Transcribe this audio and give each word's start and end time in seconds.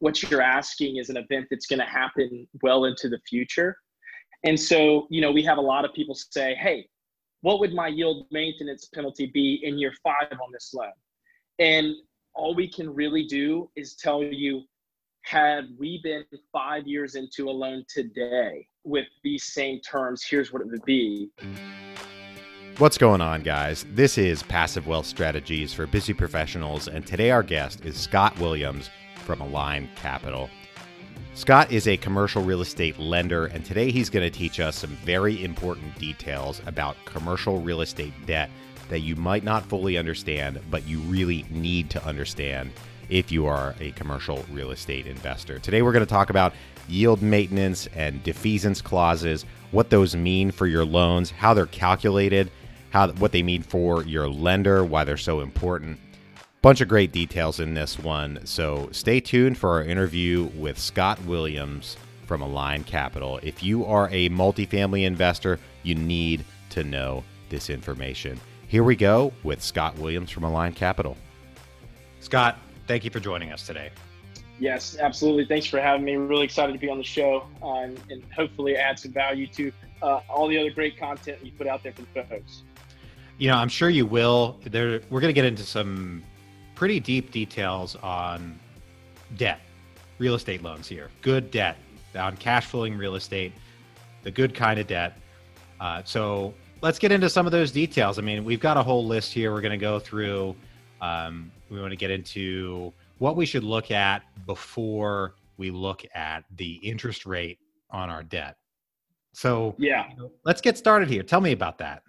what 0.00 0.22
you're 0.22 0.42
asking 0.42 0.96
is 0.96 1.08
an 1.08 1.16
event 1.16 1.46
that's 1.50 1.66
going 1.66 1.78
to 1.78 1.86
happen 1.86 2.46
well 2.62 2.84
into 2.84 3.08
the 3.08 3.18
future. 3.28 3.76
And 4.44 4.58
so, 4.58 5.06
you 5.10 5.20
know, 5.20 5.32
we 5.32 5.42
have 5.44 5.58
a 5.58 5.62
lot 5.62 5.84
of 5.84 5.92
people 5.94 6.14
say, 6.14 6.54
hey, 6.54 6.86
what 7.40 7.60
would 7.60 7.72
my 7.72 7.88
yield 7.88 8.26
maintenance 8.30 8.88
penalty 8.94 9.26
be 9.26 9.60
in 9.62 9.78
year 9.78 9.92
five 10.02 10.32
on 10.32 10.52
this 10.52 10.72
loan? 10.74 10.92
And 11.58 11.94
all 12.34 12.54
we 12.54 12.68
can 12.68 12.92
really 12.94 13.24
do 13.24 13.70
is 13.76 13.94
tell 13.94 14.22
you, 14.22 14.62
had 15.22 15.68
we 15.78 16.00
been 16.04 16.24
five 16.52 16.86
years 16.86 17.16
into 17.16 17.48
a 17.48 17.50
loan 17.50 17.84
today 17.88 18.66
with 18.84 19.06
these 19.24 19.52
same 19.52 19.80
terms, 19.80 20.22
here's 20.22 20.52
what 20.52 20.62
it 20.62 20.68
would 20.68 20.84
be. 20.84 21.30
What's 22.78 22.98
going 22.98 23.22
on, 23.22 23.42
guys? 23.42 23.86
This 23.94 24.18
is 24.18 24.42
Passive 24.42 24.86
Wealth 24.86 25.06
Strategies 25.06 25.72
for 25.72 25.86
Busy 25.86 26.12
Professionals, 26.12 26.88
and 26.88 27.06
today 27.06 27.30
our 27.30 27.42
guest 27.42 27.84
is 27.84 27.98
Scott 27.98 28.38
Williams 28.38 28.90
from 29.26 29.40
Align 29.42 29.90
Capital. 29.96 30.48
Scott 31.34 31.70
is 31.70 31.86
a 31.86 31.98
commercial 31.98 32.42
real 32.42 32.62
estate 32.62 32.98
lender, 32.98 33.46
and 33.46 33.62
today 33.62 33.90
he's 33.90 34.08
going 34.08 34.24
to 34.24 34.38
teach 34.38 34.58
us 34.58 34.76
some 34.76 34.90
very 34.90 35.44
important 35.44 35.98
details 35.98 36.62
about 36.64 36.96
commercial 37.04 37.60
real 37.60 37.82
estate 37.82 38.14
debt 38.24 38.48
that 38.88 39.00
you 39.00 39.16
might 39.16 39.44
not 39.44 39.66
fully 39.66 39.98
understand, 39.98 40.60
but 40.70 40.86
you 40.86 41.00
really 41.00 41.44
need 41.50 41.90
to 41.90 42.02
understand 42.06 42.70
if 43.08 43.30
you 43.30 43.46
are 43.46 43.74
a 43.80 43.90
commercial 43.92 44.44
real 44.50 44.70
estate 44.70 45.06
investor. 45.06 45.58
Today, 45.58 45.82
we're 45.82 45.92
going 45.92 46.06
to 46.06 46.10
talk 46.10 46.30
about 46.30 46.54
yield 46.88 47.20
maintenance 47.20 47.88
and 47.88 48.22
defeasance 48.22 48.82
clauses, 48.82 49.44
what 49.72 49.90
those 49.90 50.16
mean 50.16 50.50
for 50.50 50.66
your 50.66 50.84
loans, 50.84 51.30
how 51.30 51.52
they're 51.52 51.66
calculated, 51.66 52.50
how 52.90 53.08
what 53.12 53.32
they 53.32 53.42
mean 53.42 53.62
for 53.62 54.04
your 54.04 54.28
lender, 54.28 54.84
why 54.84 55.04
they're 55.04 55.16
so 55.16 55.40
important, 55.40 55.98
bunch 56.66 56.80
of 56.80 56.88
great 56.88 57.12
details 57.12 57.60
in 57.60 57.74
this 57.74 57.96
one. 57.96 58.40
So 58.44 58.88
stay 58.90 59.20
tuned 59.20 59.56
for 59.56 59.70
our 59.70 59.84
interview 59.84 60.50
with 60.56 60.80
Scott 60.80 61.24
Williams 61.24 61.96
from 62.26 62.42
Align 62.42 62.82
Capital. 62.82 63.38
If 63.44 63.62
you 63.62 63.86
are 63.86 64.08
a 64.10 64.28
multifamily 64.30 65.04
investor, 65.04 65.60
you 65.84 65.94
need 65.94 66.44
to 66.70 66.82
know 66.82 67.22
this 67.50 67.70
information. 67.70 68.40
Here 68.66 68.82
we 68.82 68.96
go 68.96 69.32
with 69.44 69.62
Scott 69.62 69.96
Williams 69.96 70.32
from 70.32 70.42
Align 70.42 70.72
Capital. 70.72 71.16
Scott, 72.18 72.58
thank 72.88 73.04
you 73.04 73.12
for 73.12 73.20
joining 73.20 73.52
us 73.52 73.64
today. 73.64 73.92
Yes, 74.58 74.96
absolutely. 74.98 75.46
Thanks 75.46 75.66
for 75.66 75.80
having 75.80 76.04
me. 76.04 76.16
Really 76.16 76.46
excited 76.46 76.72
to 76.72 76.80
be 76.80 76.90
on 76.90 76.98
the 76.98 77.04
show 77.04 77.46
uh, 77.62 77.74
and, 77.74 78.00
and, 78.10 78.24
hopefully 78.34 78.76
add 78.76 78.98
some 78.98 79.12
value 79.12 79.46
to 79.46 79.70
uh, 80.02 80.18
all 80.28 80.48
the 80.48 80.58
other 80.58 80.70
great 80.70 80.98
content 80.98 81.38
you 81.44 81.52
put 81.52 81.68
out 81.68 81.84
there 81.84 81.92
for 81.92 82.02
the 82.02 82.24
folks. 82.24 82.64
You 83.38 83.50
know, 83.50 83.56
I'm 83.56 83.68
sure 83.68 83.88
you 83.88 84.04
will. 84.04 84.58
There, 84.64 85.00
we're 85.10 85.20
going 85.20 85.32
to 85.32 85.32
get 85.32 85.44
into 85.44 85.62
some 85.62 86.24
pretty 86.76 87.00
deep 87.00 87.32
details 87.32 87.96
on 87.96 88.60
debt, 89.36 89.60
real 90.18 90.36
estate 90.36 90.62
loans 90.62 90.86
here. 90.86 91.10
Good 91.22 91.50
debt 91.50 91.78
on 92.14 92.36
cash 92.36 92.66
flowing 92.66 92.96
real 92.96 93.16
estate, 93.16 93.52
the 94.22 94.30
good 94.30 94.54
kind 94.54 94.78
of 94.78 94.86
debt. 94.86 95.18
Uh, 95.80 96.02
so 96.04 96.54
let's 96.82 96.98
get 96.98 97.10
into 97.10 97.28
some 97.28 97.46
of 97.46 97.52
those 97.52 97.72
details. 97.72 98.18
I 98.18 98.22
mean, 98.22 98.44
we've 98.44 98.60
got 98.60 98.76
a 98.76 98.82
whole 98.82 99.04
list 99.04 99.32
here 99.32 99.52
we're 99.52 99.60
going 99.60 99.72
to 99.72 99.76
go 99.76 99.98
through. 99.98 100.54
Um, 101.00 101.50
we 101.70 101.80
want 101.80 101.90
to 101.90 101.96
get 101.96 102.10
into 102.10 102.92
what 103.18 103.36
we 103.36 103.46
should 103.46 103.64
look 103.64 103.90
at 103.90 104.22
before 104.46 105.34
we 105.56 105.70
look 105.70 106.04
at 106.14 106.44
the 106.56 106.74
interest 106.74 107.26
rate 107.26 107.58
on 107.90 108.10
our 108.10 108.22
debt. 108.22 108.56
So, 109.32 109.74
yeah, 109.78 110.06
let's 110.44 110.60
get 110.60 110.78
started 110.78 111.10
here. 111.10 111.22
Tell 111.22 111.40
me 111.40 111.52
about 111.52 111.78
that. 111.78 112.02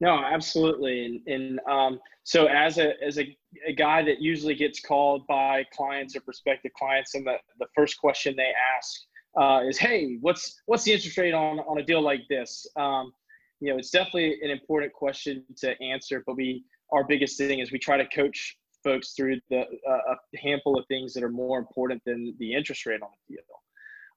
No, 0.00 0.22
absolutely. 0.22 1.06
And, 1.06 1.20
and 1.26 1.60
um, 1.70 2.00
so 2.24 2.46
as 2.46 2.78
a, 2.78 3.02
as 3.02 3.18
a, 3.18 3.36
a 3.66 3.72
guy 3.72 4.02
that 4.02 4.20
usually 4.20 4.54
gets 4.54 4.80
called 4.80 5.26
by 5.26 5.64
clients 5.72 6.14
or 6.14 6.20
prospective 6.20 6.72
clients, 6.74 7.14
and 7.14 7.26
the, 7.26 7.36
the 7.58 7.66
first 7.74 7.98
question 7.98 8.34
they 8.36 8.52
ask 8.76 9.00
uh, 9.40 9.66
is, 9.66 9.78
Hey, 9.78 10.18
what's, 10.20 10.60
what's 10.66 10.84
the 10.84 10.92
interest 10.92 11.16
rate 11.16 11.32
on, 11.34 11.60
on 11.60 11.78
a 11.78 11.82
deal 11.82 12.02
like 12.02 12.20
this? 12.28 12.66
Um, 12.76 13.12
you 13.60 13.72
know, 13.72 13.78
it's 13.78 13.90
definitely 13.90 14.36
an 14.42 14.50
important 14.50 14.92
question 14.92 15.42
to 15.58 15.80
answer, 15.82 16.22
but 16.26 16.36
we, 16.36 16.64
our 16.92 17.04
biggest 17.04 17.38
thing 17.38 17.60
is 17.60 17.72
we 17.72 17.78
try 17.78 17.96
to 17.96 18.06
coach 18.08 18.58
folks 18.84 19.14
through 19.14 19.40
the, 19.50 19.60
uh, 19.88 20.14
a 20.34 20.38
handful 20.38 20.78
of 20.78 20.84
things 20.86 21.14
that 21.14 21.24
are 21.24 21.30
more 21.30 21.58
important 21.58 22.02
than 22.04 22.34
the 22.38 22.54
interest 22.54 22.84
rate 22.86 23.00
on 23.02 23.08
the 23.28 23.34
deal. 23.34 23.44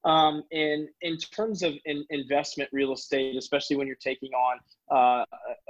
Um, 0.06 0.44
and 0.52 0.88
in 1.02 1.18
terms 1.18 1.62
of 1.62 1.74
in, 1.86 2.06
investment 2.10 2.70
real 2.72 2.94
estate, 2.94 3.36
especially 3.36 3.76
when 3.76 3.86
you're 3.86 3.98
taking 3.98 4.32
on 4.32 4.60
uh, 4.92 5.26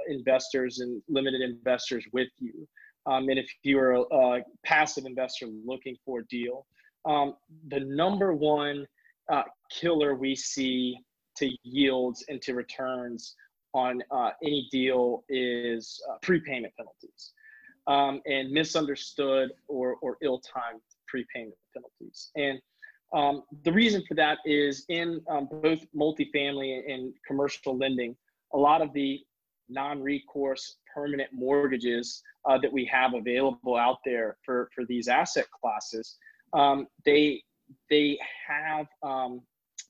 investors 0.08 0.78
and 0.78 1.02
limited 1.08 1.40
investors 1.40 2.04
with 2.12 2.28
you, 2.38 2.68
um, 3.06 3.28
and 3.28 3.38
if 3.38 3.50
you're 3.62 3.92
a, 3.92 4.00
a, 4.00 4.40
passive 4.64 5.04
investor 5.04 5.46
looking 5.64 5.96
for 6.04 6.20
a 6.20 6.26
deal, 6.26 6.66
um, 7.06 7.34
the 7.68 7.80
number 7.80 8.32
one 8.32 8.86
uh, 9.32 9.42
killer 9.70 10.14
we 10.14 10.36
see 10.36 10.96
to 11.36 11.50
yields 11.62 12.24
and 12.28 12.40
to 12.42 12.54
returns 12.54 13.34
on 13.72 14.02
uh, 14.10 14.30
any 14.44 14.68
deal 14.70 15.24
is 15.28 16.00
uh, 16.10 16.16
prepayment 16.22 16.72
penalties 16.76 17.32
um, 17.86 18.20
and 18.26 18.50
misunderstood 18.50 19.50
or, 19.68 19.96
or 20.02 20.16
ill-timed 20.22 20.80
prepayment 21.06 21.54
penalties. 21.74 22.30
And 22.36 22.60
um, 23.12 23.42
the 23.64 23.72
reason 23.72 24.02
for 24.06 24.14
that 24.14 24.38
is 24.44 24.84
in 24.88 25.20
um, 25.28 25.48
both 25.50 25.80
multifamily 25.96 26.92
and 26.92 27.12
commercial 27.26 27.76
lending, 27.76 28.16
a 28.54 28.58
lot 28.58 28.82
of 28.82 28.92
the 28.92 29.20
non-recourse 29.68 30.76
permanent 30.94 31.30
mortgages 31.32 32.22
uh, 32.48 32.58
that 32.58 32.72
we 32.72 32.84
have 32.84 33.14
available 33.14 33.76
out 33.76 33.98
there 34.04 34.36
for, 34.44 34.68
for 34.74 34.84
these 34.84 35.08
asset 35.08 35.46
classes, 35.60 36.16
um, 36.52 36.86
they 37.04 37.42
they 37.88 38.18
have 38.48 38.86
um, 39.04 39.40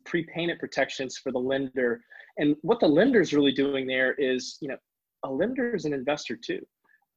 prepayment 0.04 0.60
protections 0.60 1.16
for 1.16 1.32
the 1.32 1.38
lender. 1.38 2.02
And 2.36 2.56
what 2.60 2.80
the 2.80 2.88
lender 2.88 3.20
is 3.20 3.32
really 3.32 3.52
doing 3.52 3.86
there 3.86 4.12
is, 4.14 4.58
you 4.60 4.68
know, 4.68 4.76
a 5.24 5.30
lender 5.30 5.74
is 5.74 5.86
an 5.86 5.94
investor 5.94 6.36
too. 6.36 6.60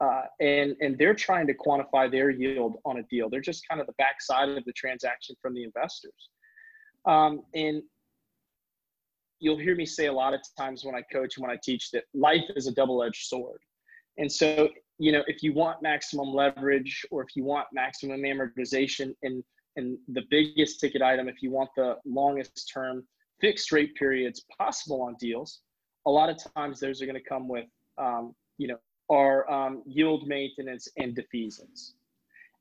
Uh, 0.03 0.23
and 0.41 0.75
and 0.81 0.97
they're 0.97 1.13
trying 1.13 1.47
to 1.47 1.53
quantify 1.53 2.11
their 2.11 2.29
yield 2.29 2.75
on 2.83 2.97
a 2.97 3.03
deal. 3.03 3.29
They're 3.29 3.39
just 3.41 3.63
kind 3.69 3.79
of 3.79 3.87
the 3.87 3.93
backside 3.97 4.49
of 4.49 4.65
the 4.65 4.73
transaction 4.73 5.35
from 5.41 5.53
the 5.53 5.63
investors. 5.63 6.29
Um, 7.05 7.43
and 7.53 7.81
you'll 9.39 9.57
hear 9.57 9.75
me 9.75 9.85
say 9.85 10.07
a 10.07 10.13
lot 10.13 10.33
of 10.33 10.41
times 10.57 10.83
when 10.83 10.95
I 10.95 11.03
coach 11.11 11.37
and 11.37 11.45
when 11.45 11.51
I 11.51 11.59
teach 11.63 11.91
that 11.91 12.03
life 12.13 12.43
is 12.55 12.67
a 12.67 12.73
double-edged 12.73 13.27
sword. 13.27 13.59
And 14.17 14.31
so, 14.31 14.69
you 14.99 15.11
know, 15.11 15.23
if 15.27 15.43
you 15.43 15.53
want 15.53 15.81
maximum 15.81 16.33
leverage 16.33 17.05
or 17.11 17.21
if 17.21 17.29
you 17.35 17.43
want 17.43 17.67
maximum 17.71 18.21
amortization 18.21 19.13
and 19.23 19.43
and 19.75 19.97
the 20.09 20.23
biggest 20.29 20.79
ticket 20.79 21.01
item, 21.01 21.27
if 21.27 21.41
you 21.41 21.49
want 21.51 21.69
the 21.77 21.95
longest 22.05 22.71
term 22.73 23.03
fixed 23.41 23.71
rate 23.71 23.95
periods 23.95 24.45
possible 24.57 25.01
on 25.01 25.15
deals, 25.19 25.61
a 26.07 26.11
lot 26.11 26.29
of 26.29 26.37
times 26.55 26.79
those 26.79 27.01
are 27.01 27.05
going 27.05 27.21
to 27.23 27.29
come 27.29 27.47
with 27.47 27.67
um, 27.97 28.33
you 28.57 28.67
know 28.67 28.77
are 29.09 29.49
um, 29.51 29.83
yield 29.85 30.27
maintenance 30.27 30.87
and 30.97 31.15
defeasance. 31.15 31.93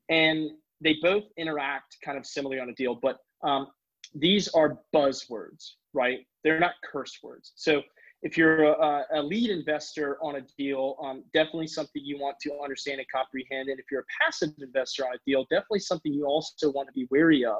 And 0.09 0.51
they 0.81 0.97
both 1.01 1.23
interact 1.37 1.97
kind 2.03 2.17
of 2.17 2.25
similarly 2.25 2.61
on 2.61 2.69
a 2.69 2.73
deal, 2.73 2.95
but 3.01 3.17
um, 3.43 3.67
these 4.13 4.47
are 4.49 4.79
buzzwords, 4.93 5.71
right? 5.93 6.19
They're 6.43 6.59
not 6.59 6.73
curse 6.83 7.17
words. 7.23 7.53
So 7.55 7.81
if 8.21 8.37
you're 8.37 8.63
a, 8.63 9.05
a 9.15 9.21
lead 9.21 9.49
investor 9.49 10.17
on 10.21 10.37
a 10.37 10.41
deal, 10.57 10.97
um, 11.03 11.23
definitely 11.33 11.67
something 11.67 12.01
you 12.03 12.17
want 12.17 12.37
to 12.43 12.59
understand 12.61 12.99
and 12.99 13.07
comprehend. 13.13 13.69
And 13.69 13.79
if 13.79 13.85
you're 13.91 14.01
a 14.01 14.23
passive 14.23 14.51
investor 14.59 15.05
on 15.05 15.13
a 15.13 15.19
deal, 15.25 15.45
definitely 15.49 15.79
something 15.79 16.13
you 16.13 16.25
also 16.25 16.71
want 16.71 16.87
to 16.87 16.93
be 16.93 17.07
wary 17.11 17.43
of 17.43 17.57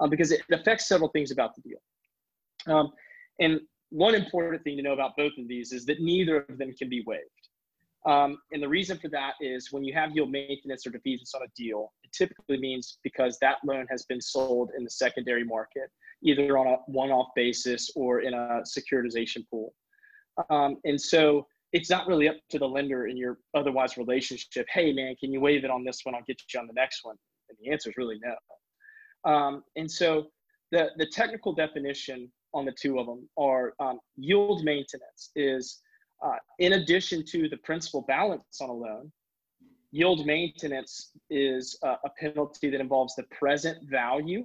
um, 0.00 0.10
because 0.10 0.30
it 0.30 0.42
affects 0.52 0.88
several 0.88 1.10
things 1.10 1.30
about 1.30 1.54
the 1.56 1.62
deal. 1.62 2.74
Um, 2.74 2.92
and 3.40 3.60
one 3.90 4.14
important 4.14 4.62
thing 4.62 4.76
to 4.76 4.82
know 4.82 4.92
about 4.92 5.16
both 5.16 5.32
of 5.38 5.48
these 5.48 5.72
is 5.72 5.84
that 5.86 6.00
neither 6.00 6.42
of 6.48 6.58
them 6.58 6.72
can 6.72 6.88
be 6.88 7.02
waived. 7.06 7.22
Um, 8.06 8.38
and 8.52 8.62
the 8.62 8.68
reason 8.68 8.98
for 8.98 9.08
that 9.08 9.32
is 9.40 9.68
when 9.72 9.82
you 9.82 9.94
have 9.94 10.14
yield 10.14 10.30
maintenance 10.30 10.86
or 10.86 10.90
defeasance 10.90 11.34
on 11.34 11.42
a 11.42 11.50
deal, 11.56 11.92
it 12.02 12.12
typically 12.12 12.58
means 12.58 12.98
because 13.02 13.38
that 13.40 13.56
loan 13.64 13.86
has 13.88 14.04
been 14.04 14.20
sold 14.20 14.70
in 14.76 14.84
the 14.84 14.90
secondary 14.90 15.44
market, 15.44 15.90
either 16.22 16.58
on 16.58 16.66
a 16.66 16.76
one-off 16.86 17.28
basis 17.34 17.90
or 17.96 18.20
in 18.20 18.34
a 18.34 18.60
securitization 18.66 19.42
pool. 19.50 19.72
Um, 20.50 20.76
and 20.84 21.00
so 21.00 21.46
it's 21.72 21.88
not 21.88 22.06
really 22.06 22.28
up 22.28 22.36
to 22.50 22.58
the 22.58 22.68
lender 22.68 23.06
in 23.06 23.16
your 23.16 23.38
otherwise 23.54 23.96
relationship. 23.96 24.66
Hey, 24.70 24.92
man, 24.92 25.16
can 25.18 25.32
you 25.32 25.40
waive 25.40 25.64
it 25.64 25.70
on 25.70 25.82
this 25.82 26.00
one? 26.04 26.14
I'll 26.14 26.22
get 26.26 26.40
you 26.52 26.60
on 26.60 26.66
the 26.66 26.74
next 26.74 27.04
one. 27.04 27.16
And 27.48 27.58
the 27.60 27.72
answer 27.72 27.90
is 27.90 27.96
really 27.96 28.20
no. 28.22 29.30
Um, 29.30 29.64
and 29.76 29.90
so 29.90 30.26
the, 30.72 30.90
the 30.98 31.06
technical 31.06 31.54
definition 31.54 32.30
on 32.52 32.64
the 32.64 32.72
two 32.72 32.98
of 32.98 33.06
them 33.06 33.28
are 33.38 33.72
um, 33.80 33.98
yield 34.16 34.62
maintenance 34.64 35.30
is 35.34 35.80
uh, 36.22 36.36
in 36.58 36.74
addition 36.74 37.24
to 37.26 37.48
the 37.48 37.56
principal 37.58 38.02
balance 38.02 38.60
on 38.60 38.70
a 38.70 38.72
loan, 38.72 39.10
yield 39.92 40.26
maintenance 40.26 41.12
is 41.30 41.78
uh, 41.82 41.96
a 42.04 42.10
penalty 42.18 42.70
that 42.70 42.80
involves 42.80 43.14
the 43.14 43.22
present 43.24 43.78
value 43.88 44.44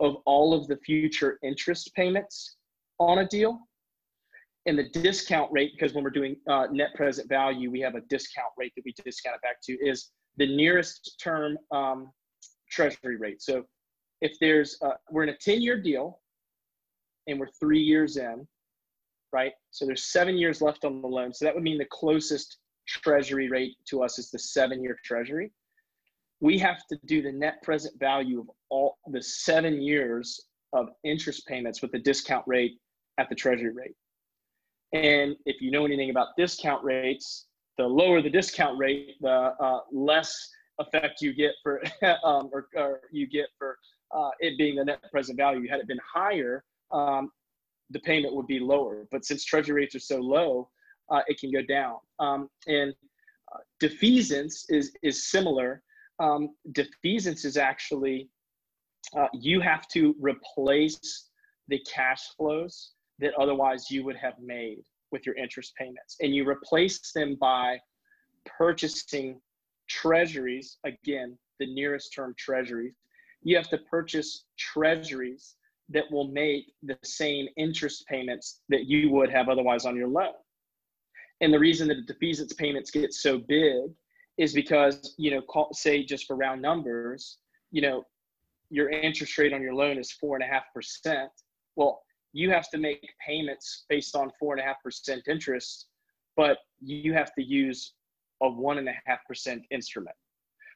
of 0.00 0.16
all 0.26 0.54
of 0.54 0.66
the 0.68 0.76
future 0.78 1.38
interest 1.42 1.94
payments 1.94 2.56
on 2.98 3.18
a 3.18 3.26
deal. 3.26 3.60
And 4.66 4.78
the 4.78 4.88
discount 4.90 5.50
rate, 5.52 5.72
because 5.74 5.94
when 5.94 6.04
we're 6.04 6.10
doing 6.10 6.36
uh, 6.48 6.66
net 6.70 6.94
present 6.94 7.28
value, 7.28 7.70
we 7.70 7.80
have 7.80 7.94
a 7.94 8.00
discount 8.02 8.52
rate 8.56 8.72
that 8.76 8.84
we 8.84 8.94
discount 9.04 9.36
it 9.36 9.42
back 9.42 9.60
to, 9.64 9.72
is 9.74 10.10
the 10.36 10.46
nearest 10.46 11.20
term 11.22 11.58
um, 11.70 12.10
treasury 12.70 13.16
rate. 13.16 13.42
So 13.42 13.64
if 14.20 14.32
there's 14.40 14.78
a, 14.82 14.90
we're 15.10 15.22
in 15.24 15.30
a 15.30 15.36
10 15.36 15.60
year 15.62 15.80
deal 15.80 16.20
and 17.26 17.38
we're 17.38 17.50
three 17.60 17.80
years 17.80 18.16
in, 18.16 18.46
right? 19.32 19.52
So 19.70 19.86
there's 19.86 20.06
seven 20.06 20.36
years 20.36 20.62
left 20.62 20.84
on 20.84 21.02
the 21.02 21.08
loan. 21.08 21.32
So 21.32 21.44
that 21.44 21.54
would 21.54 21.64
mean 21.64 21.78
the 21.78 21.86
closest 21.90 22.58
treasury 22.86 23.48
rate 23.48 23.74
to 23.90 24.02
us 24.02 24.18
is 24.18 24.30
the 24.30 24.38
seven 24.38 24.82
year 24.82 24.98
treasury. 25.04 25.52
We 26.40 26.58
have 26.58 26.86
to 26.88 26.98
do 27.06 27.20
the 27.20 27.32
net 27.32 27.62
present 27.62 27.98
value 27.98 28.40
of 28.40 28.50
all 28.70 28.98
the 29.10 29.22
seven 29.22 29.82
years 29.82 30.40
of 30.72 30.88
interest 31.04 31.46
payments 31.46 31.82
with 31.82 31.92
the 31.92 31.98
discount 31.98 32.44
rate 32.46 32.78
at 33.18 33.28
the 33.28 33.34
treasury 33.34 33.72
rate. 33.72 33.96
And 34.92 35.36
if 35.44 35.60
you 35.60 35.70
know 35.70 35.84
anything 35.84 36.10
about 36.10 36.28
discount 36.36 36.82
rates, 36.84 37.46
the 37.76 37.84
lower 37.84 38.22
the 38.22 38.30
discount 38.30 38.78
rate, 38.78 39.16
the 39.20 39.52
uh, 39.60 39.80
less 39.92 40.50
effect 40.78 41.20
you 41.20 41.34
get 41.34 41.52
for 41.62 41.82
um, 42.24 42.50
or, 42.52 42.68
or, 42.76 43.00
you 43.12 43.26
get 43.26 43.46
for 43.58 43.76
uh, 44.16 44.30
it 44.40 44.56
being 44.56 44.76
the 44.76 44.84
net 44.84 45.02
present 45.10 45.36
value. 45.36 45.68
Had 45.68 45.80
it 45.80 45.88
been 45.88 46.00
higher, 46.14 46.64
um, 46.90 47.30
the 47.90 48.00
payment 48.00 48.34
would 48.34 48.46
be 48.46 48.58
lower. 48.60 49.06
But 49.10 49.24
since 49.24 49.44
treasury 49.44 49.82
rates 49.82 49.94
are 49.94 50.00
so 50.00 50.18
low, 50.18 50.68
uh, 51.10 51.20
it 51.26 51.38
can 51.38 51.50
go 51.50 51.62
down. 51.62 51.96
Um, 52.18 52.48
and 52.66 52.94
uh, 53.54 53.60
defeasance 53.82 54.64
is 54.68 54.92
is 55.02 55.30
similar. 55.30 55.82
Um, 56.20 56.50
defeasance 56.72 57.44
is 57.44 57.56
actually 57.56 58.28
uh, 59.16 59.28
you 59.32 59.60
have 59.60 59.88
to 59.88 60.14
replace 60.20 61.30
the 61.68 61.78
cash 61.90 62.28
flows 62.36 62.92
that 63.18 63.32
otherwise 63.34 63.90
you 63.90 64.04
would 64.04 64.16
have 64.16 64.34
made 64.40 64.82
with 65.10 65.24
your 65.24 65.34
interest 65.36 65.74
payments. 65.76 66.16
And 66.20 66.34
you 66.34 66.48
replace 66.48 67.12
them 67.12 67.36
by 67.40 67.78
purchasing 68.44 69.40
treasuries, 69.88 70.78
again, 70.84 71.38
the 71.58 71.72
nearest 71.72 72.12
term 72.14 72.34
treasuries. 72.38 72.94
You 73.42 73.56
have 73.56 73.68
to 73.70 73.78
purchase 73.78 74.44
treasuries 74.58 75.54
that 75.90 76.10
will 76.10 76.28
make 76.28 76.72
the 76.82 76.98
same 77.02 77.48
interest 77.56 78.06
payments 78.06 78.60
that 78.68 78.86
you 78.86 79.10
would 79.10 79.30
have 79.30 79.48
otherwise 79.48 79.86
on 79.86 79.96
your 79.96 80.08
loan. 80.08 80.32
And 81.40 81.52
the 81.52 81.58
reason 81.58 81.88
that 81.88 82.06
the 82.06 82.14
defeasance 82.14 82.56
payments 82.56 82.90
get 82.90 83.12
so 83.12 83.38
big 83.38 83.90
is 84.36 84.52
because, 84.52 85.14
you 85.18 85.30
know, 85.30 85.40
call, 85.42 85.72
say 85.72 86.04
just 86.04 86.26
for 86.26 86.36
round 86.36 86.60
numbers, 86.60 87.38
you 87.70 87.82
know, 87.82 88.04
your 88.70 88.90
interest 88.90 89.38
rate 89.38 89.52
on 89.52 89.62
your 89.62 89.74
loan 89.74 89.98
is 89.98 90.12
four 90.12 90.36
and 90.36 90.44
a 90.44 90.46
half 90.46 90.64
percent. 90.74 91.30
Well, 91.76 92.02
you 92.32 92.50
have 92.50 92.68
to 92.70 92.78
make 92.78 93.08
payments 93.26 93.84
based 93.88 94.14
on 94.14 94.30
four 94.38 94.52
and 94.52 94.60
a 94.60 94.64
half 94.64 94.82
percent 94.82 95.22
interest, 95.28 95.86
but 96.36 96.58
you 96.80 97.14
have 97.14 97.34
to 97.34 97.42
use 97.42 97.94
a 98.42 98.48
one 98.48 98.78
and 98.78 98.88
a 98.88 98.94
half 99.06 99.20
percent 99.26 99.62
instrument. 99.70 100.16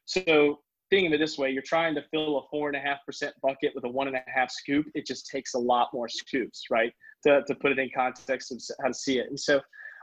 So 0.07 0.61
think 0.93 1.07
of 1.07 1.13
it 1.15 1.19
this 1.19 1.39
way: 1.39 1.51
you're 1.51 1.63
trying 1.63 1.95
to 1.95 2.03
fill 2.11 2.39
a 2.39 2.43
four 2.51 2.69
and 2.69 2.77
a 2.77 2.81
half 2.81 2.99
percent 3.07 3.35
bucket 3.43 3.73
with 3.75 3.85
a 3.85 3.89
one 3.89 4.09
and 4.09 4.17
a 4.17 4.23
half 4.33 4.51
scoop. 4.51 4.87
It 4.95 5.07
just 5.07 5.27
takes 5.27 5.55
a 5.55 5.59
lot 5.59 5.89
more 5.93 6.09
scoops, 6.09 6.65
right? 6.71 6.93
To, 7.25 7.43
to 7.47 7.55
put 7.55 7.73
it 7.73 7.79
in 7.79 7.91
context 7.95 8.53
of 8.53 8.61
how 8.81 8.89
to 8.89 8.95
see 8.95 9.19
it. 9.19 9.29
And 9.29 9.41
so 9.41 9.61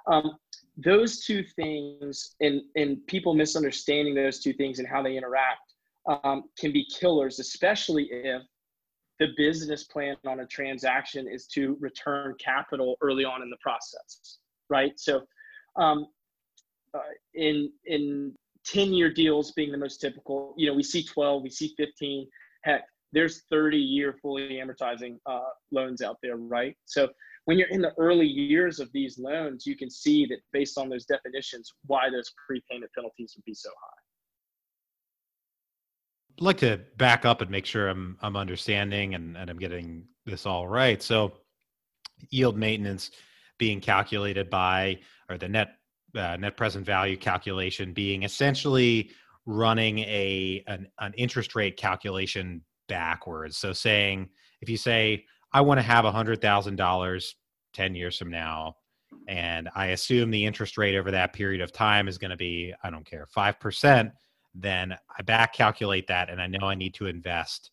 um, 0.10 0.38
those 0.78 1.20
two 1.26 1.44
things 1.44 2.36
and, 2.40 2.62
and 2.76 3.06
people 3.08 3.34
misunderstanding 3.34 4.16
those 4.16 4.40
two 4.40 4.54
things 4.54 4.80
and 4.80 4.88
how 4.88 5.04
they 5.04 5.18
interact 5.18 5.74
um, 6.24 6.46
can 6.58 6.72
be 6.72 6.86
killers, 6.86 7.40
especially 7.40 8.08
if 8.12 8.42
the 9.20 9.28
business 9.38 9.84
plan 9.84 10.16
on 10.26 10.40
a 10.40 10.48
transaction 10.48 11.28
is 11.28 11.46
to 11.48 11.78
return 11.80 12.34
capital 12.44 12.96
early 13.02 13.26
on 13.26 13.42
in 13.42 13.50
the 13.50 13.58
process, 13.62 14.40
right? 14.70 14.94
So, 14.98 15.22
um, 15.76 16.08
uh, 16.96 17.00
in 17.36 17.72
in 17.86 18.34
10 18.72 18.94
year 18.94 19.12
deals 19.12 19.52
being 19.52 19.72
the 19.72 19.78
most 19.78 20.00
typical, 20.00 20.54
you 20.58 20.68
know, 20.68 20.74
we 20.74 20.84
see 20.84 21.04
12, 21.04 21.44
we 21.44 21.50
see 21.50 21.74
15. 21.78 22.28
Heck, 22.64 22.84
there's 23.12 23.44
30 23.50 23.78
year 23.78 24.16
fully 24.22 24.60
amortizing 24.62 25.18
uh, 25.26 25.40
loans 25.72 26.02
out 26.02 26.18
there, 26.22 26.38
right? 26.38 26.76
So, 26.86 27.10
when 27.46 27.58
you're 27.58 27.70
in 27.70 27.82
the 27.82 27.94
early 27.98 28.28
years 28.28 28.80
of 28.80 28.92
these 28.94 29.18
loans, 29.18 29.66
you 29.66 29.76
can 29.76 29.90
see 29.90 30.28
that 30.28 30.38
based 30.54 30.78
on 30.78 30.88
those 30.88 31.06
definitions, 31.06 31.74
why 31.88 32.10
those 32.12 32.32
prepayment 32.46 32.92
penalties 32.94 33.34
would 33.36 33.46
be 33.46 33.56
so 33.56 33.70
high 33.70 34.00
like 36.42 36.58
to 36.58 36.80
back 36.98 37.26
up 37.26 37.42
and 37.42 37.50
make 37.50 37.66
sure 37.66 37.88
I'm 37.88 38.18
I'm 38.22 38.36
understanding 38.36 39.16
and, 39.16 39.38
and 39.38 39.50
I'm 39.50 39.60
getting 39.60 40.06
this 40.26 40.46
all 40.46 40.68
right. 40.68 41.02
So 41.02 41.34
yield 42.30 42.58
maintenance 42.58 43.12
being 43.58 43.82
calculated 43.82 44.50
by 44.50 45.00
or 45.30 45.38
the 45.38 45.50
net 45.50 45.76
uh, 46.16 46.38
net 46.38 46.58
present 46.58 46.86
value 46.86 47.18
calculation 47.18 47.94
being 47.94 48.24
essentially 48.24 49.12
running 49.46 50.00
a 50.00 50.64
an, 50.68 50.88
an 51.00 51.14
interest 51.14 51.56
rate 51.56 51.78
calculation 51.78 52.62
backwards. 52.88 53.58
So 53.58 53.74
saying 53.74 54.30
if 54.62 54.70
you 54.70 54.78
say 54.78 55.26
I 55.54 55.62
want 55.62 55.80
to 55.80 55.84
have 55.84 56.06
a 56.06 56.12
hundred 56.12 56.42
thousand 56.42 56.76
dollars 56.76 57.36
ten 57.74 57.96
years 57.96 58.18
from 58.18 58.30
now, 58.30 58.76
and 59.28 59.70
I 59.76 59.88
assume 59.88 60.32
the 60.32 60.46
interest 60.46 60.78
rate 60.78 60.96
over 60.96 61.12
that 61.12 61.34
period 61.34 61.62
of 61.62 61.72
time 61.72 62.08
is 62.08 62.18
going 62.18 62.32
to 62.32 62.38
be 62.38 62.74
I 62.84 62.90
don't 62.90 63.06
care 63.06 63.26
five 63.28 63.60
percent 63.60 64.12
then 64.56 64.96
I 65.18 65.22
back 65.24 65.54
calculate 65.54 66.08
that 66.08 66.30
and 66.30 66.42
I 66.42 66.48
know 66.48 66.68
I 66.68 66.76
need 66.76 66.94
to 66.96 67.06
invest 67.08 67.72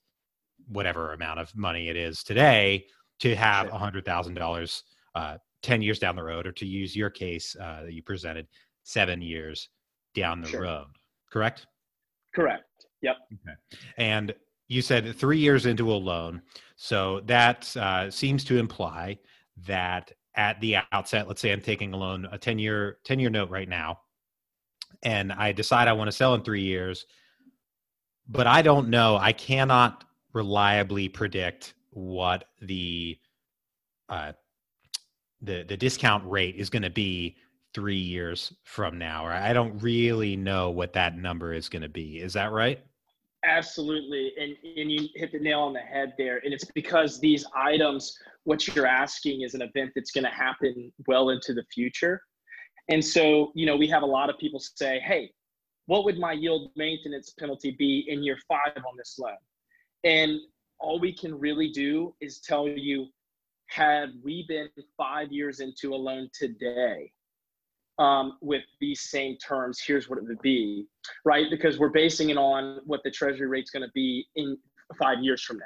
whatever 0.69 1.13
amount 1.13 1.41
of 1.41 1.55
money 1.57 1.89
it 1.89 1.97
is 1.97 2.23
today 2.23 2.87
to 3.21 3.35
have 3.35 3.69
a 3.69 3.79
hundred 3.79 4.05
thousand 4.05 4.35
dollars 4.35 4.83
uh, 5.15 5.39
10 5.67 5.83
years 5.83 5.99
down 5.99 6.17
the 6.17 6.23
road 6.23 6.47
or 6.47 6.53
to 6.53 6.67
use 6.67 6.97
your 6.97 7.11
case 7.11 7.57
uh, 7.61 7.83
that 7.85 7.93
you 7.93 8.03
presented 8.03 8.47
seven 8.83 9.21
years 9.21 9.69
down 10.15 10.41
the 10.41 10.49
sure. 10.49 10.63
road 10.63 10.87
correct 11.33 11.67
correct 12.35 12.87
yep 13.03 13.17
okay 13.33 13.57
and 13.99 14.35
you 14.69 14.81
said 14.81 15.15
three 15.15 15.39
years 15.39 15.67
into 15.67 15.93
a 15.93 15.95
loan 15.95 16.41
so 16.77 17.21
that 17.27 17.77
uh, 17.77 18.11
seems 18.11 18.45
to 18.45 18.59
imply 18.59 19.19
that 19.67 20.13
at 20.37 20.61
the 20.61 20.77
outset 20.93 21.29
let's 21.29 21.41
say 21.41 21.53
i'm 21.53 21.61
taking 21.61 21.93
a 21.93 21.97
loan 21.97 22.27
a 22.31 22.39
10 22.39 22.59
year 22.59 22.99
10 23.05 23.19
year 23.19 23.31
note 23.31 23.51
right 23.51 23.69
now 23.69 23.99
and 25.03 25.33
I 25.33 25.53
decide 25.53 25.89
I 25.89 25.93
want 25.93 26.09
to 26.09 26.17
sell 26.17 26.35
in 26.35 26.43
three 26.43 26.63
years, 26.63 27.07
but 28.29 28.47
I 28.47 28.63
don't 28.63 28.89
know. 28.89 29.17
I 29.17 29.33
cannot 29.33 30.05
reliably 30.33 31.09
predict 31.09 31.75
what 31.91 32.45
the 32.61 33.19
uh, 34.09 34.33
the 35.43 35.65
the 35.65 35.77
discount 35.77 36.29
rate 36.29 36.57
is 36.57 36.71
going 36.71 36.83
to 36.83 36.91
be 36.91 37.37
three 37.75 37.97
years 37.97 38.53
from 38.65 38.99
now, 38.99 39.27
or 39.27 39.33
I 39.33 39.53
don't 39.53 39.79
really 39.83 40.37
know 40.37 40.71
what 40.71 40.93
that 40.95 41.17
number 41.17 41.53
is 41.53 41.69
going 41.69 41.83
to 41.83 41.89
be. 41.89 42.21
Is 42.21 42.33
that 42.33 42.53
right? 42.53 42.83
Absolutely, 43.45 44.33
and 44.41 44.57
and 44.77 44.91
you 44.91 45.09
hit 45.15 45.33
the 45.33 45.39
nail 45.39 45.61
on 45.61 45.73
the 45.73 45.81
head 45.81 46.15
there. 46.19 46.41
And 46.45 46.53
it's 46.55 46.65
because 46.75 47.21
these 47.21 47.45
items, 47.55 48.19
what 48.45 48.67
you're 48.67 48.87
asking, 48.87 49.43
is 49.43 49.55
an 49.55 49.63
event 49.63 49.93
that's 49.95 50.11
going 50.11 50.25
to 50.25 50.31
happen 50.31 50.93
well 51.07 51.31
into 51.31 51.53
the 51.53 51.65
future. 51.73 52.21
And 52.89 53.05
so, 53.05 53.53
you 53.55 53.67
know, 53.67 53.77
we 53.77 53.89
have 53.89 54.03
a 54.03 54.07
lot 54.07 54.31
of 54.31 54.39
people 54.39 54.61
say, 54.61 55.01
hey, 55.01 55.31
what 55.87 56.05
would 56.05 56.19
my 56.19 56.33
yield 56.33 56.71
maintenance 56.77 57.35
penalty 57.39 57.73
be 57.79 58.05
in 58.09 58.23
year 58.23 58.39
five 58.49 58.77
on 58.77 58.97
this 58.97 59.17
loan? 59.19 59.37
And 60.05 60.39
all 60.79 61.01
we 61.01 61.13
can 61.13 61.39
really 61.39 61.71
do 61.71 62.15
is 62.21 62.41
tell 62.41 62.69
you, 62.69 63.09
had 63.69 64.11
we 64.23 64.45
been 64.49 64.69
five 64.97 65.33
years 65.33 65.61
into 65.61 65.95
a 65.95 65.97
loan 65.97 66.29
today 66.33 67.11
um, 67.99 68.39
with 68.41 68.63
these 68.81 69.01
same 69.01 69.37
terms, 69.39 69.81
here's 69.85 70.09
what 70.09 70.19
it 70.19 70.25
would 70.25 70.41
be, 70.41 70.87
right? 71.25 71.47
Because 71.51 71.79
we're 71.79 71.89
basing 71.89 72.31
it 72.31 72.37
on 72.37 72.81
what 72.85 73.03
the 73.05 73.11
treasury 73.11 73.47
rate's 73.47 73.71
going 73.71 73.83
to 73.87 73.93
be 73.95 74.27
in 74.37 74.57
five 74.99 75.23
years 75.23 75.43
from 75.43 75.59
now. 75.59 75.65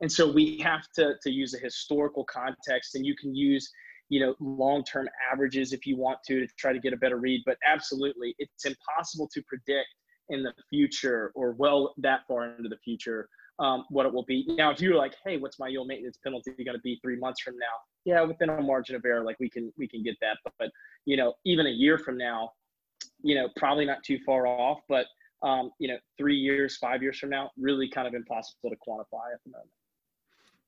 And 0.00 0.10
so 0.10 0.30
we 0.30 0.58
have 0.58 0.82
to, 0.96 1.14
to 1.22 1.30
use 1.30 1.54
a 1.54 1.58
historical 1.58 2.24
context, 2.24 2.94
and 2.94 3.04
you 3.04 3.16
can 3.16 3.34
use 3.34 3.70
you 4.08 4.20
know 4.20 4.34
long-term 4.40 5.08
averages 5.30 5.72
if 5.72 5.86
you 5.86 5.96
want 5.96 6.18
to 6.26 6.46
to 6.46 6.54
try 6.58 6.72
to 6.72 6.78
get 6.78 6.92
a 6.92 6.96
better 6.96 7.18
read 7.18 7.42
but 7.44 7.58
absolutely 7.66 8.34
it's 8.38 8.64
impossible 8.64 9.28
to 9.32 9.42
predict 9.42 9.88
in 10.30 10.42
the 10.42 10.52
future 10.70 11.30
or 11.34 11.52
well 11.52 11.94
that 11.98 12.20
far 12.26 12.56
into 12.56 12.68
the 12.68 12.78
future 12.78 13.28
um, 13.58 13.84
what 13.90 14.06
it 14.06 14.12
will 14.12 14.24
be. 14.24 14.44
Now 14.48 14.70
if 14.70 14.80
you're 14.80 14.96
like 14.96 15.14
hey 15.24 15.36
what's 15.36 15.58
my 15.58 15.68
yield 15.68 15.88
maintenance 15.88 16.18
penalty 16.22 16.52
going 16.64 16.76
to 16.76 16.82
be 16.82 16.98
three 17.02 17.16
months 17.16 17.40
from 17.40 17.54
now? 17.54 17.66
Yeah 18.04 18.22
within 18.22 18.50
a 18.50 18.60
margin 18.60 18.96
of 18.96 19.04
error 19.04 19.24
like 19.24 19.36
we 19.40 19.48
can 19.48 19.72
we 19.76 19.88
can 19.88 20.02
get 20.02 20.16
that. 20.20 20.38
But, 20.44 20.54
but 20.58 20.70
you 21.04 21.16
know 21.16 21.34
even 21.44 21.66
a 21.66 21.70
year 21.70 21.98
from 21.98 22.16
now 22.16 22.52
you 23.22 23.34
know 23.34 23.48
probably 23.56 23.84
not 23.84 24.02
too 24.02 24.18
far 24.24 24.46
off 24.46 24.80
but 24.88 25.06
um, 25.42 25.70
you 25.78 25.88
know 25.88 25.96
three 26.16 26.36
years 26.36 26.76
five 26.76 27.02
years 27.02 27.18
from 27.18 27.30
now 27.30 27.50
really 27.58 27.88
kind 27.88 28.08
of 28.08 28.14
impossible 28.14 28.70
to 28.70 28.76
quantify 28.76 29.32
at 29.32 29.40
the 29.44 29.50
moment. 29.50 29.70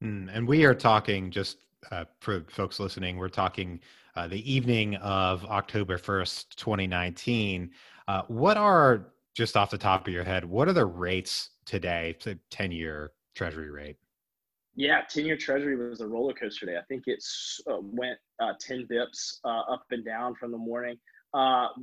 Mm, 0.03 0.35
and 0.35 0.49
we 0.49 0.65
are 0.65 0.75
talking 0.75 1.31
just 1.31 1.59
uh, 1.91 2.05
for 2.21 2.45
folks 2.49 2.79
listening, 2.79 3.17
we're 3.17 3.29
talking 3.29 3.81
uh, 4.17 4.27
the 4.27 4.51
evening 4.51 4.97
of 4.97 5.45
October 5.47 5.99
1st, 5.99 6.57
2019. 6.57 7.71
Uh, 8.09 8.23
what 8.29 8.57
are, 8.57 9.07
just 9.35 9.57
off 9.57 9.71
the 9.71 9.79
top 9.79 10.07
of 10.07 10.13
your 10.13 10.25
head, 10.25 10.45
what 10.45 10.69
are 10.69 10.73
the 10.73 10.85
rates 10.85 11.50
today, 11.65 12.17
the 12.25 12.39
10 12.51 12.73
year 12.73 13.13
treasury 13.35 13.71
rate? 13.71 13.97
Yeah, 14.77 15.03
10 15.09 15.27
year 15.27 15.37
treasury 15.37 15.77
was 15.77 16.01
a 16.01 16.07
roller 16.07 16.33
coaster 16.33 16.67
day. 16.67 16.77
I 16.77 16.83
think 16.89 17.05
it 17.07 17.23
uh, 17.71 17.79
went 17.81 18.19
uh, 18.41 18.53
10 18.61 18.87
bips 18.91 19.39
uh, 19.45 19.73
up 19.73 19.85
and 19.91 20.05
down 20.05 20.35
from 20.35 20.53
the 20.53 20.59
morning. 20.59 20.97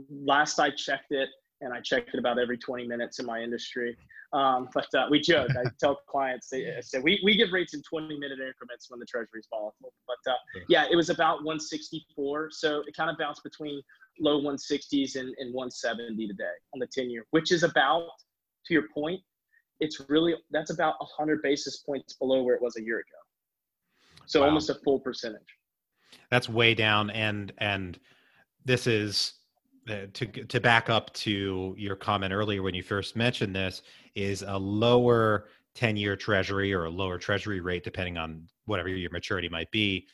last 0.10 0.60
I 0.60 0.70
checked 0.72 1.12
it, 1.12 1.30
and 1.62 1.74
I 1.74 1.82
checked 1.82 2.14
it 2.14 2.20
about 2.20 2.40
every 2.40 2.58
20 2.58 2.88
minutes 2.88 3.20
in 3.20 3.26
my 3.26 3.42
industry. 3.42 3.98
Um, 4.34 4.68
but 4.74 4.88
uh, 4.94 5.08
we 5.10 5.20
joke. 5.20 5.50
I 5.52 5.70
tell 5.80 6.00
clients, 6.08 6.50
they 6.50 6.76
I 6.76 6.82
say 6.82 7.00
we, 7.00 7.20
we 7.24 7.38
give 7.38 7.52
rates 7.52 7.74
in 7.74 7.82
20 7.84 8.20
minute 8.20 8.40
increments 8.40 8.90
when 8.90 9.00
the 9.00 9.06
treasury 9.06 9.40
is 9.40 9.48
volatile. 9.50 9.94
But 10.06 10.32
uh, 10.32 10.36
yeah, 10.68 10.86
it 10.92 10.96
was 10.96 11.10
about 11.10 11.38
164. 11.44 12.50
So 12.52 12.82
it 12.86 12.96
kind 12.96 13.10
of 13.10 13.18
bounced 13.18 13.44
between 13.44 13.82
low 14.20 14.42
160s 14.42 15.16
and, 15.16 15.34
and 15.38 15.54
170 15.54 16.28
today 16.28 16.44
on 16.74 16.80
the 16.80 16.88
10 16.88 17.10
year, 17.10 17.26
which 17.32 17.52
is 17.52 17.64
about, 17.64 18.10
to 18.66 18.74
your 18.74 18.84
point, 18.94 19.22
it's 19.80 20.02
really, 20.10 20.36
that's 20.52 20.72
about 20.72 20.96
100 21.00 21.42
basis 21.42 21.78
points 21.78 22.14
below 22.14 22.44
where 22.44 22.56
it 22.56 22.62
was 22.62 22.78
a 22.78 22.82
year 22.82 22.98
ago. 22.98 24.26
So 24.26 24.42
wow. 24.42 24.48
almost 24.48 24.70
a 24.70 24.76
full 24.76 25.00
percentage. 25.00 25.42
That's 26.32 26.50
way 26.50 26.74
down. 26.74 27.10
And, 27.12 27.54
and 27.60 28.00
this 28.66 28.88
is, 28.88 29.34
uh, 29.90 30.08
to 30.12 30.26
to 30.26 30.60
back 30.60 30.90
up 30.90 31.14
to 31.14 31.74
your 31.78 31.96
comment 31.96 32.34
earlier 32.34 32.62
when 32.62 32.74
you 32.74 32.84
first 32.84 33.16
mentioned 33.16 33.56
this 33.56 33.84
is 34.16 34.42
a 34.42 34.58
lower 34.58 35.48
10 35.76 35.96
year 35.96 36.18
treasury 36.18 36.74
or 36.74 36.86
a 36.86 36.90
lower 36.90 37.18
treasury 37.18 37.62
rate 37.62 37.86
depending 37.86 38.18
on 38.18 38.46
whatever 38.66 38.90
your 38.90 39.12
maturity 39.12 39.48
might 39.48 39.72
be 39.72 40.06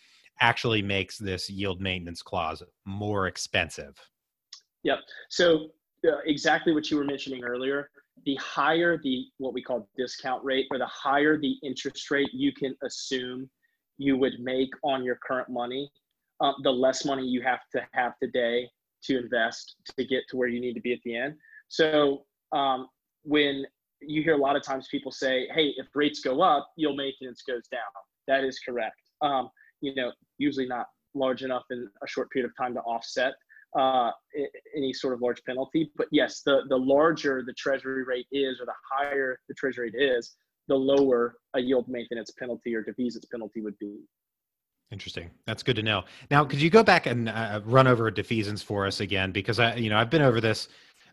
actually 0.41 0.83
makes 0.83 1.17
this 1.17 1.49
yield 1.49 1.81
maintenance 1.81 2.21
clause 2.21 2.61
more 2.85 3.25
expensive 3.25 3.95
yep 4.83 4.99
so 5.29 5.69
uh, 6.07 6.17
exactly 6.25 6.71
what 6.71 6.91
you 6.91 6.97
were 6.97 7.05
mentioning 7.05 7.43
earlier 7.43 7.89
the 8.25 8.35
higher 8.35 8.99
the 9.03 9.25
what 9.37 9.53
we 9.53 9.61
call 9.61 9.87
discount 9.97 10.43
rate 10.43 10.67
or 10.71 10.77
the 10.77 10.85
higher 10.85 11.37
the 11.37 11.55
interest 11.63 12.09
rate 12.11 12.29
you 12.31 12.51
can 12.51 12.75
assume 12.83 13.49
you 13.97 14.17
would 14.17 14.39
make 14.39 14.69
on 14.83 15.03
your 15.03 15.17
current 15.25 15.49
money 15.49 15.91
um, 16.41 16.55
the 16.63 16.71
less 16.71 17.05
money 17.05 17.25
you 17.25 17.41
have 17.41 17.61
to 17.71 17.81
have 17.93 18.13
today 18.21 18.69
to 19.03 19.17
invest 19.19 19.75
to 19.97 20.05
get 20.05 20.23
to 20.29 20.37
where 20.37 20.47
you 20.47 20.59
need 20.59 20.73
to 20.73 20.81
be 20.81 20.93
at 20.93 20.99
the 21.03 21.15
end. 21.15 21.35
So 21.67 22.25
um, 22.51 22.87
when 23.23 23.65
you 24.01 24.23
hear 24.23 24.33
a 24.33 24.37
lot 24.37 24.55
of 24.55 24.63
times 24.63 24.87
people 24.89 25.11
say, 25.11 25.47
"Hey, 25.53 25.73
if 25.77 25.87
rates 25.95 26.19
go 26.19 26.41
up, 26.41 26.69
you'll 26.75 26.91
yield 26.91 26.97
maintenance 26.97 27.41
goes 27.43 27.67
down." 27.71 27.81
That 28.27 28.43
is 28.43 28.59
correct. 28.59 28.99
Um, 29.21 29.49
you 29.81 29.95
know, 29.95 30.11
usually 30.37 30.67
not 30.67 30.87
large 31.13 31.43
enough 31.43 31.63
in 31.71 31.87
a 32.03 32.07
short 32.07 32.29
period 32.31 32.49
of 32.49 32.57
time 32.57 32.73
to 32.73 32.81
offset 32.81 33.33
uh, 33.77 34.11
any 34.75 34.93
sort 34.93 35.13
of 35.13 35.21
large 35.21 35.43
penalty. 35.45 35.91
But 35.95 36.07
yes, 36.11 36.41
the 36.45 36.61
the 36.69 36.77
larger 36.77 37.43
the 37.45 37.53
treasury 37.53 38.03
rate 38.03 38.27
is, 38.31 38.59
or 38.59 38.65
the 38.65 38.73
higher 38.91 39.39
the 39.47 39.55
treasury 39.55 39.91
rate 39.93 40.01
is, 40.01 40.35
the 40.67 40.75
lower 40.75 41.37
a 41.55 41.59
yield 41.59 41.87
maintenance 41.87 42.31
penalty 42.37 42.75
or 42.75 42.83
defeasance 42.83 43.29
penalty 43.31 43.61
would 43.61 43.77
be. 43.79 43.99
Interesting. 44.91 45.31
That's 45.47 45.63
good 45.63 45.75
to 45.77 45.83
know. 45.83 46.03
Now, 46.29 46.45
could 46.45 46.61
you 46.61 46.69
go 46.69 46.83
back 46.83 47.07
and 47.07 47.27
uh, 47.27 47.61
run 47.65 47.87
over 47.87 48.11
defeasance 48.11 48.63
for 48.63 48.85
us 48.85 48.99
again? 48.99 49.31
Because 49.31 49.59
I, 49.59 49.75
you 49.75 49.89
know, 49.89 49.97
I've 49.97 50.11
been 50.11 50.21
over 50.21 50.39
this 50.39 50.67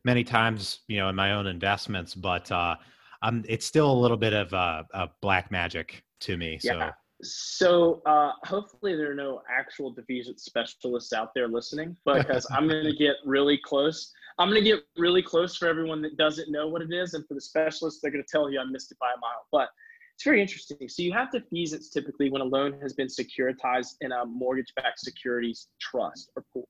many 0.05 0.23
times, 0.23 0.81
you 0.87 0.99
know, 0.99 1.09
in 1.09 1.17
my 1.17 1.33
own 1.33 1.47
investments, 1.47 2.15
but 2.15 2.51
uh, 2.53 2.77
um, 3.23 3.43
it's 3.49 3.65
still 3.65 3.91
a 3.91 3.99
little 3.99 4.19
bit 4.19 4.35
of 4.35 4.53
uh, 4.53 4.83
a 4.93 5.09
black 5.23 5.51
magic 5.51 6.05
to 6.21 6.37
me. 6.37 6.59
So. 6.59 6.77
Yeah. 6.77 6.91
So 7.23 8.03
uh, 8.07 8.33
hopefully 8.45 8.97
there 8.97 9.11
are 9.11 9.15
no 9.15 9.43
actual 9.51 9.95
defeasance 9.95 10.41
specialists 10.41 11.13
out 11.13 11.33
there 11.35 11.49
listening, 11.49 11.97
because 12.07 12.47
I'm 12.51 12.69
going 12.69 12.85
to 12.85 12.97
get 12.97 13.17
really 13.25 13.59
close. 13.63 14.13
I'm 14.39 14.49
going 14.49 14.63
to 14.63 14.69
get 14.69 14.81
really 14.97 15.23
close 15.23 15.57
for 15.57 15.69
everyone 15.69 16.01
that 16.03 16.17
doesn't 16.17 16.51
know 16.51 16.69
what 16.69 16.83
it 16.83 16.93
is, 16.93 17.15
and 17.15 17.27
for 17.27 17.35
the 17.35 17.41
specialists, 17.41 18.01
they're 18.01 18.11
going 18.11 18.25
to 18.25 18.31
tell 18.31 18.51
you 18.51 18.61
I 18.61 18.65
missed 18.65 18.91
it 18.91 18.99
by 18.99 19.09
a 19.09 19.21
mile. 19.21 19.47
But 19.53 19.69
it's 20.15 20.25
very 20.25 20.41
interesting. 20.43 20.89
So 20.89 21.03
you 21.03 21.13
have 21.13 21.29
defeasance 21.31 21.91
typically 21.91 22.31
when 22.31 22.43
a 22.43 22.45
loan 22.45 22.79
has 22.83 22.93
been 22.93 23.09
securitized 23.09 23.95
in 24.03 24.13
a 24.13 24.27
mortgage-backed 24.27 24.99
securities 24.99 25.69
trust 25.81 26.31
or 26.37 26.45
pool. 26.53 26.69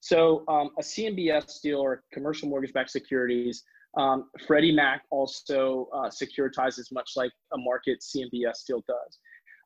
So 0.00 0.44
um, 0.48 0.68
a 0.78 0.82
CMBS 0.82 1.62
deal 1.62 1.78
or 1.78 2.02
commercial 2.12 2.46
mortgage-backed 2.48 2.90
securities, 2.90 3.64
um, 3.96 4.28
Freddie 4.46 4.72
Mac 4.72 5.02
also 5.10 5.88
uh, 5.94 6.10
securitizes 6.10 6.92
much 6.92 7.12
like 7.16 7.32
a 7.54 7.56
market 7.58 8.00
CMBS 8.00 8.66
deal 8.66 8.84
does. 8.86 9.18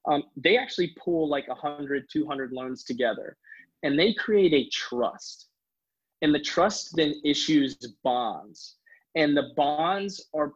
Um, 0.06 0.24
they 0.36 0.56
actually 0.56 0.94
pull 1.02 1.28
like 1.28 1.48
100, 1.48 2.08
200 2.10 2.52
loans 2.52 2.84
together, 2.84 3.36
and 3.82 3.98
they 3.98 4.14
create 4.14 4.54
a 4.54 4.68
trust. 4.70 5.48
And 6.22 6.34
the 6.34 6.40
trust 6.40 6.96
then 6.96 7.14
issues 7.24 7.76
bonds. 8.02 8.76
And 9.14 9.36
the 9.36 9.50
bonds 9.56 10.28
are 10.34 10.52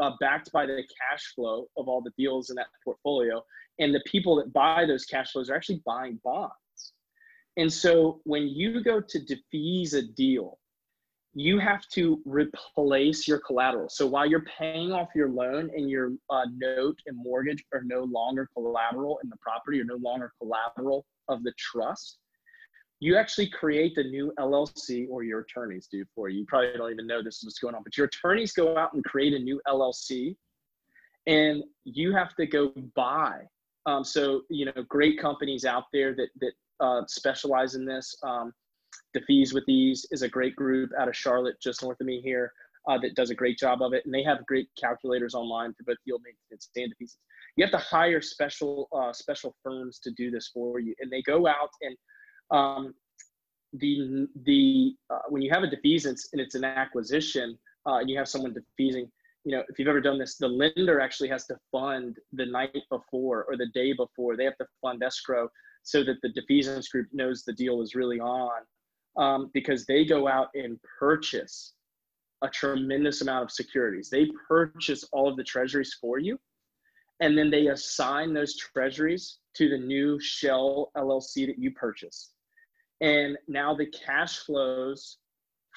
uh, 0.00 0.12
backed 0.20 0.52
by 0.52 0.66
the 0.66 0.82
cash 1.00 1.34
flow 1.34 1.66
of 1.76 1.88
all 1.88 2.00
the 2.00 2.12
deals 2.18 2.50
in 2.50 2.56
that 2.56 2.66
portfolio. 2.84 3.44
And 3.78 3.94
the 3.94 4.02
people 4.06 4.36
that 4.36 4.52
buy 4.52 4.84
those 4.86 5.04
cash 5.04 5.32
flows 5.32 5.50
are 5.50 5.54
actually 5.54 5.82
buying 5.86 6.20
bonds. 6.22 6.52
And 7.56 7.72
so 7.72 8.20
when 8.24 8.48
you 8.48 8.82
go 8.82 9.00
to 9.00 9.18
defease 9.18 9.94
a 9.94 10.02
deal 10.02 10.58
you 11.36 11.58
have 11.58 11.86
to 11.88 12.20
replace 12.24 13.26
your 13.26 13.38
collateral 13.38 13.88
so 13.88 14.06
while 14.06 14.24
you're 14.24 14.44
paying 14.58 14.92
off 14.92 15.08
your 15.14 15.28
loan 15.28 15.70
and 15.74 15.90
your 15.90 16.12
uh, 16.30 16.44
note 16.56 16.98
and 17.06 17.16
mortgage 17.16 17.64
are 17.72 17.82
no 17.84 18.04
longer 18.04 18.48
collateral 18.54 19.18
in 19.22 19.28
the 19.28 19.36
property 19.40 19.80
or 19.80 19.84
no 19.84 19.96
longer 19.96 20.32
collateral 20.40 21.04
of 21.28 21.42
the 21.42 21.52
trust 21.58 22.18
you 23.00 23.18
actually 23.18 23.48
create 23.48 23.94
the 23.94 24.04
new 24.04 24.32
LLC 24.38 25.06
or 25.10 25.24
your 25.24 25.40
attorneys 25.40 25.88
do 25.92 26.04
for 26.14 26.30
you. 26.30 26.40
You 26.40 26.46
probably 26.46 26.70
don't 26.76 26.90
even 26.90 27.06
know 27.06 27.22
this 27.22 27.36
is 27.36 27.44
what's 27.44 27.58
going 27.58 27.74
on, 27.74 27.82
but 27.82 27.98
your 27.98 28.06
attorneys 28.06 28.52
go 28.52 28.78
out 28.78 28.94
and 28.94 29.04
create 29.04 29.34
a 29.34 29.38
new 29.38 29.60
LLC 29.68 30.36
and 31.26 31.62
you 31.84 32.14
have 32.14 32.34
to 32.36 32.46
go 32.46 32.72
buy. 32.94 33.40
Um, 33.86 34.04
so, 34.04 34.42
you 34.48 34.64
know, 34.64 34.72
great 34.88 35.20
companies 35.20 35.64
out 35.64 35.84
there 35.92 36.14
that, 36.14 36.28
that 36.40 36.52
uh, 36.80 37.02
specialize 37.06 37.74
in 37.74 37.84
this. 37.84 38.16
Um, 38.22 38.52
Defease 39.14 39.54
with 39.54 39.68
Ease 39.68 40.06
is 40.10 40.22
a 40.22 40.28
great 40.28 40.56
group 40.56 40.90
out 40.98 41.08
of 41.08 41.16
Charlotte, 41.16 41.56
just 41.62 41.82
north 41.82 42.00
of 42.00 42.06
me 42.06 42.20
here, 42.20 42.52
uh, 42.88 42.98
that 42.98 43.14
does 43.14 43.30
a 43.30 43.34
great 43.34 43.58
job 43.58 43.82
of 43.82 43.92
it. 43.92 44.04
And 44.04 44.14
they 44.14 44.22
have 44.22 44.44
great 44.46 44.68
calculators 44.78 45.34
online 45.34 45.72
for 45.74 45.84
both 45.84 45.96
yield 46.04 46.22
maintenance 46.24 46.68
and 46.76 46.92
defeasance. 46.92 47.16
You 47.56 47.64
have 47.64 47.72
to 47.72 47.78
hire 47.78 48.20
special 48.20 48.88
uh, 48.92 49.12
special 49.12 49.54
firms 49.62 49.98
to 50.00 50.10
do 50.10 50.30
this 50.30 50.50
for 50.52 50.80
you, 50.80 50.94
and 51.00 51.10
they 51.10 51.22
go 51.22 51.46
out 51.46 51.70
and 51.82 51.96
um, 52.50 52.94
the 53.74 54.28
the 54.44 54.94
uh, 55.10 55.20
when 55.28 55.42
you 55.42 55.50
have 55.50 55.62
a 55.62 55.68
defeasance 55.68 56.22
and 56.32 56.40
it's 56.40 56.54
an 56.54 56.64
acquisition 56.64 57.58
uh, 57.86 57.96
and 57.96 58.08
you 58.08 58.16
have 58.16 58.28
someone 58.28 58.54
defeasing, 58.54 59.10
you 59.44 59.56
know, 59.56 59.62
if 59.68 59.78
you've 59.78 59.88
ever 59.88 60.00
done 60.00 60.18
this, 60.18 60.36
the 60.36 60.48
lender 60.48 61.00
actually 61.00 61.28
has 61.28 61.46
to 61.46 61.56
fund 61.70 62.16
the 62.32 62.46
night 62.46 62.76
before 62.90 63.44
or 63.44 63.56
the 63.56 63.68
day 63.74 63.92
before. 63.92 64.36
They 64.36 64.44
have 64.44 64.56
to 64.58 64.66
fund 64.80 65.02
escrow 65.02 65.48
so 65.82 66.02
that 66.04 66.16
the 66.22 66.32
defeasance 66.32 66.90
group 66.90 67.08
knows 67.12 67.42
the 67.42 67.52
deal 67.52 67.82
is 67.82 67.94
really 67.94 68.18
on, 68.18 68.62
um, 69.16 69.50
because 69.54 69.86
they 69.86 70.04
go 70.04 70.28
out 70.28 70.48
and 70.54 70.78
purchase 70.98 71.74
a 72.42 72.48
tremendous 72.48 73.22
amount 73.22 73.44
of 73.44 73.50
securities. 73.50 74.10
They 74.10 74.28
purchase 74.48 75.04
all 75.12 75.28
of 75.28 75.36
the 75.36 75.44
treasuries 75.44 75.96
for 76.00 76.18
you, 76.18 76.38
and 77.20 77.36
then 77.36 77.50
they 77.50 77.68
assign 77.68 78.34
those 78.34 78.56
treasuries 78.56 79.38
to 79.56 79.68
the 79.68 79.78
new 79.78 80.18
shell 80.20 80.90
LLC 80.96 81.46
that 81.46 81.58
you 81.58 81.70
purchased. 81.72 82.32
And 83.00 83.36
now 83.48 83.74
the 83.74 83.86
cash 83.86 84.38
flows 84.38 85.18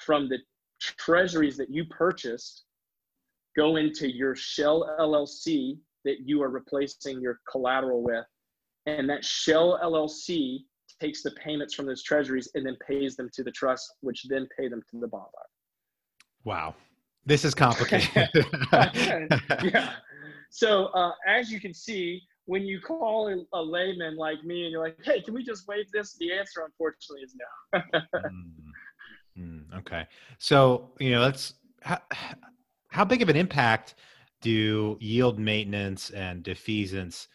from 0.04 0.28
the 0.28 0.38
treasuries 0.80 1.56
that 1.56 1.70
you 1.70 1.84
purchased 1.86 2.64
go 3.56 3.76
into 3.76 4.08
your 4.08 4.36
shell 4.36 4.88
LLC 5.00 5.78
that 6.04 6.20
you 6.20 6.42
are 6.42 6.48
replacing 6.48 7.20
your 7.20 7.40
collateral 7.50 8.02
with. 8.02 8.24
And 8.86 9.08
that 9.10 9.24
shell 9.24 9.78
LLC 9.82 10.60
takes 11.00 11.22
the 11.22 11.30
payments 11.32 11.74
from 11.74 11.86
those 11.86 12.02
treasuries 12.02 12.50
and 12.54 12.66
then 12.66 12.76
pays 12.86 13.16
them 13.16 13.30
to 13.34 13.42
the 13.42 13.50
trust, 13.50 13.94
which 14.00 14.26
then 14.28 14.48
pay 14.58 14.68
them 14.68 14.82
to 14.90 14.98
the 14.98 15.08
bond 15.08 15.26
buyer. 15.34 15.44
Wow. 16.44 16.74
This 17.24 17.44
is 17.44 17.54
complicated. 17.54 18.28
yeah. 19.62 19.92
So 20.50 20.86
uh, 20.86 21.12
as 21.26 21.50
you 21.50 21.60
can 21.60 21.74
see, 21.74 22.22
when 22.46 22.62
you 22.62 22.80
call 22.80 23.28
a 23.52 23.62
layman 23.62 24.16
like 24.16 24.42
me 24.42 24.62
and 24.62 24.72
you're 24.72 24.82
like, 24.82 24.96
hey, 25.04 25.20
can 25.20 25.34
we 25.34 25.44
just 25.44 25.68
waive 25.68 25.90
this? 25.92 26.16
The 26.18 26.32
answer, 26.32 26.62
unfortunately, 26.64 27.22
is 27.22 27.36
no. 27.74 27.80
mm, 29.38 29.38
mm, 29.38 29.78
okay. 29.80 30.06
So, 30.38 30.90
you 30.98 31.10
know, 31.10 31.20
let's, 31.20 31.52
how, 31.82 32.00
how 32.88 33.04
big 33.04 33.20
of 33.20 33.28
an 33.28 33.36
impact 33.36 33.96
do 34.40 34.96
yield 34.98 35.38
maintenance 35.38 36.08
and 36.10 36.42
defeasance 36.42 37.26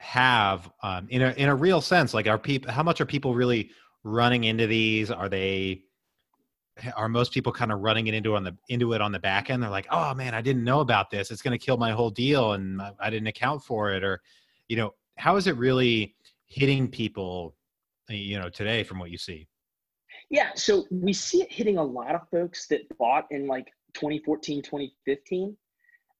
have 0.00 0.70
um, 0.82 1.06
in 1.10 1.20
a 1.20 1.30
in 1.36 1.48
a 1.50 1.54
real 1.54 1.80
sense? 1.80 2.14
Like, 2.14 2.26
are 2.26 2.38
people? 2.38 2.72
How 2.72 2.82
much 2.82 3.00
are 3.00 3.06
people 3.06 3.34
really 3.34 3.70
running 4.02 4.44
into 4.44 4.66
these? 4.66 5.10
Are 5.10 5.28
they? 5.28 5.82
Are 6.96 7.08
most 7.08 7.32
people 7.32 7.52
kind 7.52 7.70
of 7.70 7.80
running 7.80 8.06
it 8.06 8.14
into 8.14 8.34
on 8.34 8.42
the 8.42 8.56
into 8.70 8.94
it 8.94 9.02
on 9.02 9.12
the 9.12 9.18
back 9.18 9.50
end? 9.50 9.62
They're 9.62 9.70
like, 9.70 9.86
"Oh 9.90 10.14
man, 10.14 10.34
I 10.34 10.40
didn't 10.40 10.64
know 10.64 10.80
about 10.80 11.10
this. 11.10 11.30
It's 11.30 11.42
going 11.42 11.56
to 11.56 11.64
kill 11.64 11.76
my 11.76 11.92
whole 11.92 12.08
deal, 12.08 12.54
and 12.54 12.80
I 12.98 13.10
didn't 13.10 13.28
account 13.28 13.62
for 13.62 13.92
it." 13.92 14.02
Or, 14.02 14.22
you 14.68 14.76
know, 14.76 14.94
how 15.16 15.36
is 15.36 15.46
it 15.46 15.56
really 15.58 16.14
hitting 16.46 16.88
people, 16.88 17.54
you 18.08 18.38
know, 18.38 18.48
today 18.48 18.82
from 18.82 18.98
what 18.98 19.10
you 19.10 19.18
see? 19.18 19.46
Yeah, 20.30 20.50
so 20.54 20.86
we 20.90 21.12
see 21.12 21.42
it 21.42 21.52
hitting 21.52 21.76
a 21.76 21.84
lot 21.84 22.14
of 22.14 22.22
folks 22.30 22.66
that 22.68 22.80
bought 22.96 23.26
in 23.30 23.46
like 23.46 23.66
2014, 23.94 24.62
2015, 24.62 25.56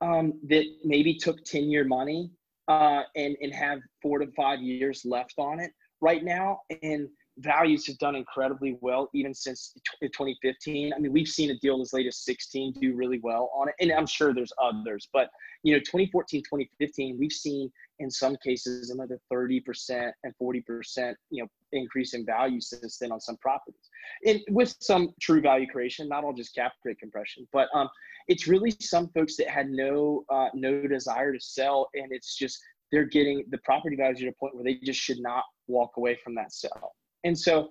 um, 0.03 0.35
that 0.49 0.65
maybe 0.85 1.15
took 1.15 1.43
10 1.45 1.71
year 1.71 1.85
money 1.85 2.31
uh, 2.71 3.03
and, 3.17 3.37
and 3.43 3.53
have 3.53 3.81
four 4.01 4.21
to 4.21 4.29
five 4.37 4.61
years 4.61 5.03
left 5.05 5.35
on 5.39 5.59
it 5.59 5.73
right 6.01 6.23
now. 6.23 6.61
And 6.83 7.09
values 7.39 7.85
have 7.87 7.99
done 7.99 8.15
incredibly 8.15 8.79
well 8.81 9.11
even 9.13 9.35
since 9.35 9.75
2015. 10.01 10.93
I 10.95 10.99
mean, 10.99 11.13
we've 11.13 11.29
seen 11.29 11.51
a 11.51 11.59
deal 11.59 11.81
as 11.83 11.93
late 11.93 12.07
as 12.07 12.19
16 12.19 12.75
do 12.81 12.95
really 12.95 13.19
well 13.19 13.51
on 13.55 13.69
it, 13.69 13.75
and 13.81 13.91
I'm 13.93 14.07
sure 14.07 14.33
there's 14.33 14.53
others. 14.63 15.09
But 15.13 15.31
you 15.65 15.73
know, 15.73 15.81
2014, 15.81 16.43
2015, 16.43 17.19
we've 17.19 17.33
seen 17.33 17.73
in 18.01 18.11
some 18.11 18.37
cases 18.45 18.91
another 18.91 19.19
30% 19.33 20.11
and 20.25 20.35
40% 20.43 21.15
you 21.31 21.43
know 21.43 21.49
increase 21.73 22.15
in 22.15 22.27
value 22.27 22.61
since 22.61 22.99
then 22.99 23.13
on 23.13 23.21
some 23.21 23.37
properties, 23.37 23.89
and 24.27 24.41
with 24.51 24.75
some 24.81 25.11
true 25.21 25.41
value 25.41 25.67
creation, 25.67 26.09
not 26.09 26.25
all 26.25 26.33
just 26.33 26.55
cap 26.55 26.73
rate 26.85 26.99
compression. 26.99 27.47
But 27.53 27.69
um, 27.75 27.89
it's 28.27 28.49
really 28.49 28.73
some 28.81 29.09
folks 29.09 29.37
that 29.37 29.49
had 29.49 29.71
no 29.71 30.25
uh, 30.31 30.49
no 30.55 30.87
desire 30.87 31.33
to 31.33 31.41
sell, 31.41 31.89
and 31.95 32.09
it's 32.11 32.37
just 32.37 32.59
they're 32.91 33.05
getting 33.05 33.45
the 33.51 33.59
property 33.59 33.97
values 33.97 34.23
at 34.23 34.29
a 34.29 34.33
point 34.33 34.55
where 34.55 34.65
they 34.65 34.79
just 34.85 35.01
should 35.01 35.21
not 35.21 35.45
walk 35.69 35.93
away 35.97 36.17
from 36.17 36.35
that 36.35 36.53
sale. 36.53 36.93
And 37.23 37.39
so, 37.39 37.69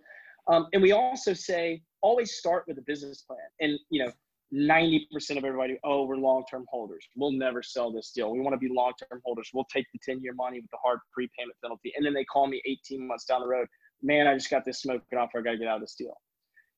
um, 0.47 0.67
and 0.73 0.81
we 0.81 0.93
also 0.93 1.33
say 1.33 1.81
always 2.01 2.33
start 2.33 2.63
with 2.67 2.77
a 2.77 2.83
business 2.83 3.23
plan. 3.23 3.39
And 3.59 3.77
you 3.89 4.05
know, 4.05 4.11
90% 4.53 5.37
of 5.37 5.43
everybody, 5.43 5.77
oh, 5.83 6.05
we're 6.05 6.17
long-term 6.17 6.65
holders. 6.69 7.05
We'll 7.15 7.31
never 7.31 7.61
sell 7.61 7.91
this 7.91 8.11
deal. 8.11 8.31
We 8.31 8.39
want 8.39 8.53
to 8.53 8.57
be 8.57 8.73
long-term 8.73 9.21
holders. 9.23 9.49
We'll 9.53 9.67
take 9.71 9.85
the 9.93 9.99
10-year 10.11 10.33
money 10.33 10.59
with 10.59 10.71
the 10.71 10.77
hard 10.83 10.99
prepayment 11.13 11.55
penalty. 11.61 11.93
And 11.95 12.05
then 12.05 12.13
they 12.13 12.23
call 12.25 12.47
me 12.47 12.61
18 12.65 13.07
months 13.07 13.25
down 13.25 13.41
the 13.41 13.47
road. 13.47 13.67
Man, 14.01 14.27
I 14.27 14.33
just 14.33 14.49
got 14.49 14.65
this 14.65 14.81
smoking 14.81 15.17
offer. 15.17 15.39
I 15.39 15.41
got 15.41 15.51
to 15.51 15.57
get 15.57 15.67
out 15.67 15.75
of 15.75 15.81
this 15.81 15.95
deal. 15.95 16.15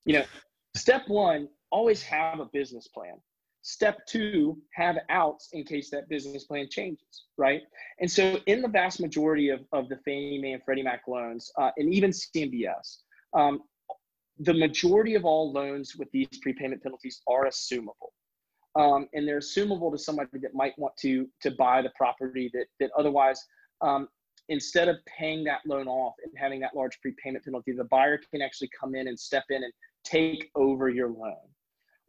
You 0.05 0.19
know, 0.19 0.25
step 0.75 1.03
one, 1.07 1.47
always 1.71 2.03
have 2.03 2.39
a 2.39 2.45
business 2.45 2.87
plan. 2.87 3.15
Step 3.63 4.05
two, 4.07 4.57
have 4.73 4.97
outs 5.09 5.49
in 5.53 5.63
case 5.63 5.91
that 5.91 6.09
business 6.09 6.45
plan 6.45 6.67
changes, 6.69 7.25
right? 7.37 7.61
And 7.99 8.09
so, 8.09 8.39
in 8.47 8.63
the 8.63 8.67
vast 8.67 8.99
majority 8.99 9.49
of, 9.49 9.59
of 9.71 9.87
the 9.87 9.97
Fannie 10.03 10.39
Mae 10.41 10.53
and 10.53 10.63
Freddie 10.63 10.81
Mac 10.81 11.03
loans, 11.07 11.51
uh, 11.59 11.69
and 11.77 11.93
even 11.93 12.09
CMBS, 12.09 12.97
um, 13.33 13.61
the 14.41 14.53
majority 14.53 15.15
of 15.15 15.23
all 15.25 15.51
loans 15.51 15.95
with 15.95 16.09
these 16.11 16.27
prepayment 16.41 16.81
penalties 16.81 17.21
are 17.27 17.45
assumable. 17.45 18.11
Um, 18.75 19.07
and 19.13 19.27
they're 19.27 19.39
assumable 19.39 19.91
to 19.91 19.97
somebody 19.97 20.39
that 20.39 20.53
might 20.53 20.77
want 20.77 20.95
to 21.01 21.27
to 21.41 21.51
buy 21.51 21.81
the 21.81 21.91
property 21.97 22.49
that 22.53 22.65
that 22.79 22.89
otherwise 22.97 23.43
um, 23.81 24.07
instead 24.47 24.87
of 24.87 24.97
paying 25.05 25.43
that 25.43 25.59
loan 25.65 25.87
off 25.87 26.13
and 26.23 26.31
having 26.37 26.59
that 26.61 26.75
large 26.75 26.99
prepayment 27.01 27.43
penalty, 27.43 27.73
the 27.73 27.83
buyer 27.85 28.19
can 28.31 28.41
actually 28.41 28.69
come 28.77 28.95
in 28.95 29.07
and 29.07 29.19
step 29.19 29.43
in 29.49 29.63
and 29.63 29.73
take 30.03 30.49
over 30.55 30.89
your 30.89 31.09
loan. 31.09 31.35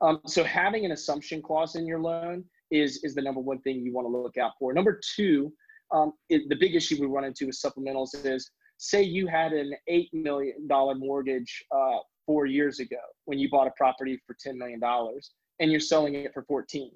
Um, 0.01 0.21
so 0.27 0.43
having 0.45 0.85
an 0.85 0.93
assumption 0.93 1.43
clause 1.43 1.77
in 1.77 1.87
your 1.87 2.01
loan 2.01 2.45
is 2.71 3.03
is 3.05 3.15
the 3.15 3.23
number 3.23 3.41
one 3.41 3.61
thing 3.63 3.85
you 3.85 3.93
want 3.93 4.07
to 4.07 4.17
look 4.17 4.39
out 4.39 4.53
for. 4.59 4.73
Number 4.73 5.01
two, 5.17 5.53
um, 5.93 6.13
it, 6.29 6.49
the 6.49 6.57
big 6.57 6.75
issue 6.77 6.97
we 7.01 7.07
run 7.07 7.25
into 7.25 7.47
with 7.47 7.61
supplementals 7.61 8.11
is 8.25 8.51
say 8.79 9.03
you 9.03 9.27
had 9.27 9.53
an 9.53 9.75
eight 9.89 10.09
million 10.13 10.67
dollar 10.67 10.95
mortgage 10.95 11.65
uh, 11.75 11.99
four 12.27 12.47
years 12.47 12.81
ago 12.81 13.01
when 13.25 13.39
you 13.39 13.49
bought 13.51 13.67
a 13.67 13.73
property 13.77 14.21
for 14.27 14.37
ten 14.41 14.59
million 14.59 14.81
dollars 14.81 15.33
and 15.61 15.71
you're 15.71 15.81
selling 15.81 16.15
it 16.15 16.33
for 16.33 16.43
14. 16.43 16.91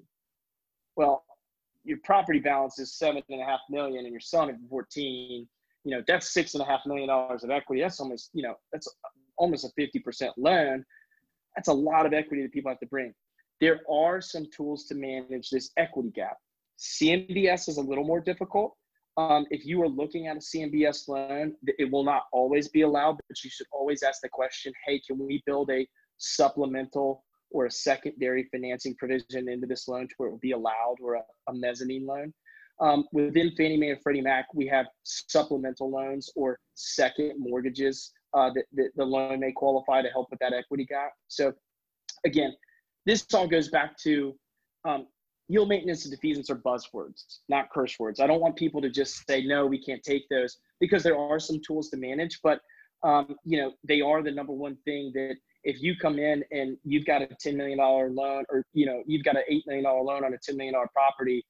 Well, 0.95 1.23
your 1.83 1.99
property 2.03 2.39
balance 2.39 2.79
is 2.79 2.97
seven 2.97 3.21
and 3.29 3.41
a 3.41 3.45
half 3.45 3.61
million 3.69 4.05
and 4.05 4.11
you're 4.11 4.19
selling 4.19 4.49
it 4.49 4.55
for 4.63 4.67
14. 4.69 5.47
You 5.83 5.91
know, 5.91 6.03
that's 6.07 6.33
six 6.33 6.53
and 6.53 6.61
a 6.61 6.65
half 6.65 6.81
million 6.85 7.07
dollars 7.07 7.43
of 7.43 7.49
equity. 7.49 7.81
That's 7.81 7.99
almost, 7.99 8.31
you 8.33 8.43
know, 8.43 8.55
that's 8.73 8.87
almost 9.37 9.63
a 9.63 9.81
50% 9.81 10.31
loan 10.37 10.83
that's 11.57 11.69
a 11.69 11.73
lot 11.73 12.05
of 12.05 12.13
equity 12.13 12.43
that 12.43 12.53
people 12.53 12.69
have 12.69 12.79
to 12.79 12.85
bring. 12.85 13.13
There 13.59 13.81
are 13.91 14.21
some 14.21 14.45
tools 14.55 14.85
to 14.85 14.95
manage 14.95 15.49
this 15.49 15.71
equity 15.75 16.11
gap. 16.13 16.37
CMBS 16.77 17.67
is 17.67 17.77
a 17.77 17.81
little 17.81 18.05
more 18.05 18.21
difficult. 18.21 18.75
Um, 19.17 19.47
if 19.49 19.65
you 19.65 19.81
are 19.81 19.89
looking 19.89 20.27
at 20.27 20.37
a 20.37 20.39
CMBS 20.39 21.07
loan, 21.07 21.55
it 21.65 21.91
will 21.91 22.03
not 22.03 22.23
always 22.31 22.67
be 22.69 22.81
allowed, 22.81 23.17
but 23.27 23.43
you 23.43 23.49
should 23.49 23.65
always 23.71 24.03
ask 24.03 24.21
the 24.21 24.29
question 24.29 24.71
hey, 24.85 25.01
can 25.05 25.17
we 25.17 25.41
build 25.45 25.71
a 25.71 25.87
supplemental 26.17 27.23
or 27.49 27.65
a 27.65 27.71
secondary 27.71 28.47
financing 28.51 28.95
provision 28.95 29.49
into 29.49 29.65
this 29.65 29.87
loan 29.87 30.07
to 30.07 30.13
where 30.17 30.29
it 30.29 30.31
will 30.31 30.39
be 30.39 30.51
allowed 30.51 30.95
or 31.01 31.15
a, 31.15 31.21
a 31.49 31.53
mezzanine 31.53 32.05
loan? 32.05 32.31
Um, 32.79 33.05
within 33.11 33.51
Fannie 33.57 33.77
Mae 33.77 33.89
and 33.89 34.01
Freddie 34.03 34.21
Mac, 34.21 34.45
we 34.53 34.67
have 34.67 34.85
supplemental 35.03 35.89
loans 35.89 36.29
or 36.35 36.59
second 36.75 37.33
mortgages 37.39 38.11
uh, 38.35 38.51
that, 38.53 38.65
that 38.73 38.91
the 38.95 39.03
loan 39.03 39.39
may 39.39 39.51
qualify 39.51 40.03
to 40.03 40.09
help 40.09 40.27
with 40.29 40.39
that 40.39 40.53
equity 40.53 40.85
gap. 40.85 41.11
So 41.27 41.53
again, 42.23 42.53
this 43.07 43.25
all 43.33 43.47
goes 43.47 43.69
back 43.69 43.97
to 43.99 44.35
um, 44.87 45.07
yield 45.47 45.69
maintenance 45.69 46.05
and 46.05 46.17
defeasance 46.17 46.49
are 46.49 46.55
buzzwords, 46.55 47.39
not 47.49 47.69
curse 47.71 47.97
words. 47.99 48.19
I 48.19 48.27
don't 48.27 48.41
want 48.41 48.55
people 48.55 48.81
to 48.81 48.89
just 48.89 49.25
say, 49.27 49.43
no, 49.43 49.65
we 49.65 49.81
can't 49.81 50.03
take 50.03 50.27
those 50.29 50.57
because 50.79 51.03
there 51.03 51.17
are 51.17 51.39
some 51.39 51.59
tools 51.65 51.89
to 51.89 51.97
manage, 51.97 52.39
but 52.43 52.61
um, 53.03 53.35
you 53.43 53.61
know, 53.61 53.73
they 53.87 54.01
are 54.01 54.23
the 54.23 54.31
number 54.31 54.53
one 54.53 54.75
thing 54.83 55.11
that 55.13 55.35
if 55.63 55.81
you 55.81 55.95
come 55.95 56.17
in 56.17 56.43
and 56.51 56.77
you've 56.83 57.05
got 57.05 57.21
a 57.21 57.27
$10 57.27 57.55
million 57.55 57.77
loan 57.77 58.43
or, 58.49 58.65
you 58.73 58.85
know, 58.85 59.03
you've 59.05 59.23
got 59.23 59.35
an 59.35 59.43
$8 59.51 59.61
million 59.67 59.83
loan 59.83 60.25
on 60.25 60.33
a 60.33 60.37
$10 60.37 60.55
million 60.55 60.73
property, 60.93 61.45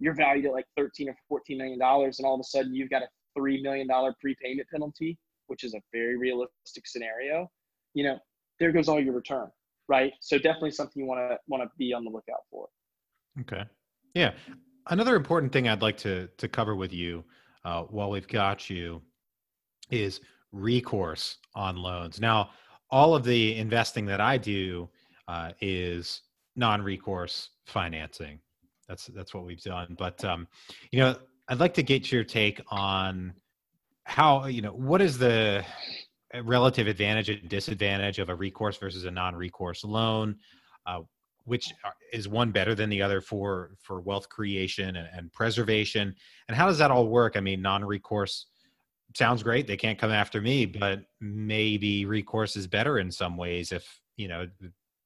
you're 0.00 0.14
valued 0.14 0.46
at 0.46 0.52
like 0.52 0.66
13 0.76 1.08
or 1.08 1.16
14 1.28 1.56
million 1.58 1.78
dollars 1.78 2.18
and 2.18 2.26
all 2.26 2.34
of 2.34 2.40
a 2.40 2.44
sudden 2.44 2.74
you've 2.74 2.90
got 2.90 3.02
a 3.02 3.08
$3 3.38 3.62
million 3.62 3.88
prepayment 4.20 4.68
penalty 4.70 5.16
which 5.48 5.64
is 5.64 5.74
a 5.74 5.80
very 5.92 6.16
realistic 6.16 6.86
scenario, 6.86 7.50
you 7.94 8.04
know, 8.04 8.18
there 8.60 8.70
goes 8.70 8.88
all 8.88 9.00
your 9.00 9.14
return, 9.14 9.48
right? 9.88 10.12
So 10.20 10.36
definitely 10.36 10.70
something 10.70 11.02
you 11.02 11.08
want 11.08 11.20
to 11.30 11.38
want 11.48 11.62
to 11.62 11.70
be 11.76 11.92
on 11.92 12.04
the 12.04 12.10
lookout 12.10 12.44
for. 12.50 12.68
Okay. 13.40 13.64
Yeah. 14.14 14.32
Another 14.88 15.16
important 15.16 15.52
thing 15.52 15.68
I'd 15.68 15.82
like 15.82 15.96
to 15.98 16.28
to 16.38 16.48
cover 16.48 16.74
with 16.74 16.92
you 16.92 17.24
uh, 17.64 17.82
while 17.82 18.10
we've 18.10 18.28
got 18.28 18.70
you 18.70 19.02
is 19.90 20.20
recourse 20.52 21.38
on 21.54 21.76
loans. 21.76 22.20
Now, 22.20 22.50
all 22.90 23.14
of 23.14 23.24
the 23.24 23.56
investing 23.58 24.06
that 24.06 24.20
I 24.20 24.38
do 24.38 24.88
uh, 25.26 25.52
is 25.60 26.22
non-recourse 26.56 27.50
financing. 27.66 28.40
That's 28.88 29.06
that's 29.08 29.34
what 29.34 29.44
we've 29.44 29.62
done. 29.62 29.94
But 29.98 30.24
um, 30.24 30.48
you 30.90 31.00
know, 31.00 31.16
I'd 31.48 31.60
like 31.60 31.74
to 31.74 31.82
get 31.82 32.10
your 32.10 32.24
take 32.24 32.60
on 32.68 33.34
how 34.04 34.46
you 34.46 34.62
know 34.62 34.72
what 34.72 35.02
is 35.02 35.18
the 35.18 35.64
uh, 36.34 36.42
relative 36.42 36.86
advantage 36.86 37.28
and 37.28 37.48
disadvantage 37.48 38.18
of 38.18 38.30
a 38.30 38.34
recourse 38.34 38.78
versus 38.78 39.04
a 39.04 39.10
non-recourse 39.10 39.84
loan 39.84 40.36
uh, 40.86 41.00
which 41.48 41.72
is 42.12 42.28
one 42.28 42.50
better 42.52 42.74
than 42.74 42.90
the 42.90 43.02
other 43.02 43.20
for 43.20 43.72
for 43.82 44.00
wealth 44.00 44.28
creation 44.28 44.96
and, 44.96 45.08
and, 45.12 45.32
preservation 45.32 46.14
and 46.48 46.56
how 46.56 46.66
does 46.66 46.78
that 46.78 46.90
all 46.90 47.08
work? 47.08 47.36
I 47.36 47.40
mean 47.40 47.62
non-recourse 47.62 48.46
sounds 49.16 49.42
great 49.42 49.66
they 49.66 49.76
can't 49.76 49.98
come 49.98 50.10
after 50.10 50.40
me 50.40 50.66
but 50.66 51.00
maybe 51.20 52.04
recourse 52.04 52.56
is 52.56 52.66
better 52.66 52.98
in 52.98 53.10
some 53.10 53.38
ways 53.38 53.72
if 53.72 54.00
you 54.16 54.28
know 54.28 54.46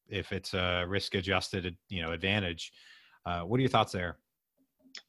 if 0.08 0.32
it's 0.32 0.54
a 0.54 0.84
risk 0.86 1.14
adjusted 1.14 1.76
you 1.88 2.02
know 2.02 2.12
advantage. 2.12 2.72
Uh, 3.24 3.40
what 3.42 3.58
are 3.58 3.60
your 3.60 3.70
thoughts 3.70 3.92
there? 3.92 4.18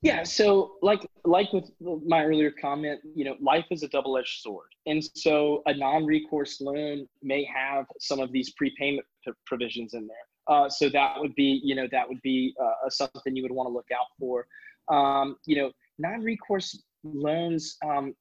Yeah, 0.01 0.23
so 0.23 0.75
like 0.81 1.05
like 1.25 1.51
with 1.51 1.71
my 2.05 2.23
earlier 2.23 2.51
comment, 2.51 3.01
you 3.15 3.25
know, 3.25 3.35
life 3.41 3.65
is 3.69 3.83
a 3.83 3.87
double-edged 3.89 4.41
sword, 4.41 4.69
and 4.85 5.03
so 5.15 5.61
a 5.65 5.73
non-recourse 5.73 6.61
loan 6.61 7.07
may 7.21 7.43
have 7.43 7.85
some 7.99 8.19
of 8.19 8.31
these 8.31 8.51
prepayment 8.51 9.05
provisions 9.45 9.93
in 9.93 10.07
there. 10.07 10.15
Uh, 10.47 10.69
so 10.69 10.89
that 10.89 11.19
would 11.19 11.33
be, 11.35 11.61
you 11.63 11.75
know, 11.75 11.87
that 11.91 12.07
would 12.07 12.21
be 12.21 12.53
uh, 12.61 12.89
something 12.89 13.35
you 13.35 13.43
would 13.43 13.51
want 13.51 13.67
to 13.67 13.73
look 13.73 13.87
out 13.93 14.07
for. 14.19 14.45
Um, 14.89 15.37
you 15.45 15.55
know, 15.55 15.71
non-recourse 15.99 16.83
loans, 17.03 17.77
um, 17.85 18.13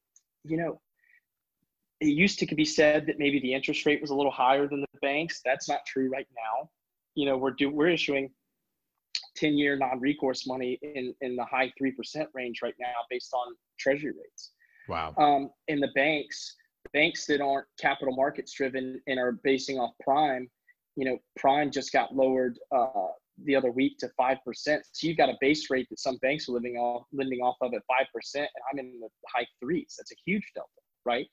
you 0.44 0.56
know, 0.56 0.80
it 2.00 2.06
used 2.06 2.38
to 2.40 2.54
be 2.54 2.64
said 2.64 3.06
that 3.06 3.18
maybe 3.18 3.38
the 3.40 3.54
interest 3.54 3.86
rate 3.86 4.00
was 4.00 4.10
a 4.10 4.14
little 4.14 4.32
higher 4.32 4.66
than 4.66 4.80
the 4.80 4.98
banks. 5.00 5.40
That's 5.44 5.68
not 5.68 5.80
true 5.86 6.10
right 6.10 6.26
now. 6.34 6.68
You 7.14 7.26
know, 7.26 7.36
we're 7.36 7.52
do 7.52 7.70
we're 7.70 7.90
issuing 7.90 8.30
10 9.36 9.56
year 9.56 9.76
non 9.76 10.00
recourse 10.00 10.46
money 10.46 10.78
in, 10.82 11.14
in 11.20 11.36
the 11.36 11.44
high 11.44 11.72
3% 11.80 12.26
range 12.34 12.60
right 12.62 12.74
now 12.80 12.94
based 13.08 13.32
on 13.32 13.54
treasury 13.78 14.12
rates. 14.12 14.52
Wow. 14.88 15.14
Um, 15.16 15.50
and 15.68 15.82
the 15.82 15.90
banks, 15.94 16.56
banks 16.92 17.26
that 17.26 17.40
aren't 17.40 17.66
capital 17.80 18.14
markets 18.14 18.52
driven 18.52 19.00
and 19.06 19.18
are 19.18 19.32
basing 19.44 19.78
off 19.78 19.92
prime, 20.02 20.50
you 20.96 21.04
know, 21.04 21.18
prime 21.36 21.70
just 21.70 21.92
got 21.92 22.14
lowered 22.14 22.58
uh, 22.74 23.08
the 23.44 23.56
other 23.56 23.70
week 23.70 23.98
to 23.98 24.10
5%. 24.20 24.38
So 24.54 24.80
you've 25.02 25.16
got 25.16 25.28
a 25.28 25.36
base 25.40 25.70
rate 25.70 25.86
that 25.90 25.98
some 25.98 26.16
banks 26.18 26.48
are 26.48 26.52
living 26.52 26.76
off, 26.76 27.06
lending 27.12 27.40
off 27.40 27.56
of 27.60 27.72
at 27.74 27.82
5%. 27.90 28.06
And 28.34 28.46
I'm 28.70 28.78
in 28.78 29.00
the 29.00 29.08
high 29.34 29.46
threes. 29.60 29.94
That's 29.98 30.12
a 30.12 30.16
huge 30.26 30.50
delta, 30.54 30.68
right? 31.04 31.26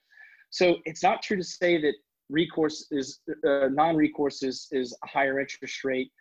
So 0.50 0.78
it's 0.86 1.04
not 1.04 1.22
true 1.22 1.38
to 1.38 1.44
say 1.44 1.80
that 1.82 1.94
recourse 2.30 2.88
is 2.92 3.20
uh, 3.48 3.70
non-recourse 3.72 4.44
is, 4.44 4.68
is 4.72 4.98
a 5.04 5.08
higher 5.08 5.40
interest 5.40 5.84
rate. 5.84 6.12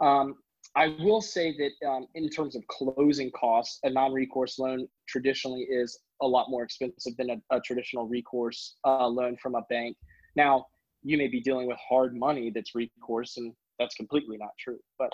Um, 0.00 0.36
I 0.76 0.96
will 1.00 1.20
say 1.20 1.54
that 1.56 1.88
um, 1.88 2.06
in 2.14 2.28
terms 2.28 2.56
of 2.56 2.66
closing 2.68 3.30
costs, 3.32 3.78
a 3.84 3.90
non-recourse 3.90 4.58
loan 4.58 4.88
traditionally 5.08 5.62
is 5.62 5.98
a 6.22 6.26
lot 6.26 6.50
more 6.50 6.62
expensive 6.62 7.16
than 7.16 7.30
a, 7.30 7.36
a 7.50 7.60
traditional 7.60 8.08
recourse 8.08 8.76
uh, 8.84 9.06
loan 9.06 9.36
from 9.40 9.54
a 9.54 9.62
bank. 9.68 9.96
Now, 10.36 10.66
you 11.04 11.18
may 11.18 11.28
be 11.28 11.40
dealing 11.40 11.68
with 11.68 11.76
hard 11.88 12.16
money 12.16 12.50
that's 12.50 12.74
recourse, 12.74 13.36
and 13.36 13.52
that's 13.78 13.94
completely 13.94 14.36
not 14.36 14.50
true. 14.58 14.78
But 14.98 15.10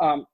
um, 0.00 0.26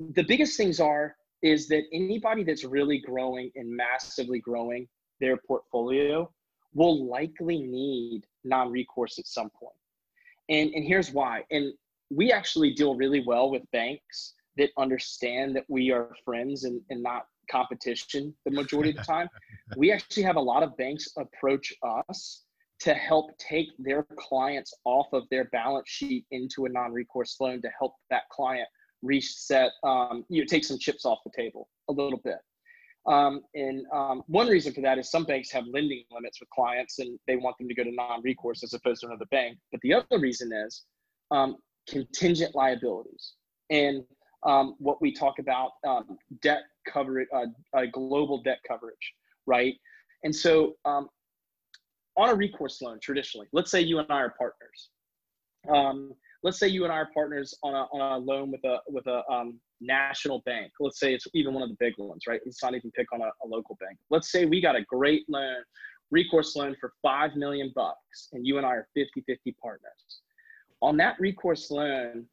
the 0.00 0.24
biggest 0.24 0.56
things 0.56 0.80
are 0.80 1.14
is 1.42 1.68
that 1.68 1.82
anybody 1.92 2.42
that's 2.42 2.64
really 2.64 2.98
growing 2.98 3.50
and 3.54 3.70
massively 3.70 4.40
growing 4.40 4.88
their 5.20 5.36
portfolio 5.36 6.30
will 6.74 7.06
likely 7.06 7.62
need 7.62 8.22
non-recourse 8.44 9.18
at 9.18 9.26
some 9.26 9.50
point. 9.50 9.76
And 10.48 10.72
and 10.74 10.84
here's 10.84 11.12
why. 11.12 11.44
And 11.50 11.72
we 12.10 12.32
actually 12.32 12.72
deal 12.72 12.94
really 12.94 13.22
well 13.26 13.50
with 13.50 13.62
banks 13.72 14.34
that 14.56 14.70
understand 14.78 15.54
that 15.56 15.64
we 15.68 15.90
are 15.90 16.14
friends 16.24 16.64
and, 16.64 16.80
and 16.88 17.02
not 17.02 17.26
competition 17.50 18.34
the 18.44 18.50
majority 18.50 18.90
of 18.90 18.96
the 18.96 19.02
time. 19.02 19.28
we 19.76 19.92
actually 19.92 20.22
have 20.22 20.36
a 20.36 20.40
lot 20.40 20.62
of 20.62 20.76
banks 20.76 21.08
approach 21.16 21.74
us 22.08 22.45
to 22.80 22.94
help 22.94 23.36
take 23.38 23.68
their 23.78 24.06
clients 24.18 24.74
off 24.84 25.06
of 25.12 25.24
their 25.30 25.44
balance 25.46 25.88
sheet 25.88 26.24
into 26.30 26.66
a 26.66 26.68
non-recourse 26.68 27.36
loan 27.40 27.62
to 27.62 27.70
help 27.78 27.94
that 28.10 28.22
client 28.30 28.68
reset 29.02 29.70
um, 29.84 30.24
you 30.28 30.42
know, 30.42 30.46
take 30.46 30.64
some 30.64 30.78
chips 30.78 31.04
off 31.04 31.18
the 31.24 31.30
table 31.36 31.68
a 31.88 31.92
little 31.92 32.20
bit. 32.24 32.38
Um, 33.06 33.42
and 33.54 33.86
um, 33.94 34.22
one 34.26 34.48
reason 34.48 34.72
for 34.74 34.80
that 34.80 34.98
is 34.98 35.10
some 35.10 35.24
banks 35.24 35.52
have 35.52 35.64
lending 35.72 36.02
limits 36.10 36.40
with 36.40 36.50
clients 36.50 36.98
and 36.98 37.18
they 37.26 37.36
want 37.36 37.56
them 37.58 37.68
to 37.68 37.74
go 37.74 37.84
to 37.84 37.92
non-recourse 37.92 38.64
as 38.64 38.74
opposed 38.74 39.02
to 39.02 39.06
another 39.06 39.26
bank. 39.30 39.58
But 39.70 39.80
the 39.82 39.94
other 39.94 40.18
reason 40.18 40.52
is 40.52 40.84
um, 41.30 41.56
contingent 41.88 42.54
liabilities. 42.54 43.34
And 43.70 44.02
um, 44.44 44.74
what 44.78 45.00
we 45.00 45.12
talk 45.12 45.38
about 45.38 45.72
um, 45.86 46.18
debt 46.42 46.62
coverage 46.86 47.28
uh, 47.34 47.46
uh, 47.76 47.86
global 47.92 48.42
debt 48.42 48.58
coverage 48.66 49.14
right? 49.46 49.74
And 50.24 50.34
so 50.34 50.74
um, 50.84 51.08
on 52.16 52.30
a 52.30 52.34
recourse 52.34 52.80
loan 52.82 52.98
traditionally 53.02 53.46
let's 53.52 53.70
say 53.70 53.80
you 53.80 53.98
and 53.98 54.10
i 54.10 54.20
are 54.20 54.34
partners. 54.38 54.90
Um, 55.68 56.12
let's 56.42 56.58
say 56.58 56.68
you 56.68 56.84
and 56.84 56.92
i 56.92 56.96
are 56.96 57.10
partners 57.12 57.54
on 57.62 57.74
a, 57.74 57.86
on 57.92 58.12
a 58.12 58.18
loan 58.18 58.50
with 58.50 58.64
a 58.64 58.78
with 58.88 59.06
a 59.06 59.22
um, 59.30 59.58
national 59.80 60.42
bank. 60.46 60.72
Let's 60.80 60.98
say 60.98 61.12
it's 61.12 61.26
even 61.34 61.52
one 61.54 61.62
of 61.62 61.68
the 61.68 61.76
big 61.78 61.94
ones 61.98 62.22
right? 62.28 62.40
Let's 62.44 62.62
not 62.62 62.74
even 62.74 62.90
pick 62.92 63.12
on 63.12 63.20
a, 63.20 63.30
a 63.44 63.46
local 63.46 63.76
bank. 63.80 63.98
Let's 64.10 64.30
say 64.30 64.46
we 64.46 64.60
got 64.60 64.76
a 64.76 64.82
great 64.82 65.24
loan 65.28 65.56
recourse 66.10 66.54
loan 66.54 66.76
for 66.80 66.92
five 67.02 67.34
million 67.34 67.72
bucks 67.74 68.28
and 68.32 68.46
you 68.46 68.58
and 68.58 68.66
i 68.66 68.70
are 68.70 68.88
50 68.94 69.22
50 69.26 69.56
partners. 69.60 70.20
On 70.82 70.96
that 70.98 71.16
recourse 71.18 71.70
loan 71.70 72.26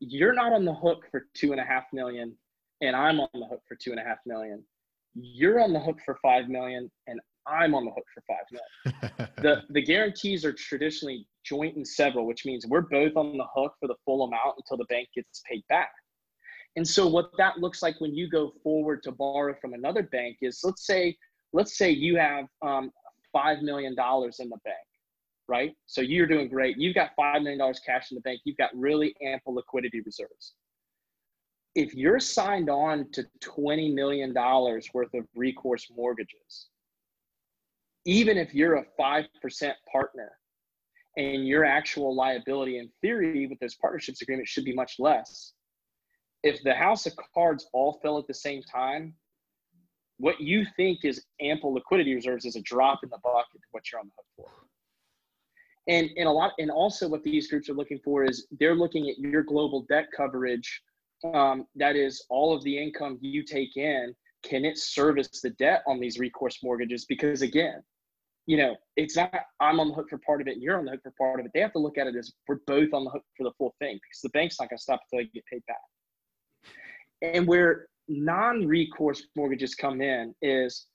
you're 0.00 0.32
not 0.32 0.52
on 0.52 0.64
the 0.64 0.74
hook 0.74 1.04
for 1.10 1.26
two 1.34 1.52
and 1.52 1.60
a 1.60 1.64
half 1.64 1.84
million 1.92 2.34
and 2.80 2.96
i'm 2.96 3.20
on 3.20 3.28
the 3.34 3.46
hook 3.46 3.62
for 3.68 3.76
two 3.76 3.90
and 3.90 4.00
a 4.00 4.04
half 4.04 4.18
million. 4.26 4.64
You're 5.14 5.60
on 5.60 5.72
the 5.72 5.80
hook 5.80 5.98
for 6.04 6.18
five 6.22 6.48
million 6.48 6.90
and 7.06 7.20
I'm 7.46 7.74
on 7.74 7.84
the 7.84 7.90
hook 7.90 8.04
for 8.14 8.22
five 8.28 8.44
million. 8.52 9.32
the 9.38 9.62
the 9.72 9.82
guarantees 9.82 10.44
are 10.44 10.52
traditionally 10.52 11.26
joint 11.44 11.76
and 11.76 11.86
several, 11.86 12.26
which 12.26 12.44
means 12.44 12.66
we're 12.66 12.82
both 12.82 13.16
on 13.16 13.36
the 13.36 13.46
hook 13.54 13.74
for 13.80 13.86
the 13.86 13.94
full 14.04 14.24
amount 14.24 14.56
until 14.58 14.76
the 14.76 14.84
bank 14.84 15.08
gets 15.14 15.42
paid 15.48 15.62
back. 15.68 15.90
And 16.76 16.86
so 16.86 17.06
what 17.08 17.30
that 17.38 17.58
looks 17.58 17.82
like 17.82 18.00
when 18.00 18.14
you 18.14 18.28
go 18.28 18.52
forward 18.62 19.02
to 19.04 19.12
borrow 19.12 19.54
from 19.60 19.74
another 19.74 20.02
bank 20.04 20.36
is 20.40 20.60
let's 20.62 20.86
say 20.86 21.16
let's 21.52 21.76
say 21.76 21.90
you 21.90 22.16
have 22.16 22.46
um, 22.62 22.90
five 23.32 23.62
million 23.62 23.94
dollars 23.94 24.40
in 24.40 24.48
the 24.48 24.58
bank, 24.64 24.76
right? 25.48 25.72
So 25.86 26.00
you're 26.00 26.26
doing 26.26 26.48
great. 26.48 26.78
You've 26.78 26.94
got 26.94 27.10
five 27.16 27.42
million 27.42 27.58
dollars 27.58 27.80
cash 27.84 28.10
in 28.10 28.14
the 28.16 28.20
bank. 28.20 28.40
You've 28.44 28.56
got 28.56 28.70
really 28.74 29.14
ample 29.22 29.54
liquidity 29.54 30.00
reserves. 30.00 30.54
If 31.74 31.94
you're 31.94 32.20
signed 32.20 32.68
on 32.68 33.10
to 33.12 33.24
$20 33.44 33.94
million 33.94 34.34
worth 34.34 35.14
of 35.14 35.24
recourse 35.36 35.86
mortgages, 35.96 36.66
even 38.04 38.38
if 38.38 38.54
you're 38.54 38.76
a 38.76 38.84
5% 38.98 39.26
partner 39.90 40.32
and 41.16 41.46
your 41.46 41.64
actual 41.64 42.14
liability 42.14 42.78
in 42.78 42.88
theory 43.00 43.46
with 43.46 43.58
those 43.58 43.74
partnerships 43.74 44.22
agreements 44.22 44.50
should 44.50 44.64
be 44.64 44.74
much 44.74 44.96
less 44.98 45.52
if 46.42 46.62
the 46.62 46.74
house 46.74 47.06
of 47.06 47.12
cards 47.34 47.66
all 47.72 47.98
fell 48.02 48.18
at 48.18 48.26
the 48.26 48.34
same 48.34 48.62
time 48.62 49.14
what 50.20 50.38
you 50.40 50.66
think 50.76 51.04
is 51.04 51.24
ample 51.40 51.72
liquidity 51.72 52.14
reserves 52.14 52.44
is 52.44 52.54
a 52.54 52.60
drop 52.60 53.00
in 53.02 53.08
the 53.08 53.18
bucket 53.24 53.56
of 53.56 53.62
what 53.70 53.90
you're 53.90 54.00
on 54.00 54.06
the 54.06 54.12
hook 54.16 54.26
for. 54.36 54.66
And 55.88 56.10
and 56.16 56.28
a 56.28 56.30
lot 56.30 56.52
and 56.58 56.70
also 56.70 57.08
what 57.08 57.24
these 57.24 57.48
groups 57.48 57.70
are 57.70 57.74
looking 57.74 57.98
for 58.04 58.24
is 58.24 58.46
they're 58.60 58.74
looking 58.74 59.08
at 59.08 59.18
your 59.18 59.42
global 59.42 59.86
debt 59.88 60.08
coverage 60.14 60.82
um, 61.34 61.66
that 61.74 61.96
is 61.96 62.24
all 62.28 62.54
of 62.54 62.62
the 62.64 62.78
income 62.78 63.18
you 63.22 63.42
take 63.42 63.76
in 63.76 64.14
can 64.42 64.64
it 64.64 64.78
service 64.78 65.40
the 65.42 65.50
debt 65.50 65.82
on 65.86 66.00
these 66.00 66.18
recourse 66.18 66.58
mortgages 66.62 67.04
because 67.04 67.42
again 67.42 67.82
you 68.50 68.56
know, 68.56 68.74
it's 68.96 69.14
not 69.16 69.32
I'm 69.60 69.78
on 69.78 69.88
the 69.88 69.94
hook 69.94 70.08
for 70.10 70.18
part 70.18 70.40
of 70.40 70.48
it 70.48 70.54
and 70.54 70.62
you're 70.62 70.76
on 70.76 70.84
the 70.84 70.90
hook 70.90 71.02
for 71.04 71.12
part 71.12 71.38
of 71.38 71.46
it. 71.46 71.52
They 71.54 71.60
have 71.60 71.72
to 71.74 71.78
look 71.78 71.98
at 71.98 72.08
it 72.08 72.16
as 72.16 72.32
we're 72.48 72.58
both 72.66 72.92
on 72.92 73.04
the 73.04 73.10
hook 73.10 73.22
for 73.36 73.44
the 73.44 73.52
full 73.56 73.74
thing 73.78 73.94
because 73.94 74.20
the 74.24 74.28
bank's 74.30 74.58
not 74.58 74.68
going 74.70 74.78
to 74.78 74.82
stop 74.82 75.00
until 75.12 75.24
you 75.24 75.30
get 75.32 75.44
paid 75.46 75.62
back. 75.66 75.76
And 77.22 77.46
where 77.46 77.86
non-recourse 78.08 79.24
mortgages 79.36 79.76
come 79.76 80.00
in 80.00 80.34
is 80.42 80.86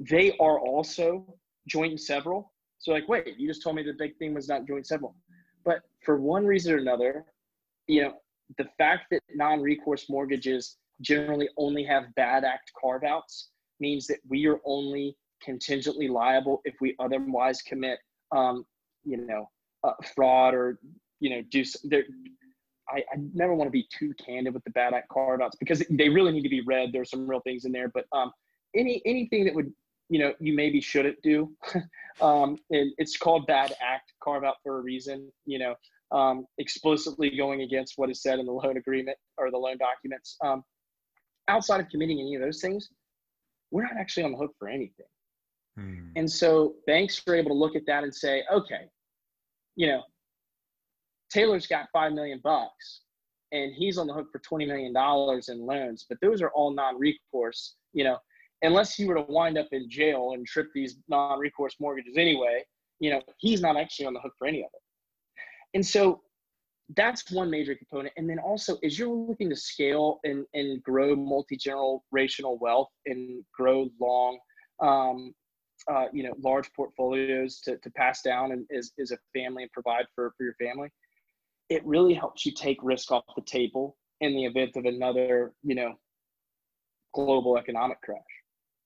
they 0.00 0.36
are 0.38 0.58
also 0.58 1.34
joint 1.66 1.92
and 1.92 2.00
several. 2.00 2.52
So 2.78 2.92
like, 2.92 3.08
wait, 3.08 3.38
you 3.38 3.48
just 3.48 3.62
told 3.62 3.76
me 3.76 3.82
the 3.82 3.94
big 3.98 4.18
thing 4.18 4.34
was 4.34 4.46
not 4.46 4.66
joint 4.66 4.86
several. 4.86 5.16
But 5.64 5.80
for 6.04 6.20
one 6.20 6.44
reason 6.44 6.74
or 6.74 6.76
another, 6.76 7.24
you 7.86 8.02
know, 8.02 8.12
the 8.58 8.66
fact 8.76 9.06
that 9.12 9.22
non-recourse 9.34 10.10
mortgages 10.10 10.76
generally 11.00 11.48
only 11.56 11.84
have 11.84 12.14
bad 12.14 12.44
act 12.44 12.72
carve-outs 12.80 13.48
means 13.80 14.06
that 14.06 14.18
we 14.28 14.46
are 14.46 14.60
only 14.64 15.16
contingently 15.42 16.08
liable 16.08 16.60
if 16.64 16.74
we 16.80 16.94
otherwise 16.98 17.60
commit, 17.62 17.98
um, 18.32 18.64
you 19.04 19.18
know, 19.18 19.48
uh, 19.84 19.92
fraud 20.14 20.54
or 20.54 20.78
you 21.20 21.30
know 21.30 21.42
do 21.50 21.64
there. 21.84 22.04
I, 22.88 22.98
I, 22.98 23.16
never 23.32 23.54
want 23.54 23.68
to 23.68 23.72
be 23.72 23.86
too 23.90 24.12
candid 24.24 24.52
with 24.52 24.62
the 24.64 24.70
bad 24.70 24.92
act 24.92 25.08
carve 25.08 25.40
outs 25.40 25.56
because 25.58 25.82
they 25.88 26.08
really 26.08 26.32
need 26.32 26.42
to 26.42 26.50
be 26.50 26.60
read. 26.62 26.90
There's 26.92 27.10
some 27.10 27.26
real 27.26 27.40
things 27.40 27.64
in 27.64 27.72
there, 27.72 27.88
but 27.88 28.04
um, 28.12 28.30
any 28.74 29.02
anything 29.04 29.44
that 29.44 29.54
would 29.54 29.72
you 30.08 30.18
know 30.18 30.34
you 30.40 30.54
maybe 30.54 30.80
shouldn't 30.80 31.20
do, 31.22 31.50
um, 32.20 32.58
and 32.70 32.92
it's 32.98 33.16
called 33.16 33.46
bad 33.46 33.74
act 33.82 34.12
carve 34.22 34.44
out 34.44 34.56
for 34.62 34.78
a 34.78 34.82
reason. 34.82 35.30
You 35.46 35.58
know, 35.58 35.74
um, 36.16 36.46
explicitly 36.58 37.36
going 37.36 37.62
against 37.62 37.94
what 37.96 38.10
is 38.10 38.22
said 38.22 38.38
in 38.38 38.46
the 38.46 38.52
loan 38.52 38.76
agreement 38.76 39.18
or 39.38 39.50
the 39.50 39.58
loan 39.58 39.78
documents. 39.78 40.36
Um, 40.42 40.62
outside 41.48 41.80
of 41.80 41.88
committing 41.88 42.20
any 42.20 42.34
of 42.34 42.42
those 42.42 42.60
things, 42.60 42.90
we're 43.70 43.82
not 43.82 43.96
actually 43.98 44.24
on 44.24 44.32
the 44.32 44.38
hook 44.38 44.52
for 44.58 44.68
anything. 44.68 45.06
Hmm. 45.76 46.08
And 46.16 46.30
so 46.30 46.74
banks 46.86 47.20
are 47.26 47.34
able 47.34 47.50
to 47.50 47.56
look 47.56 47.76
at 47.76 47.86
that 47.86 48.04
and 48.04 48.14
say, 48.14 48.44
okay, 48.52 48.88
you 49.76 49.88
know, 49.88 50.02
Taylor's 51.30 51.66
got 51.66 51.88
five 51.92 52.12
million 52.12 52.40
bucks 52.42 53.00
and 53.52 53.72
he's 53.72 53.98
on 53.98 54.06
the 54.06 54.14
hook 54.14 54.28
for 54.30 54.40
$20 54.40 54.66
million 54.66 54.94
in 55.48 55.66
loans, 55.66 56.06
but 56.08 56.18
those 56.20 56.40
are 56.42 56.50
all 56.50 56.72
non-recourse, 56.72 57.74
you 57.92 58.04
know, 58.04 58.18
unless 58.62 58.94
he 58.94 59.04
were 59.04 59.14
to 59.14 59.24
wind 59.28 59.58
up 59.58 59.68
in 59.72 59.88
jail 59.90 60.32
and 60.34 60.46
trip 60.46 60.68
these 60.74 60.96
non-recourse 61.08 61.76
mortgages 61.80 62.16
anyway, 62.16 62.62
you 63.00 63.10
know, 63.10 63.20
he's 63.38 63.60
not 63.60 63.76
actually 63.76 64.06
on 64.06 64.14
the 64.14 64.20
hook 64.20 64.32
for 64.38 64.46
any 64.46 64.60
of 64.60 64.68
it. 64.72 64.82
And 65.74 65.84
so 65.84 66.20
that's 66.96 67.30
one 67.30 67.50
major 67.50 67.74
component. 67.74 68.12
And 68.16 68.28
then 68.28 68.38
also 68.38 68.76
as 68.84 68.98
you're 68.98 69.08
looking 69.08 69.48
to 69.50 69.56
scale 69.56 70.20
and, 70.24 70.44
and 70.54 70.82
grow 70.82 71.16
multi-generational 71.16 72.60
wealth 72.60 72.90
and 73.06 73.42
grow 73.56 73.88
long, 74.00 74.38
um, 74.80 75.34
uh, 75.90 76.06
you 76.12 76.22
know 76.22 76.32
large 76.40 76.72
portfolios 76.72 77.60
to, 77.60 77.76
to 77.78 77.90
pass 77.90 78.22
down 78.22 78.52
and 78.52 78.66
as, 78.76 78.92
as 78.98 79.10
a 79.10 79.18
family 79.34 79.62
and 79.62 79.72
provide 79.72 80.06
for, 80.14 80.32
for 80.36 80.44
your 80.44 80.54
family 80.54 80.88
it 81.68 81.84
really 81.84 82.14
helps 82.14 82.46
you 82.46 82.52
take 82.52 82.78
risk 82.82 83.10
off 83.10 83.24
the 83.36 83.42
table 83.42 83.96
in 84.20 84.34
the 84.34 84.44
event 84.44 84.76
of 84.76 84.84
another 84.84 85.52
you 85.62 85.74
know 85.74 85.94
global 87.14 87.58
economic 87.58 88.00
crash 88.02 88.18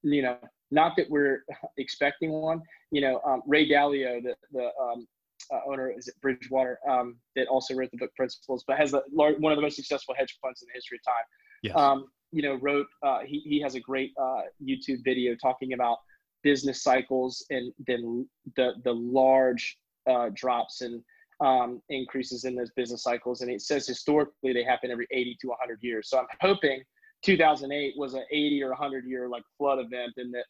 you 0.02 0.22
know 0.22 0.36
not 0.70 0.94
that 0.96 1.08
we're 1.08 1.44
expecting 1.78 2.32
one 2.32 2.60
you 2.90 3.00
know 3.00 3.20
um, 3.24 3.42
ray 3.46 3.68
dalio 3.68 4.22
the, 4.22 4.34
the 4.52 4.70
um, 4.82 5.06
uh, 5.52 5.60
owner 5.66 5.92
is 5.96 6.08
it 6.08 6.14
bridgewater 6.20 6.78
um, 6.88 7.16
that 7.36 7.46
also 7.48 7.74
wrote 7.74 7.90
the 7.90 7.98
book 7.98 8.14
principles 8.16 8.64
but 8.66 8.78
has 8.78 8.94
a, 8.94 9.02
one 9.10 9.52
of 9.52 9.56
the 9.56 9.62
most 9.62 9.76
successful 9.76 10.14
hedge 10.16 10.36
funds 10.42 10.62
in 10.62 10.68
the 10.68 10.74
history 10.74 10.98
of 10.98 11.04
time 11.04 11.24
yes. 11.62 11.76
Um, 11.76 12.06
you 12.32 12.42
know 12.42 12.58
wrote 12.60 12.86
uh, 13.02 13.20
he, 13.24 13.40
he 13.40 13.60
has 13.60 13.74
a 13.74 13.80
great 13.80 14.12
uh, 14.20 14.42
youtube 14.62 15.04
video 15.04 15.34
talking 15.40 15.72
about 15.72 15.98
business 16.42 16.82
cycles 16.82 17.44
and 17.50 17.72
then 17.86 18.28
the 18.56 18.72
the 18.84 18.92
large 18.92 19.78
uh, 20.08 20.30
drops 20.34 20.80
and 20.80 21.02
um, 21.40 21.80
increases 21.88 22.44
in 22.44 22.54
those 22.54 22.70
business 22.72 23.02
cycles. 23.02 23.42
And 23.42 23.50
it 23.50 23.62
says 23.62 23.86
historically 23.86 24.52
they 24.52 24.64
happen 24.64 24.90
every 24.90 25.06
80 25.10 25.36
to 25.42 25.48
100 25.48 25.78
years. 25.82 26.08
So 26.10 26.18
I'm 26.18 26.26
hoping 26.40 26.82
2008 27.24 27.94
was 27.96 28.14
an 28.14 28.24
80 28.30 28.62
or 28.62 28.70
100 28.70 29.04
year 29.06 29.28
like 29.28 29.42
flood 29.56 29.78
event, 29.78 30.12
and 30.16 30.32
that 30.34 30.44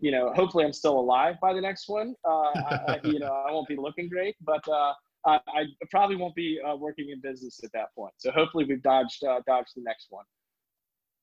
you 0.00 0.10
know 0.10 0.32
hopefully 0.34 0.64
I'm 0.64 0.72
still 0.72 0.98
alive 0.98 1.36
by 1.40 1.52
the 1.52 1.60
next 1.60 1.88
one. 1.88 2.14
Uh, 2.24 2.50
I, 2.54 3.00
you 3.04 3.18
know 3.18 3.32
I 3.32 3.50
won't 3.52 3.68
be 3.68 3.76
looking 3.76 4.08
great, 4.08 4.36
but 4.40 4.66
uh, 4.68 4.92
I, 5.26 5.40
I, 5.46 5.64
probably 5.90 6.16
won't 6.16 6.34
be 6.34 6.58
uh, 6.66 6.76
working 6.76 7.10
in 7.10 7.20
business 7.20 7.60
at 7.62 7.70
that 7.72 7.94
point. 7.94 8.14
So 8.18 8.30
hopefully 8.32 8.64
we've 8.64 8.82
dodged 8.82 9.22
uh, 9.24 9.40
dodged 9.46 9.72
the 9.76 9.82
next 9.82 10.06
one. 10.10 10.24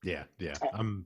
Yeah, 0.03 0.23
yeah. 0.37 0.55
Uh, 0.61 0.67
I'm 0.73 1.05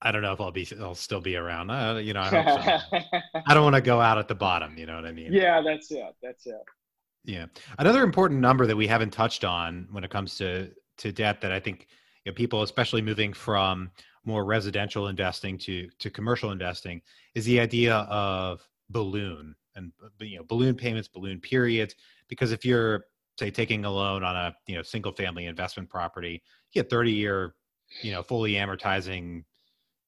I 0.00 0.12
don't 0.12 0.22
know 0.22 0.32
if 0.32 0.40
I'll 0.40 0.52
be 0.52 0.66
I'll 0.80 0.94
still 0.94 1.20
be 1.20 1.36
around. 1.36 1.70
Uh, 1.70 1.96
you 2.02 2.12
know, 2.12 2.20
I, 2.20 2.30
so. 2.30 2.98
I 3.46 3.54
don't 3.54 3.64
want 3.64 3.76
to 3.76 3.82
go 3.82 4.00
out 4.00 4.18
at 4.18 4.28
the 4.28 4.34
bottom. 4.34 4.78
You 4.78 4.86
know 4.86 4.94
what 4.94 5.04
I 5.04 5.12
mean? 5.12 5.32
Yeah, 5.32 5.60
that's 5.60 5.90
it. 5.90 6.14
That's 6.22 6.46
it. 6.46 6.54
Yeah. 7.24 7.46
Another 7.78 8.02
important 8.02 8.40
number 8.40 8.66
that 8.66 8.76
we 8.76 8.86
haven't 8.86 9.10
touched 9.10 9.44
on 9.44 9.88
when 9.90 10.04
it 10.04 10.10
comes 10.10 10.36
to 10.36 10.70
to 10.98 11.12
debt 11.12 11.40
that 11.40 11.52
I 11.52 11.60
think 11.60 11.86
you 12.24 12.32
know, 12.32 12.34
people, 12.34 12.62
especially 12.62 13.02
moving 13.02 13.32
from 13.32 13.90
more 14.28 14.44
residential 14.44 15.08
investing 15.08 15.58
to 15.58 15.88
to 15.98 16.10
commercial 16.10 16.52
investing, 16.52 17.02
is 17.34 17.44
the 17.46 17.58
idea 17.58 17.96
of 17.96 18.68
balloon 18.90 19.56
and 19.74 19.92
you 20.20 20.36
know 20.36 20.44
balloon 20.44 20.74
payments, 20.76 21.08
balloon 21.08 21.40
periods. 21.40 21.96
Because 22.28 22.52
if 22.52 22.64
you're 22.64 23.06
say 23.38 23.50
taking 23.50 23.84
a 23.84 23.90
loan 23.90 24.22
on 24.22 24.36
a 24.36 24.54
you 24.66 24.76
know 24.76 24.82
single 24.82 25.12
family 25.12 25.46
investment 25.46 25.88
property, 25.88 26.42
you 26.72 26.82
get 26.82 26.90
30 26.90 27.10
year 27.10 27.54
you 28.02 28.12
know 28.12 28.22
fully 28.22 28.52
amortizing 28.52 29.44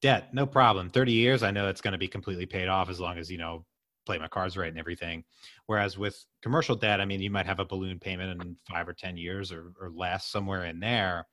debt, 0.03 0.33
no 0.35 0.47
problem. 0.47 0.91
30 0.91 1.13
years, 1.13 1.43
I 1.43 1.51
know 1.51 1.69
it's 1.69 1.81
going 1.81 1.93
to 1.93 1.99
be 1.99 2.09
completely 2.09 2.47
paid 2.47 2.69
off 2.69 2.91
as 2.91 3.01
long 3.01 3.19
as 3.19 3.31
you 3.31 3.39
know 3.39 3.65
play 4.07 4.19
my 4.19 4.29
cards 4.29 4.57
right 4.57 4.71
and 4.71 4.79
everything. 4.79 5.25
Whereas 5.67 5.97
with 5.97 6.25
commercial 6.43 6.77
debt, 6.77 7.01
I 7.01 7.05
mean, 7.05 7.21
you 7.21 7.31
might 7.31 7.47
have 7.47 7.61
a 7.61 7.65
balloon 7.65 7.99
payment 7.99 8.43
in 8.43 8.57
five 8.69 8.89
or 8.89 8.93
10 8.93 9.17
years 9.17 9.53
or, 9.53 9.73
or 9.81 9.91
less, 9.91 10.27
somewhere 10.27 10.65
in 10.65 10.81
there. 10.81 11.27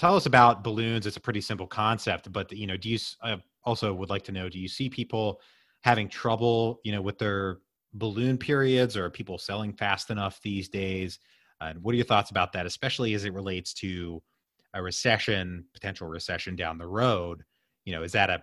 Tell 0.00 0.16
us 0.16 0.24
about 0.24 0.64
balloons. 0.64 1.06
It's 1.06 1.18
a 1.18 1.20
pretty 1.20 1.42
simple 1.42 1.66
concept, 1.66 2.32
but 2.32 2.50
you 2.52 2.66
know, 2.66 2.78
do 2.78 2.88
you 2.88 2.98
I 3.22 3.36
also 3.64 3.92
would 3.92 4.08
like 4.08 4.22
to 4.24 4.32
know, 4.32 4.48
do 4.48 4.58
you 4.58 4.66
see 4.66 4.88
people 4.88 5.42
having 5.82 6.08
trouble, 6.08 6.80
you 6.84 6.92
know, 6.92 7.02
with 7.02 7.18
their 7.18 7.58
balloon 7.92 8.38
periods 8.38 8.96
or 8.96 9.10
people 9.10 9.36
selling 9.36 9.74
fast 9.74 10.08
enough 10.08 10.40
these 10.40 10.70
days? 10.70 11.18
And 11.60 11.82
what 11.82 11.92
are 11.92 11.96
your 11.96 12.06
thoughts 12.06 12.30
about 12.30 12.54
that, 12.54 12.64
especially 12.64 13.12
as 13.12 13.26
it 13.26 13.34
relates 13.34 13.74
to 13.74 14.22
a 14.72 14.82
recession, 14.82 15.66
potential 15.74 16.08
recession 16.08 16.56
down 16.56 16.78
the 16.78 16.86
road? 16.86 17.44
You 17.84 17.92
know, 17.92 18.02
is 18.02 18.12
that 18.12 18.30
a 18.30 18.42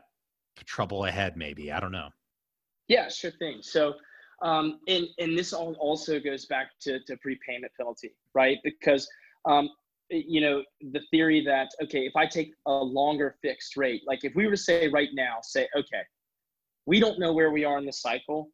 trouble 0.63 1.05
ahead? 1.05 1.37
Maybe 1.37 1.71
I 1.71 1.79
don't 1.79 1.91
know. 1.91 2.09
Yeah, 2.87 3.09
sure 3.09 3.31
thing. 3.31 3.61
So, 3.63 3.95
um, 4.43 4.79
and 4.87 5.07
and 5.17 5.35
this 5.35 5.53
all 5.53 5.73
also 5.79 6.19
goes 6.19 6.45
back 6.45 6.77
to 6.81 6.99
to 7.05 7.17
prepayment 7.17 7.71
penalty, 7.75 8.11
right? 8.35 8.59
Because 8.63 9.09
um, 9.45 9.71
you 10.09 10.41
know 10.41 10.63
the 10.91 11.01
theory 11.11 11.43
that 11.45 11.69
okay, 11.83 12.05
if 12.05 12.15
I 12.15 12.25
take 12.25 12.51
a 12.65 12.71
longer 12.71 13.35
fixed 13.41 13.77
rate, 13.77 14.01
like 14.07 14.23
if 14.23 14.35
we 14.35 14.45
were 14.45 14.51
to 14.51 14.57
say 14.57 14.87
right 14.87 15.09
now, 15.13 15.37
say 15.41 15.67
okay, 15.75 16.01
we 16.85 16.99
don't 16.99 17.19
know 17.19 17.33
where 17.33 17.51
we 17.51 17.65
are 17.65 17.77
in 17.77 17.85
the 17.85 17.93
cycle, 17.93 18.49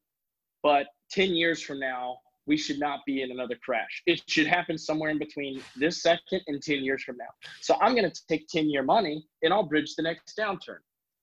but 0.62 0.88
ten 1.12 1.34
years 1.34 1.62
from 1.62 1.80
now, 1.80 2.18
we 2.46 2.58
should 2.58 2.80
not 2.80 3.02
be 3.06 3.22
in 3.22 3.32
another 3.32 3.56
crash. 3.64 4.02
It 4.06 4.22
should 4.28 4.48
happen 4.48 4.78
somewhere 4.78 5.10
in 5.10 5.18
between 5.18 5.62
this 5.76 6.02
second 6.02 6.42
and 6.48 6.62
10 6.62 6.84
years 6.84 7.04
from 7.04 7.18
now. 7.18 7.30
So 7.62 7.76
I'm 7.82 7.96
going 7.96 8.10
to 8.10 8.22
take 8.28 8.48
10 8.48 8.70
year 8.70 8.84
money 8.84 9.26
and 9.42 9.54
I'll 9.54 9.64
bridge 9.64 9.96
the 9.96 10.04
next 10.04 10.38
downturn. 10.38 10.80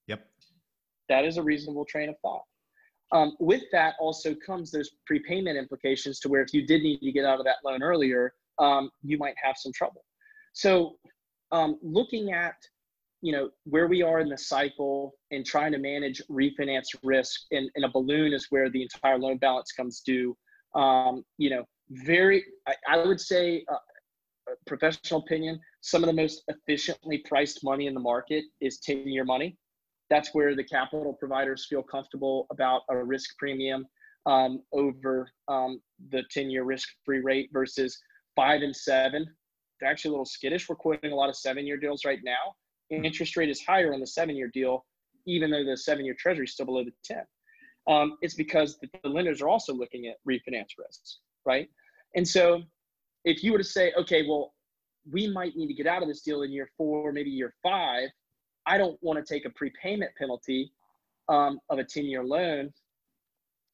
Yep. 0.07 0.27
That 1.09 1.25
is 1.25 1.37
a 1.37 1.43
reasonable 1.43 1.85
train 1.85 2.09
of 2.09 2.17
thought. 2.23 2.43
Um, 3.13 3.37
with 3.41 3.63
that 3.73 3.95
also 3.99 4.35
comes 4.35 4.71
those 4.71 4.91
prepayment 5.07 5.59
implications 5.59 6.21
to 6.21 6.29
where 6.29 6.43
if 6.43 6.55
you 6.55 6.67
did 6.67 6.83
need 6.83 7.01
to 7.01 7.13
get 7.13 7.25
out 7.25 7.41
of 7.41 7.45
that 7.45 7.57
loan 7.65 7.83
earlier, 7.83 8.33
um, 8.59 8.91
you 9.03 9.19
might 9.19 9.35
have 9.43 9.57
some 9.57 9.73
trouble. 9.73 10.05
So 10.53 10.97
um, 11.53 11.79
looking 11.83 12.33
at 12.33 12.55
you 13.23 13.33
know 13.33 13.51
where 13.65 13.87
we 13.87 14.03
are 14.03 14.21
in 14.21 14.29
the 14.29 14.39
cycle 14.39 15.13
and 15.31 15.45
trying 15.45 15.73
to 15.73 15.79
manage 15.79 16.23
refinance 16.31 16.87
risk 17.03 17.43
and, 17.51 17.71
and 17.75 17.85
a 17.85 17.89
balloon 17.89 18.33
is 18.33 18.47
where 18.49 18.71
the 18.71 18.83
entire 18.83 19.19
loan 19.19 19.37
balance 19.37 19.73
comes 19.73 20.01
due 20.01 20.35
um, 20.75 21.23
you 21.37 21.51
know 21.51 21.65
very 21.91 22.43
I, 22.67 22.75
I 22.89 23.05
would 23.05 23.21
say 23.21 23.63
uh, 23.71 23.77
professional 24.67 25.21
opinion 25.21 25.61
some 25.83 26.03
of 26.03 26.07
the 26.07 26.15
most 26.15 26.45
efficiently 26.49 27.19
priced 27.29 27.63
money 27.63 27.89
in 27.89 27.93
the 27.93 28.01
market 28.01 28.45
is 28.63 28.79
10 28.79 29.07
year 29.07 29.27
money 29.27 29.59
that's 30.11 30.35
where 30.35 30.57
the 30.57 30.65
capital 30.65 31.13
providers 31.13 31.67
feel 31.69 31.83
comfortable 31.83 32.47
about 32.51 32.83
a 32.89 33.05
risk 33.05 33.37
premium 33.39 33.87
um, 34.27 34.63
over 34.73 35.31
um, 35.49 35.81
the 36.11 36.23
10 36.31 36.51
year 36.51 36.65
risk 36.65 36.89
free 37.05 37.21
rate 37.21 37.49
versus 37.53 37.99
five 38.37 38.63
and 38.63 38.75
seven. 38.75 39.27
They're 39.81 39.91
actually 39.91 40.11
a 40.11 40.13
little 40.13 40.27
skittish. 40.27 40.69
We're 40.69 40.77
quoting 40.77 41.13
a 41.13 41.15
lot 41.15 41.29
of 41.29 41.37
seven 41.37 41.67
year 41.67 41.77
deals 41.77 42.05
right 42.05 42.21
now. 42.23 42.55
Interest 42.91 43.37
rate 43.37 43.49
is 43.49 43.63
higher 43.65 43.95
on 43.95 44.01
the 44.01 44.07
seven 44.07 44.37
year 44.37 44.51
deal, 44.53 44.85
even 45.27 45.51
though 45.51 45.65
the 45.65 45.77
seven 45.77 46.05
year 46.05 46.17
treasury 46.19 46.45
is 46.45 46.53
still 46.53 46.67
below 46.67 46.85
the 46.85 46.93
10. 47.05 47.23
Um, 47.89 48.19
it's 48.21 48.35
because 48.35 48.79
the, 48.79 48.89
the 49.03 49.09
lenders 49.09 49.41
are 49.41 49.49
also 49.49 49.73
looking 49.73 50.07
at 50.07 50.17
refinance 50.29 50.71
risks, 50.79 51.21
right? 51.45 51.69
And 52.15 52.27
so 52.27 52.63
if 53.25 53.43
you 53.43 53.53
were 53.53 53.59
to 53.59 53.65
say, 53.65 53.93
okay, 53.99 54.27
well, 54.29 54.55
we 55.11 55.29
might 55.29 55.57
need 55.57 55.69
to 55.69 55.75
get 55.75 55.87
out 55.87 56.03
of 56.03 56.09
this 56.09 56.23
deal 56.23 56.43
in 56.43 56.53
year 56.53 56.69
four, 56.77 57.13
maybe 57.13 57.31
year 57.31 57.55
five, 57.63 58.09
I 58.67 58.77
don't 58.79 58.99
want 59.03 59.25
to 59.25 59.35
take 59.35 59.47
a 59.47 59.51
prepayment 59.51 60.13
penalty 60.19 60.73
um, 61.29 61.59
of 61.71 61.79
a 61.79 61.85
10 61.85 62.05
year 62.05 62.25
loan. 62.25 62.73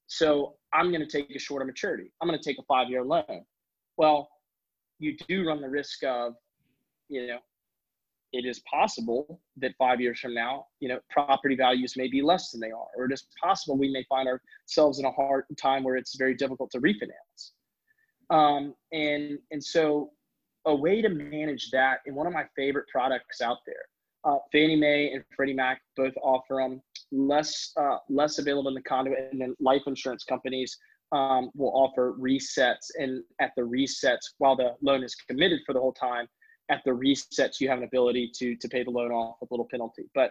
So 0.06 0.54
I'm 0.72 0.90
going 0.90 1.00
to 1.00 1.06
take 1.06 1.34
a 1.34 1.38
shorter 1.38 1.64
maturity. 1.64 2.12
I'm 2.20 2.28
going 2.28 2.38
to 2.38 2.44
take 2.44 2.58
a 2.58 2.62
five 2.68 2.88
year 2.88 3.02
loan. 3.02 3.44
Well, 3.96 4.28
you 4.98 5.16
do 5.28 5.46
run 5.46 5.60
the 5.60 5.68
risk 5.68 6.02
of, 6.04 6.34
you 7.08 7.26
know, 7.26 7.38
it 8.32 8.44
is 8.44 8.60
possible 8.70 9.40
that 9.56 9.72
five 9.78 10.00
years 10.00 10.18
from 10.18 10.34
now, 10.34 10.66
you 10.80 10.88
know, 10.88 10.98
property 11.10 11.54
values 11.54 11.94
may 11.96 12.08
be 12.08 12.22
less 12.22 12.50
than 12.50 12.60
they 12.60 12.70
are, 12.70 12.88
or 12.96 13.04
it 13.04 13.12
is 13.12 13.26
possible 13.42 13.78
we 13.78 13.90
may 13.90 14.04
find 14.08 14.28
ourselves 14.28 14.98
in 14.98 15.04
a 15.04 15.12
hard 15.12 15.44
time 15.60 15.84
where 15.84 15.96
it's 15.96 16.16
very 16.16 16.34
difficult 16.34 16.70
to 16.72 16.80
refinance. 16.80 17.52
Um, 18.28 18.74
and 18.92 19.38
and 19.52 19.62
so, 19.62 20.10
a 20.66 20.74
way 20.74 21.00
to 21.00 21.08
manage 21.08 21.70
that, 21.70 22.00
and 22.06 22.16
one 22.16 22.26
of 22.26 22.32
my 22.32 22.44
favorite 22.56 22.86
products 22.88 23.40
out 23.40 23.58
there 23.64 23.84
uh, 24.26 24.38
Fannie 24.50 24.76
Mae 24.76 25.12
and 25.12 25.24
Freddie 25.34 25.54
Mac 25.54 25.80
both 25.96 26.12
offer 26.22 26.56
them. 26.60 26.82
Less 27.12 27.72
uh, 27.80 27.98
less 28.08 28.38
available 28.38 28.68
in 28.68 28.74
the 28.74 28.82
conduit, 28.82 29.28
and 29.30 29.40
then 29.40 29.54
life 29.60 29.82
insurance 29.86 30.24
companies 30.24 30.76
um, 31.12 31.50
will 31.54 31.72
offer 31.74 32.14
resets. 32.18 32.90
And 32.98 33.22
at 33.40 33.52
the 33.56 33.62
resets, 33.62 34.34
while 34.38 34.56
the 34.56 34.74
loan 34.82 35.02
is 35.02 35.14
committed 35.14 35.60
for 35.66 35.72
the 35.72 35.80
whole 35.80 35.92
time, 35.92 36.26
at 36.68 36.82
the 36.84 36.90
resets 36.90 37.60
you 37.60 37.68
have 37.68 37.78
an 37.78 37.84
ability 37.84 38.30
to 38.34 38.56
to 38.56 38.68
pay 38.68 38.82
the 38.82 38.90
loan 38.90 39.12
off 39.12 39.36
with 39.40 39.50
a 39.50 39.54
little 39.54 39.68
penalty. 39.70 40.04
But 40.14 40.30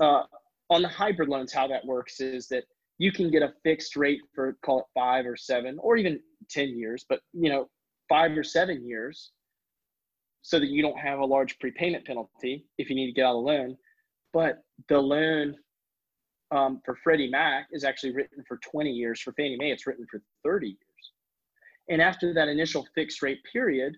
uh, 0.00 0.22
on 0.68 0.82
the 0.82 0.88
hybrid 0.88 1.28
loans, 1.28 1.52
how 1.52 1.66
that 1.68 1.84
works 1.84 2.20
is 2.20 2.48
that 2.48 2.64
you 2.98 3.12
can 3.12 3.30
get 3.30 3.42
a 3.42 3.52
fixed 3.62 3.96
rate 3.96 4.20
for 4.34 4.56
call 4.64 4.80
it 4.80 4.86
five 4.94 5.26
or 5.26 5.36
seven 5.36 5.78
or 5.80 5.96
even 5.96 6.20
ten 6.48 6.76
years, 6.76 7.04
but 7.08 7.20
you 7.32 7.50
know 7.50 7.68
five 8.08 8.36
or 8.36 8.42
seven 8.42 8.86
years 8.86 9.32
so 10.42 10.58
that 10.58 10.68
you 10.68 10.82
don't 10.82 10.98
have 10.98 11.18
a 11.18 11.24
large 11.24 11.58
prepayment 11.58 12.04
penalty 12.04 12.66
if 12.78 12.88
you 12.88 12.96
need 12.96 13.06
to 13.06 13.12
get 13.12 13.26
out 13.26 13.36
of 13.36 13.44
the 13.44 13.52
loan. 13.52 13.76
But 14.32 14.62
the 14.88 14.98
loan 14.98 15.54
um, 16.50 16.80
for 16.84 16.96
Freddie 16.96 17.30
Mac 17.30 17.68
is 17.72 17.84
actually 17.84 18.12
written 18.12 18.42
for 18.46 18.58
20 18.58 18.90
years. 18.90 19.20
For 19.20 19.32
Fannie 19.32 19.56
Mae, 19.56 19.70
it's 19.70 19.86
written 19.86 20.06
for 20.10 20.20
30 20.44 20.68
years. 20.68 20.76
And 21.88 22.00
after 22.00 22.32
that 22.34 22.48
initial 22.48 22.86
fixed 22.94 23.22
rate 23.22 23.40
period, 23.52 23.96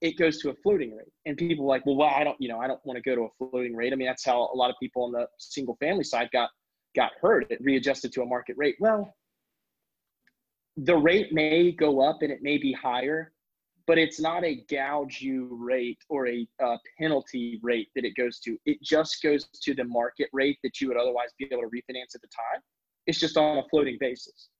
it 0.00 0.16
goes 0.16 0.38
to 0.42 0.50
a 0.50 0.54
floating 0.62 0.96
rate. 0.96 1.12
And 1.26 1.36
people 1.36 1.64
are 1.64 1.68
like, 1.68 1.86
well, 1.86 1.96
well, 1.96 2.10
I 2.14 2.22
don't, 2.22 2.36
you 2.38 2.48
know, 2.48 2.58
I 2.58 2.66
don't 2.66 2.84
want 2.84 2.96
to 2.96 3.02
go 3.02 3.16
to 3.16 3.22
a 3.22 3.50
floating 3.50 3.74
rate. 3.74 3.92
I 3.92 3.96
mean, 3.96 4.06
that's 4.06 4.24
how 4.24 4.50
a 4.52 4.56
lot 4.56 4.70
of 4.70 4.76
people 4.80 5.04
on 5.04 5.12
the 5.12 5.26
single 5.38 5.76
family 5.76 6.04
side 6.04 6.30
got 6.32 6.50
got 6.94 7.12
hurt. 7.20 7.46
It 7.50 7.58
readjusted 7.62 8.12
to 8.12 8.22
a 8.22 8.26
market 8.26 8.56
rate. 8.56 8.76
Well, 8.78 9.14
the 10.76 10.96
rate 10.96 11.32
may 11.32 11.72
go 11.72 12.00
up 12.00 12.22
and 12.22 12.30
it 12.30 12.38
may 12.42 12.58
be 12.58 12.72
higher, 12.72 13.32
but 13.88 13.96
it's 13.96 14.20
not 14.20 14.44
a 14.44 14.62
gouge 14.70 15.22
you 15.22 15.48
rate 15.50 15.98
or 16.10 16.28
a 16.28 16.46
uh, 16.62 16.76
penalty 17.00 17.58
rate 17.62 17.88
that 17.96 18.04
it 18.04 18.14
goes 18.16 18.38
to. 18.40 18.58
It 18.66 18.82
just 18.82 19.22
goes 19.22 19.48
to 19.62 19.74
the 19.74 19.84
market 19.84 20.28
rate 20.34 20.58
that 20.62 20.78
you 20.78 20.88
would 20.88 20.98
otherwise 20.98 21.30
be 21.38 21.48
able 21.50 21.62
to 21.62 21.68
refinance 21.68 22.14
at 22.14 22.20
the 22.20 22.28
time. 22.28 22.60
It's 23.06 23.18
just 23.18 23.38
on 23.38 23.56
a 23.56 23.62
floating 23.70 23.96
basis. 23.98 24.50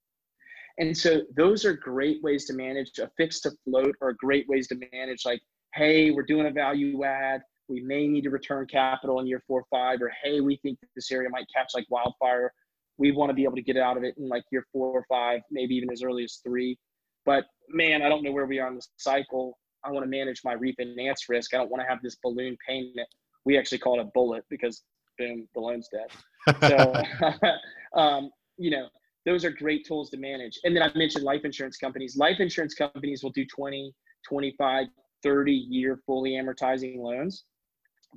And 0.79 0.97
so 0.97 1.21
those 1.37 1.63
are 1.63 1.73
great 1.73 2.23
ways 2.23 2.45
to 2.45 2.53
manage 2.53 2.97
a 2.97 3.11
fixed 3.17 3.43
to 3.43 3.51
float 3.65 3.95
or 4.01 4.13
great 4.13 4.47
ways 4.49 4.67
to 4.69 4.79
manage 4.91 5.25
like, 5.25 5.41
hey, 5.75 6.09
we're 6.09 6.23
doing 6.23 6.47
a 6.47 6.51
value 6.51 7.03
add. 7.03 7.41
We 7.67 7.81
may 7.81 8.07
need 8.07 8.23
to 8.23 8.31
return 8.31 8.65
capital 8.65 9.19
in 9.19 9.27
year 9.27 9.43
four 9.45 9.59
or 9.59 9.65
five, 9.69 10.01
or 10.01 10.11
hey, 10.23 10.41
we 10.41 10.55
think 10.63 10.79
this 10.95 11.11
area 11.11 11.29
might 11.29 11.45
catch 11.55 11.73
like 11.75 11.85
wildfire. 11.91 12.51
We 12.97 13.11
want 13.11 13.29
to 13.29 13.35
be 13.35 13.43
able 13.43 13.57
to 13.57 13.61
get 13.61 13.77
out 13.77 13.95
of 13.95 14.03
it 14.03 14.15
in 14.17 14.27
like 14.27 14.43
year 14.51 14.65
four 14.73 14.87
or 14.87 15.05
five, 15.07 15.41
maybe 15.51 15.75
even 15.75 15.91
as 15.91 16.01
early 16.01 16.23
as 16.23 16.39
three. 16.43 16.79
But 17.29 17.45
man, 17.69 18.01
I 18.01 18.09
don't 18.09 18.23
know 18.23 18.31
where 18.31 18.47
we 18.47 18.57
are 18.57 18.67
in 18.69 18.73
the 18.73 18.87
cycle. 18.97 19.55
I 19.83 19.91
want 19.91 20.03
to 20.03 20.09
manage 20.09 20.41
my 20.43 20.55
refinance 20.55 21.29
risk. 21.29 21.53
I 21.53 21.57
don't 21.57 21.69
want 21.69 21.83
to 21.83 21.87
have 21.87 22.01
this 22.01 22.17
balloon 22.23 22.57
payment. 22.67 23.07
We 23.45 23.55
actually 23.55 23.77
call 23.77 23.99
it 23.99 24.01
a 24.01 24.09
bullet 24.15 24.43
because 24.49 24.81
boom, 25.19 25.47
the 25.53 25.61
loan's 25.61 25.87
dead. 25.93 26.09
So, 26.67 26.95
um, 28.01 28.31
you 28.57 28.71
know, 28.71 28.87
those 29.27 29.45
are 29.45 29.51
great 29.51 29.85
tools 29.85 30.09
to 30.09 30.17
manage. 30.17 30.57
And 30.63 30.75
then 30.75 30.81
I 30.81 30.89
mentioned 30.97 31.23
life 31.23 31.41
insurance 31.45 31.77
companies. 31.77 32.17
Life 32.17 32.39
insurance 32.39 32.73
companies 32.73 33.21
will 33.21 33.29
do 33.29 33.45
20, 33.45 33.93
25, 34.27 34.87
30 35.21 35.51
year 35.51 35.99
fully 36.07 36.31
amortizing 36.31 36.97
loans. 36.97 37.43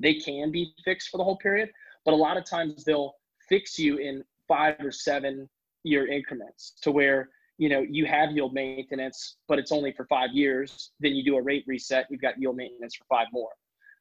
They 0.01 0.15
can 0.15 0.51
be 0.51 0.73
fixed 0.87 1.11
for 1.11 1.19
the 1.19 1.25
whole 1.25 1.37
period, 1.37 1.69
but 2.07 2.15
a 2.15 2.17
lot 2.17 2.39
of 2.39 2.47
times 2.47 2.83
they'll 2.85 3.13
fix 3.47 3.79
you 3.79 3.99
in 3.99 4.25
five 4.49 4.77
or 4.81 4.91
seven 4.91 5.51
year 5.85 6.11
increments 6.11 6.73
to 6.81 6.91
where 6.91 7.29
you 7.63 7.69
know 7.69 7.85
you 7.89 8.05
have 8.07 8.33
yield 8.33 8.53
maintenance 8.53 9.37
but 9.47 9.57
it's 9.57 9.71
only 9.71 9.93
for 9.93 10.05
five 10.07 10.31
years 10.33 10.91
then 10.99 11.13
you 11.13 11.23
do 11.25 11.37
a 11.37 11.43
rate 11.43 11.63
reset 11.69 12.07
you've 12.11 12.21
got 12.21 12.35
yield 12.41 12.57
maintenance 12.57 12.97
for 12.97 13.05
five 13.09 13.29
more. 13.33 13.53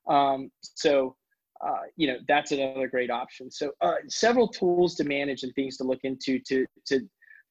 Um, 0.10 0.52
so 0.62 1.16
uh, 1.64 1.84
you 1.96 2.08
know 2.08 2.18
that's 2.28 2.52
another 2.52 2.88
great 2.88 3.12
option. 3.12 3.52
So 3.52 3.72
uh, 3.82 3.98
several 4.08 4.48
tools 4.48 4.96
to 4.96 5.04
manage 5.04 5.44
and 5.44 5.54
things 5.54 5.78
to 5.78 5.84
look 5.84 6.00
into 6.04 6.40
to 6.48 6.66
to 6.88 7.02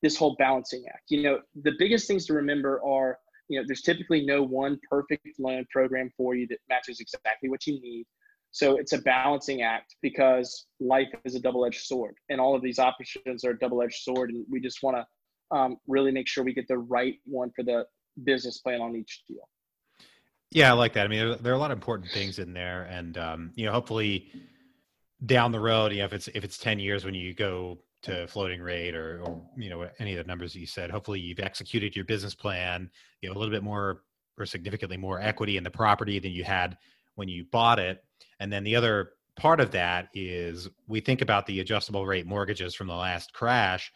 this 0.03 0.17
whole 0.17 0.35
balancing 0.37 0.83
act. 0.89 1.05
You 1.11 1.23
know 1.23 1.39
the 1.63 1.75
biggest 1.79 2.09
things 2.09 2.27
to 2.27 2.33
remember 2.35 2.83
are 2.85 3.19
you 3.49 3.61
know 3.61 3.65
there's 3.69 3.83
typically 3.83 4.27
no 4.27 4.43
one 4.43 4.81
perfect 4.91 5.29
loan 5.39 5.65
program 5.71 6.11
for 6.17 6.35
you 6.35 6.49
that 6.49 6.59
matches 6.69 6.99
exactly 6.99 7.49
what 7.49 7.67
you 7.69 7.81
need. 7.81 8.05
So 8.51 8.79
it's 8.79 8.95
a 8.95 8.99
balancing 8.99 9.63
act 9.63 9.95
because 10.03 10.67
life 10.81 11.07
is 11.25 11.37
a 11.37 11.41
double 11.41 11.65
edged 11.65 11.85
sword, 11.85 12.17
and 12.31 12.41
all 12.41 12.57
of 12.57 12.63
these 12.63 12.81
options 12.81 13.45
are 13.45 13.51
a 13.51 13.59
double 13.61 13.81
edged 13.81 14.03
sword, 14.03 14.31
and 14.31 14.45
we 14.51 14.61
just 14.61 14.83
want 14.83 14.97
to 14.97 15.07
um, 15.51 15.77
really 15.87 16.13
make 16.13 16.29
sure 16.29 16.45
we 16.45 16.55
get 16.55 16.69
the 16.69 16.79
right 16.79 17.17
one 17.25 17.51
for 17.55 17.63
the 17.63 17.85
business 18.25 18.59
plan 18.59 18.81
on 18.81 18.97
each 18.97 19.23
deal. 19.29 19.49
Yeah, 20.51 20.71
I 20.71 20.73
like 20.73 20.95
that. 20.95 21.05
I 21.05 21.09
mean, 21.09 21.37
there, 21.41 21.53
are 21.53 21.57
a 21.57 21.59
lot 21.59 21.71
of 21.71 21.79
important 21.79 22.11
things 22.11 22.39
in 22.39 22.53
there, 22.53 22.83
and 22.83 23.17
um, 23.19 23.53
you 23.55 23.67
know, 23.67 23.73
hopefully 23.73 24.33
down 25.25 25.53
the 25.53 25.61
road, 25.61 25.93
you 25.93 25.99
know, 25.99 26.07
if 26.07 26.13
it's 26.13 26.29
if 26.29 26.43
it's 26.43 26.59
ten 26.59 26.79
years 26.79 27.05
when 27.05 27.15
you 27.15 27.35
go 27.35 27.79
to 28.03 28.27
floating 28.27 28.61
rate 28.61 28.97
or, 28.97 29.23
or 29.23 29.43
you 29.57 29.71
know 29.71 29.89
any 30.01 30.17
of 30.17 30.25
the 30.25 30.29
numbers 30.29 30.53
that 30.53 30.61
you 30.61 30.67
said, 30.67 30.91
hopefully 30.91 31.21
you've 31.21 31.39
executed 31.39 31.95
your 31.95 32.05
business 32.05 32.35
plan. 32.35 32.91
You 33.23 33.29
know, 33.29 33.37
a 33.37 33.39
little 33.39 33.53
bit 33.53 33.63
more 33.63 34.03
or 34.39 34.47
significantly 34.47 34.97
more 34.97 35.21
equity 35.21 35.57
in 35.57 35.63
the 35.63 35.71
property 35.71 36.19
than 36.19 36.33
you 36.33 36.43
had 36.43 36.77
when 37.15 37.29
you 37.29 37.45
bought 37.53 37.79
it, 37.79 38.03
and 38.41 38.53
then 38.53 38.65
the 38.65 38.75
other 38.75 39.13
part 39.37 39.61
of 39.61 39.71
that 39.71 40.09
is 40.15 40.69
we 40.89 41.01
think 41.01 41.23
about 41.23 41.47
the 41.47 41.61
adjustable 41.61 42.07
rate 42.07 42.27
mortgages 42.27 42.75
from 42.75 42.89
the 42.89 42.95
last 42.95 43.33
crash. 43.33 43.93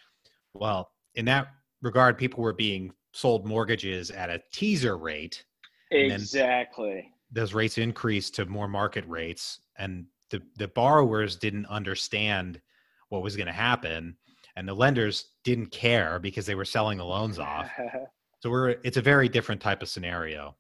Well, 0.55 0.91
in 1.15 1.25
that 1.27 1.49
regard, 1.83 2.19
people 2.19 2.43
were 2.43 2.53
being 2.53 2.93
sold 3.13 3.47
mortgages 3.47 4.11
at 4.11 4.31
a 4.31 4.43
teaser 4.53 4.97
rate. 4.97 5.45
Exactly. 5.91 7.11
Those 7.31 7.55
rates 7.55 7.79
increased 7.79 8.35
to 8.37 8.47
more 8.47 8.69
market 8.69 9.05
rates, 9.09 9.61
and 9.79 10.07
the 10.31 10.43
the 10.57 10.69
borrowers 10.69 11.37
didn't 11.37 11.67
understand 11.67 12.61
what 13.09 13.23
was 13.23 13.37
going 13.37 13.47
to 13.47 13.53
happen, 13.53 14.17
and 14.57 14.69
the 14.69 14.75
lenders 14.75 15.33
didn't 15.45 15.71
care 15.71 16.19
because 16.19 16.47
they 16.47 16.55
were 16.55 16.65
selling 16.65 16.99
the 16.99 17.05
loans 17.05 17.39
off. 17.39 17.71
so 18.41 18.51
we're 18.51 18.77
it's 18.85 18.97
a 18.97 19.03
very 19.03 19.29
different 19.29 19.61
type 19.61 19.83
of 19.83 19.89
scenario. 19.89 20.57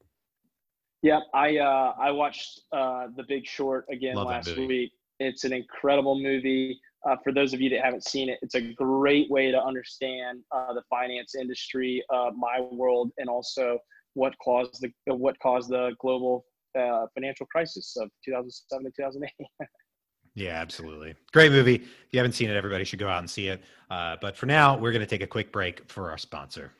Yeah, 1.02 1.20
I 1.34 1.58
uh, 1.58 1.94
I 2.00 2.10
watched 2.10 2.60
uh, 2.72 3.08
The 3.16 3.24
Big 3.28 3.46
Short 3.46 3.86
again 3.90 4.14
Love 4.14 4.28
last 4.28 4.56
week. 4.56 4.92
It's 5.20 5.44
an 5.44 5.52
incredible 5.52 6.20
movie. 6.20 6.80
Uh, 7.08 7.16
for 7.22 7.32
those 7.32 7.52
of 7.52 7.60
you 7.60 7.68
that 7.70 7.80
haven't 7.80 8.04
seen 8.04 8.30
it, 8.30 8.38
it's 8.40 8.54
a 8.54 8.60
great 8.60 9.30
way 9.30 9.50
to 9.50 9.62
understand 9.62 10.40
uh, 10.52 10.72
the 10.72 10.82
finance 10.88 11.34
industry, 11.34 12.02
uh, 12.12 12.30
my 12.36 12.60
world, 12.72 13.10
and 13.18 13.28
also 13.28 13.78
what 14.14 14.32
caused 14.42 14.80
the 14.80 15.14
what 15.14 15.38
caused 15.40 15.68
the 15.68 15.92
global 16.00 16.44
uh, 16.78 17.06
financial 17.14 17.46
crisis 17.46 17.96
of 18.00 18.08
2007 18.24 18.84
to 18.84 18.90
2008. 18.96 19.68
yeah, 20.34 20.52
absolutely. 20.52 21.14
Great 21.32 21.52
movie. 21.52 21.76
If 21.76 22.08
you 22.10 22.18
haven't 22.18 22.32
seen 22.32 22.48
it, 22.48 22.56
everybody 22.56 22.84
should 22.84 22.98
go 22.98 23.08
out 23.08 23.18
and 23.18 23.28
see 23.28 23.48
it. 23.48 23.62
Uh, 23.90 24.16
but 24.20 24.36
for 24.36 24.46
now, 24.46 24.76
we're 24.76 24.92
going 24.92 25.00
to 25.00 25.06
take 25.06 25.22
a 25.22 25.26
quick 25.26 25.52
break 25.52 25.88
for 25.90 26.10
our 26.10 26.18
sponsor. 26.18 26.72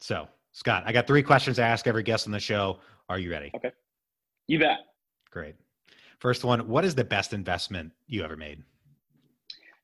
So, 0.00 0.28
Scott, 0.52 0.84
I 0.86 0.92
got 0.92 1.06
three 1.06 1.22
questions 1.22 1.56
to 1.56 1.62
ask 1.62 1.86
every 1.86 2.02
guest 2.02 2.26
on 2.26 2.32
the 2.32 2.40
show. 2.40 2.78
Are 3.08 3.18
you 3.18 3.30
ready? 3.30 3.50
Okay. 3.54 3.70
You 4.46 4.58
bet. 4.58 4.78
Great. 5.30 5.56
First 6.18 6.44
one 6.44 6.66
What 6.68 6.84
is 6.84 6.94
the 6.94 7.04
best 7.04 7.32
investment 7.32 7.92
you 8.06 8.24
ever 8.24 8.36
made? 8.36 8.62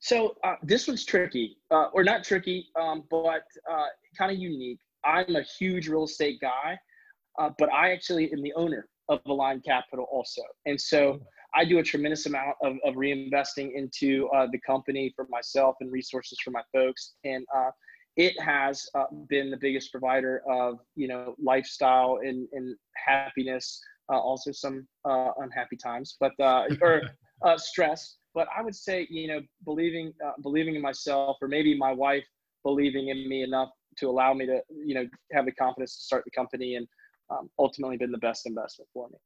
So, 0.01 0.35
uh, 0.45 0.55
this 0.63 0.89
one's 0.89 1.05
tricky, 1.05 1.59
uh, 1.71 1.89
or 1.93 2.03
not 2.03 2.25
tricky, 2.25 2.69
um, 2.81 3.05
but 3.11 3.43
uh, 3.71 3.87
kind 4.17 4.33
of 4.33 4.39
unique. 4.39 4.81
I'm 5.05 5.37
a 5.37 5.43
huge 5.43 5.89
real 5.89 6.05
estate 6.05 6.41
guy, 6.41 6.79
uh, 7.39 7.51
but 7.59 7.71
I 7.71 7.93
actually 7.93 8.33
am 8.33 8.43
the 8.43 8.53
owner 8.55 8.89
of 9.09 9.21
Aline 9.27 9.61
Capital 9.61 10.07
also. 10.11 10.43
And 10.65 10.81
so 10.81 11.21
I 11.55 11.65
do 11.65 11.79
a 11.79 11.83
tremendous 11.83 12.27
amount 12.27 12.57
of, 12.63 12.77
of 12.85 12.95
reinvesting 12.95 13.73
into 13.75 14.29
uh, 14.35 14.47
the 14.51 14.59
company 14.61 15.13
for 15.15 15.27
myself 15.31 15.77
and 15.81 15.93
resources 15.93 16.39
for 16.43 16.51
my 16.51 16.63
folks. 16.73 17.15
And 17.25 17.45
uh, 17.55 17.71
it 18.17 18.41
has 18.41 18.89
been 19.29 19.51
the 19.51 19.57
biggest 19.57 19.91
provider 19.91 20.43
of, 20.51 20.79
you 20.97 21.09
know, 21.09 21.35
lifestyle 21.43 22.21
and, 22.23 22.49
and 22.53 22.77
happiness, 22.97 23.81
also 24.19 24.53
some 24.53 24.87
uh, 25.05 25.31
unhappy 25.39 25.77
times, 25.77 26.17
but, 26.21 26.33
or 26.81 27.03
stress. 27.57 28.17
But 28.35 28.49
I 28.57 28.63
would 28.63 28.75
say, 28.75 29.07
you 29.11 29.29
know, 29.29 29.41
believing, 29.65 30.13
believing 30.43 30.77
in 30.77 30.83
myself, 30.83 31.37
or 31.43 31.49
maybe 31.49 31.77
my 31.77 31.93
wife 31.93 32.25
believing 32.63 33.09
in 33.09 33.29
me 33.29 33.43
enough 33.43 33.71
to 33.99 34.09
allow 34.09 34.33
me 34.35 34.47
to, 34.47 34.61
you 34.85 34.95
know, 34.95 35.07
have 35.33 35.47
the 35.47 35.53
confidence 35.53 35.97
to 35.97 36.03
start 36.03 36.25
the 36.25 36.31
company 36.31 36.77
and 36.77 36.87
um, 37.31 37.51
ultimately 37.59 37.97
been 37.97 38.11
the 38.11 38.19
best 38.19 38.47
investment 38.47 38.89
for 38.93 39.09
me. 39.09 39.19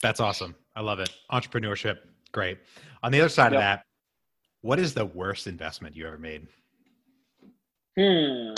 That's 0.00 0.20
awesome. 0.20 0.54
I 0.76 0.80
love 0.80 1.00
it. 1.00 1.10
Entrepreneurship, 1.32 1.98
great. 2.32 2.58
On 3.02 3.10
the 3.10 3.20
other 3.20 3.28
side 3.28 3.52
yep. 3.52 3.54
of 3.54 3.60
that, 3.60 3.82
what 4.60 4.78
is 4.78 4.94
the 4.94 5.06
worst 5.06 5.46
investment 5.46 5.96
you 5.96 6.06
ever 6.06 6.18
made? 6.18 6.46
Hmm. 7.98 8.54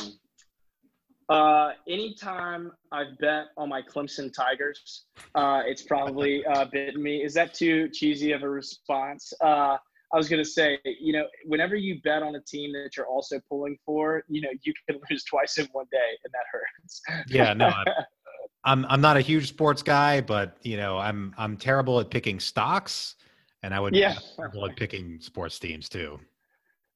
Uh, 1.30 1.70
anytime 1.88 2.72
I've 2.90 3.16
bet 3.18 3.46
on 3.56 3.68
my 3.68 3.82
Clemson 3.82 4.32
Tigers, 4.32 5.04
uh, 5.36 5.62
it's 5.64 5.82
probably 5.82 6.44
uh, 6.44 6.64
bitten 6.64 7.00
me. 7.00 7.22
Is 7.22 7.34
that 7.34 7.54
too 7.54 7.88
cheesy 7.90 8.32
of 8.32 8.42
a 8.42 8.48
response? 8.48 9.32
Uh, 9.40 9.76
I 10.12 10.16
was 10.16 10.28
going 10.28 10.42
to 10.42 10.50
say, 10.50 10.78
you 10.84 11.12
know, 11.12 11.26
whenever 11.44 11.76
you 11.76 12.00
bet 12.02 12.24
on 12.24 12.34
a 12.34 12.40
team 12.40 12.72
that 12.72 12.96
you're 12.96 13.06
also 13.06 13.40
pulling 13.48 13.78
for, 13.86 14.24
you 14.28 14.40
know, 14.40 14.48
you 14.62 14.72
can 14.88 15.00
lose 15.10 15.22
twice 15.22 15.56
in 15.58 15.68
one 15.70 15.86
day, 15.92 15.98
and 16.24 16.32
that 16.32 16.42
hurts. 16.50 17.00
Yeah, 17.28 17.54
no, 17.54 17.72
I'm 18.64 18.84
I'm 18.86 19.00
not 19.00 19.16
a 19.16 19.20
huge 19.20 19.48
sports 19.48 19.84
guy, 19.84 20.20
but 20.20 20.56
you 20.62 20.76
know, 20.76 20.98
I'm 20.98 21.32
I'm 21.38 21.56
terrible 21.56 22.00
at 22.00 22.10
picking 22.10 22.40
stocks, 22.40 23.14
and 23.62 23.72
I 23.72 23.78
would 23.78 23.94
yeah. 23.94 24.14
be 24.14 24.20
terrible 24.34 24.66
at 24.68 24.74
picking 24.74 25.20
sports 25.20 25.60
teams 25.60 25.88
too. 25.88 26.18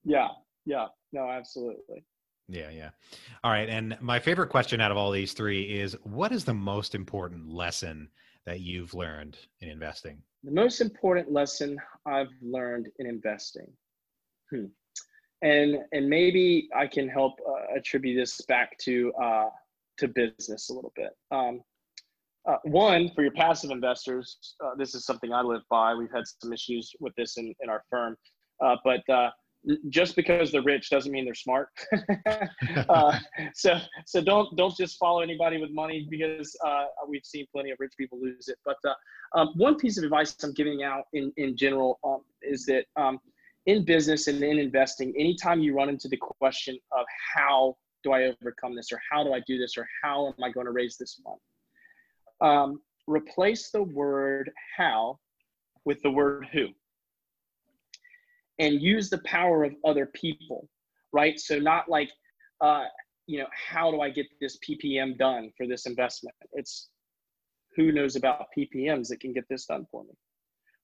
Yeah, 0.04 0.28
yeah, 0.66 0.86
no, 1.12 1.30
absolutely. 1.30 2.04
Yeah, 2.48 2.70
yeah. 2.70 2.90
All 3.42 3.50
right, 3.50 3.68
and 3.68 3.96
my 4.00 4.18
favorite 4.18 4.48
question 4.48 4.80
out 4.80 4.90
of 4.90 4.96
all 4.96 5.10
these 5.10 5.32
three 5.32 5.62
is, 5.62 5.96
what 6.02 6.32
is 6.32 6.44
the 6.44 6.54
most 6.54 6.94
important 6.94 7.48
lesson 7.48 8.08
that 8.44 8.60
you've 8.60 8.92
learned 8.92 9.38
in 9.60 9.70
investing? 9.70 10.22
The 10.42 10.50
most 10.52 10.80
important 10.80 11.32
lesson 11.32 11.78
I've 12.06 12.28
learned 12.42 12.88
in 12.98 13.06
investing. 13.06 13.66
Hmm. 14.50 14.66
And 15.42 15.78
and 15.92 16.08
maybe 16.08 16.68
I 16.74 16.86
can 16.86 17.08
help 17.08 17.34
uh, 17.46 17.76
attribute 17.76 18.16
this 18.16 18.40
back 18.42 18.76
to 18.78 19.12
uh, 19.22 19.48
to 19.98 20.08
business 20.08 20.70
a 20.70 20.74
little 20.74 20.92
bit. 20.96 21.10
Um, 21.30 21.62
uh, 22.46 22.56
one, 22.64 23.10
for 23.14 23.22
your 23.22 23.32
passive 23.32 23.70
investors, 23.70 24.54
uh, 24.62 24.74
this 24.76 24.94
is 24.94 25.06
something 25.06 25.32
I 25.32 25.40
live 25.40 25.62
by. 25.70 25.94
We've 25.94 26.12
had 26.14 26.24
some 26.42 26.52
issues 26.52 26.92
with 27.00 27.14
this 27.16 27.38
in, 27.38 27.54
in 27.60 27.70
our 27.70 27.82
firm, 27.90 28.16
uh, 28.62 28.76
but 28.84 29.08
uh, 29.08 29.30
just 29.88 30.14
because 30.16 30.52
they're 30.52 30.62
rich 30.62 30.90
doesn't 30.90 31.10
mean 31.10 31.24
they're 31.24 31.34
smart. 31.34 31.68
Uh, 32.88 33.18
so, 33.54 33.78
so 34.06 34.20
don't 34.20 34.54
don't 34.56 34.76
just 34.76 34.98
follow 34.98 35.20
anybody 35.20 35.58
with 35.58 35.70
money 35.70 36.06
because 36.10 36.56
uh, 36.64 36.84
we've 37.08 37.24
seen 37.24 37.46
plenty 37.52 37.70
of 37.70 37.78
rich 37.80 37.92
people 37.96 38.20
lose 38.20 38.48
it. 38.48 38.58
But 38.64 38.76
um, 39.34 39.52
one 39.56 39.76
piece 39.76 39.96
of 39.96 40.04
advice 40.04 40.36
I'm 40.42 40.52
giving 40.52 40.82
out 40.82 41.04
in 41.12 41.32
in 41.36 41.56
general 41.56 41.98
um, 42.04 42.20
is 42.42 42.66
that 42.66 42.84
um, 42.96 43.20
in 43.66 43.84
business 43.84 44.26
and 44.28 44.42
in 44.42 44.58
investing, 44.58 45.14
anytime 45.18 45.60
you 45.60 45.74
run 45.74 45.88
into 45.88 46.08
the 46.08 46.16
question 46.16 46.78
of 46.92 47.06
how 47.34 47.76
do 48.02 48.12
I 48.12 48.34
overcome 48.42 48.76
this 48.76 48.92
or 48.92 49.00
how 49.10 49.24
do 49.24 49.32
I 49.32 49.40
do 49.46 49.58
this 49.58 49.76
or 49.78 49.88
how 50.02 50.28
am 50.28 50.44
I 50.44 50.50
going 50.50 50.66
to 50.66 50.72
raise 50.72 50.96
this 50.96 51.20
money? 51.24 51.40
Um, 52.40 52.80
replace 53.06 53.70
the 53.70 53.82
word 53.82 54.50
how 54.76 55.18
with 55.84 56.00
the 56.02 56.10
word 56.10 56.46
who 56.52 56.68
and 58.58 58.80
use 58.80 59.10
the 59.10 59.18
power 59.18 59.64
of 59.64 59.74
other 59.84 60.06
people, 60.06 60.68
right? 61.12 61.38
So, 61.38 61.58
not 61.58 61.88
like, 61.88 62.10
uh, 62.60 62.84
you 63.26 63.38
know, 63.38 63.46
how 63.52 63.90
do 63.90 64.00
I 64.00 64.10
get 64.10 64.26
this 64.40 64.58
PPM 64.58 65.18
done 65.18 65.50
for 65.56 65.66
this 65.66 65.86
investment? 65.86 66.36
It's 66.52 66.88
who 67.76 67.90
knows 67.90 68.16
about 68.16 68.46
PPMs 68.56 69.08
that 69.08 69.20
can 69.20 69.32
get 69.32 69.44
this 69.48 69.66
done 69.66 69.86
for 69.90 70.04
me, 70.04 70.14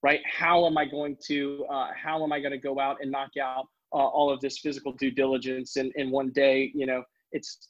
right? 0.03 0.21
How 0.27 0.67
am 0.67 0.77
I 0.77 0.85
going 0.85 1.17
to, 1.27 1.65
uh, 1.71 1.89
how 1.95 2.25
am 2.25 2.33
I 2.33 2.41
going 2.41 2.53
to 2.53 2.59
go 2.59 2.81
out 2.81 2.97
and 3.01 3.11
knock 3.11 3.31
out 3.41 3.67
uh, 3.93 3.97
all 3.97 4.31
of 4.31 4.41
this 4.41 4.59
physical 4.59 4.93
due 4.93 5.11
diligence 5.11 5.77
in, 5.77 5.91
in 5.97 6.11
one 6.11 6.31
day 6.31 6.71
you 6.75 6.87
know 6.87 7.03
it's 7.33 7.69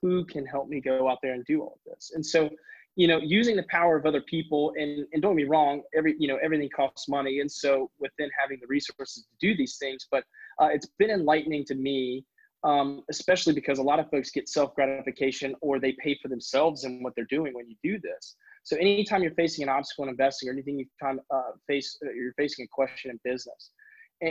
who 0.00 0.24
can 0.24 0.44
help 0.44 0.68
me 0.68 0.80
go 0.80 1.08
out 1.08 1.18
there 1.22 1.32
and 1.32 1.44
do 1.46 1.62
all 1.62 1.78
of 1.86 1.92
this 1.92 2.12
and 2.14 2.24
so 2.24 2.50
you 2.96 3.08
know 3.08 3.18
using 3.18 3.56
the 3.56 3.64
power 3.70 3.96
of 3.96 4.06
other 4.06 4.20
people 4.20 4.72
and, 4.76 5.06
and 5.12 5.22
don't 5.22 5.36
me 5.36 5.44
wrong 5.44 5.82
every 5.96 6.14
you 6.18 6.28
know 6.28 6.38
everything 6.42 6.68
costs 6.74 7.08
money 7.08 7.40
and 7.40 7.50
so 7.50 7.90
within 7.98 8.30
having 8.38 8.58
the 8.60 8.66
resources 8.66 9.24
to 9.24 9.46
do 9.46 9.56
these 9.56 9.76
things 9.78 10.06
but 10.10 10.24
uh, 10.60 10.66
it's 10.66 10.88
been 10.98 11.10
enlightening 11.10 11.64
to 11.64 11.74
me 11.74 12.24
um, 12.64 13.02
especially 13.10 13.52
because 13.52 13.78
a 13.78 13.82
lot 13.82 13.98
of 13.98 14.08
folks 14.10 14.30
get 14.30 14.48
self 14.48 14.74
gratification 14.74 15.54
or 15.60 15.80
they 15.80 15.96
pay 15.98 16.16
for 16.22 16.28
themselves 16.28 16.84
and 16.84 17.02
what 17.02 17.12
they're 17.16 17.24
doing 17.24 17.54
when 17.54 17.68
you 17.68 17.76
do 17.82 17.98
this. 17.98 18.36
So 18.62 18.76
anytime 18.76 19.22
you're 19.22 19.34
facing 19.34 19.64
an 19.64 19.68
obstacle 19.68 20.04
in 20.04 20.10
investing 20.10 20.48
or 20.48 20.52
anything 20.52 20.78
you 20.78 20.86
kind 21.02 21.18
of 21.18 21.36
uh, 21.36 21.50
face 21.66 21.98
uh, 22.04 22.12
you're 22.12 22.34
facing 22.34 22.64
a 22.64 22.68
question 22.68 23.10
in 23.10 23.18
business 23.24 23.70